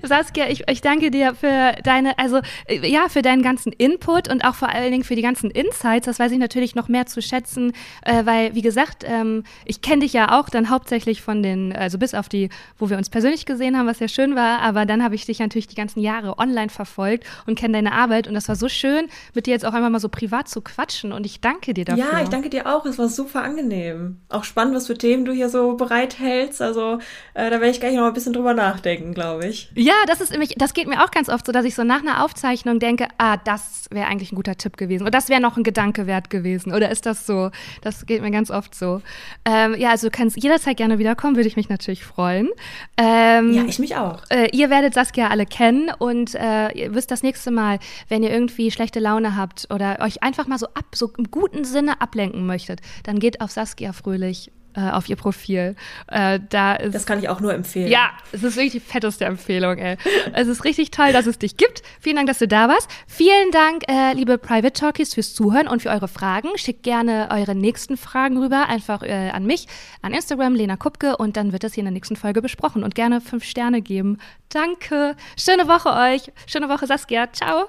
Saskia, 0.04 0.50
ich, 0.50 0.64
ich 0.68 0.82
danke 0.82 1.12
dir 1.12 1.36
für 1.36 1.76
deine, 1.84 2.18
also 2.18 2.42
äh, 2.66 2.88
ja, 2.88 3.08
für 3.10 3.22
deinen 3.22 3.44
ganzen 3.44 3.72
Input 3.72 4.30
und 4.30 4.44
auch 4.44 4.56
vor 4.56 4.70
allen 4.70 4.92
Dingen 4.92 5.04
für 5.04 5.16
die 5.16 5.22
ganzen 5.22 5.52
Insights. 5.52 6.06
Das 6.06 6.20
weiß 6.20 6.32
ich 6.32 6.40
natürlich 6.40 6.76
noch 6.76 6.88
mehr 6.88 7.06
zu 7.06 7.22
schätzen, 7.22 7.74
äh, 8.04 8.26
weil, 8.26 8.56
wie 8.56 8.62
gesagt, 8.62 9.04
ähm, 9.06 9.44
ich 9.66 9.82
kenne 9.82 10.02
dich 10.02 10.14
ja 10.14 10.40
auch 10.40 10.50
dann 10.50 10.70
hauptsächlich 10.70 11.22
von 11.22 11.44
den, 11.44 11.76
also 11.76 11.98
bis 11.98 12.14
auf 12.14 12.30
die, 12.30 12.50
wo 12.78 12.90
wir 12.90 12.98
uns 12.98 13.10
persönlich 13.10 13.46
gesehen 13.46 13.78
haben, 13.78 13.88
was 13.88 14.00
ja 14.00 14.08
schön 14.08 14.36
war, 14.36 14.60
aber 14.60 14.86
dann 14.86 15.04
habe 15.04 15.16
ich 15.16 15.26
dich 15.26 15.40
natürlich 15.40 15.68
die 15.68 15.76
ganzen 15.76 16.00
Jahre 16.00 16.40
online 16.40 16.70
verfolgt 16.70 17.26
und 17.46 17.58
kenne 17.58 17.74
deine 17.74 17.94
Arbeit 17.94 18.28
und 18.28 18.34
das 18.34 18.48
war 18.48 18.56
so 18.56 18.70
schön, 18.70 19.08
mit 19.34 19.46
dir 19.46 19.52
jetzt 19.52 19.66
auch 19.66 19.74
einmal 19.74 19.92
mal 19.92 20.00
so 20.00 20.10
privat 20.10 20.48
zu 20.48 20.62
quatschen 20.62 21.12
und 21.12 21.26
ich 21.26 21.42
danke 21.42 21.74
dir 21.74 21.86
dafür. 21.86 22.04
Ja, 22.04 22.22
ich 22.22 22.30
danke 22.30 22.50
dir 22.50 22.66
auch. 22.66 22.86
Es 22.86 22.98
war 22.98 23.10
super 23.10 23.44
angenehm. 23.44 24.18
Auch 24.30 24.44
spannend, 24.44 24.76
was 24.76 24.88
für 24.88 24.98
Themen 24.98 25.26
du 25.26 25.32
hier 25.32 25.50
so 25.50 25.76
bereithältst. 25.76 26.62
Also 26.62 27.00
äh, 27.34 27.50
da 27.50 27.52
werde 27.52 27.70
ich 27.70 27.80
gleich 27.80 27.96
noch 27.96 28.06
ein 28.06 28.14
bisschen 28.14 28.34
drüber 28.34 28.54
nachdenken 28.54 28.71
nachdenken, 28.74 29.14
glaube 29.14 29.48
ich. 29.48 29.70
Ja, 29.76 29.94
das 30.08 30.22
ist 30.22 30.32
nämlich, 30.32 30.56
das 30.58 30.74
geht 30.74 30.88
mir 30.88 31.04
auch 31.04 31.12
ganz 31.12 31.30
oft 31.30 31.46
so, 31.46 31.52
dass 31.52 31.66
ich 31.66 31.76
so 31.76 31.84
nach 31.84 32.02
einer 32.02 32.24
Aufzeichnung 32.24 32.80
denke, 32.80 33.08
ah, 33.18 33.38
das 33.38 33.88
wäre 33.92 34.08
eigentlich 34.08 34.32
ein 34.32 34.36
guter 34.36 34.56
Tipp 34.56 34.78
gewesen 34.78 35.04
oder 35.04 35.12
das 35.12 35.30
wäre 35.30 35.42
noch 35.42 35.58
ein 35.58 35.64
Gedanke 35.64 36.08
wert 36.08 36.30
gewesen 36.30 36.74
oder 36.74 36.90
ist 36.90 37.06
das 37.06 37.26
so? 37.26 37.52
Das 37.82 38.06
geht 38.06 38.22
mir 38.22 38.32
ganz 38.32 38.52
oft 38.52 38.76
so. 38.76 39.02
Ähm, 39.46 39.76
ja, 39.78 39.90
also 39.90 40.08
du 40.08 40.12
kannst 40.12 40.42
jederzeit 40.42 40.78
gerne 40.78 41.00
wiederkommen, 41.00 41.36
würde 41.36 41.48
ich 41.48 41.56
mich 41.56 41.70
natürlich 41.70 42.04
freuen. 42.04 42.50
Ähm, 42.98 43.54
ja, 43.54 43.64
ich 43.66 43.80
mich 43.80 43.96
auch. 43.96 44.24
Äh, 44.30 44.50
ihr 44.52 44.70
werdet 44.70 44.94
Saskia 44.94 45.30
alle 45.30 45.46
kennen 45.46 45.92
und 45.98 46.36
äh, 46.36 46.70
ihr 46.72 46.94
wisst 46.94 47.12
das 47.12 47.24
nächste 47.24 47.52
Mal, 47.52 47.80
wenn 48.08 48.24
ihr 48.24 48.32
irgendwie 48.32 48.72
schlechte 48.72 49.00
Laune 49.00 49.36
habt 49.36 49.68
oder 49.74 50.00
euch 50.02 50.24
einfach 50.24 50.48
mal 50.48 50.58
so 50.58 50.68
ab, 50.68 50.86
so 50.94 51.12
im 51.18 51.32
guten 51.32 51.64
Sinne 51.64 52.02
ablenken 52.02 52.46
möchtet, 52.46 52.82
dann 53.04 53.20
geht 53.20 53.42
auf 53.42 53.52
Saskia 53.52 53.94
Fröhlich 53.94 54.52
auf 54.80 55.10
ihr 55.10 55.16
Profil. 55.16 55.76
Äh, 56.08 56.40
da 56.50 56.76
ist, 56.76 56.96
das 56.96 57.06
kann 57.06 57.20
ich 57.20 57.30
auch 57.30 57.40
nur 57.40 57.54
empfehlen. 57.54 57.88
Ja, 57.90 58.12
es 58.32 58.44
ist 58.44 58.56
wirklich 58.56 58.72
die 58.72 58.80
fetteste 58.80 59.26
Empfehlung, 59.26 59.78
ey. 59.78 59.98
es 60.34 60.48
ist 60.48 60.64
richtig 60.64 60.92
toll, 60.92 61.12
dass 61.14 61.26
es 61.26 61.40
dich 61.40 61.58
gibt. 61.58 61.82
Vielen 62.00 62.16
Dank, 62.16 62.28
dass 62.28 62.40
du 62.40 62.48
da 62.48 62.68
warst. 62.68 62.90
Vielen 63.08 63.52
Dank, 63.52 63.84
äh, 63.88 64.14
liebe 64.14 64.38
Private 64.38 64.74
Talkies, 64.74 65.14
fürs 65.14 65.34
Zuhören 65.34 65.68
und 65.68 65.82
für 65.82 65.90
eure 65.90 66.08
Fragen. 66.08 66.50
Schickt 66.56 66.84
gerne 66.84 67.30
eure 67.32 67.56
nächsten 67.56 67.98
Fragen 67.98 68.38
rüber, 68.38 68.68
einfach 68.68 69.04
äh, 69.04 69.30
an 69.32 69.46
mich, 69.46 69.68
an 70.02 70.14
Instagram, 70.14 70.56
Lena 70.56 70.78
Kupke, 70.78 71.18
und 71.18 71.38
dann 71.38 71.52
wird 71.52 71.64
das 71.64 71.74
hier 71.74 71.82
in 71.82 71.86
der 71.86 71.94
nächsten 71.94 72.16
Folge 72.16 72.42
besprochen. 72.42 72.84
Und 72.84 72.96
gerne 72.96 73.22
fünf 73.22 73.44
Sterne 73.44 73.82
geben. 73.82 74.18
Danke. 74.50 75.16
Schöne 75.38 75.68
Woche 75.68 75.90
euch. 75.90 76.32
Schöne 76.48 76.70
Woche, 76.70 76.88
Saskia. 76.88 77.32
Ciao. 77.32 77.66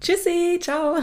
Tschüssi. 0.00 0.58
Ciao. 0.60 0.98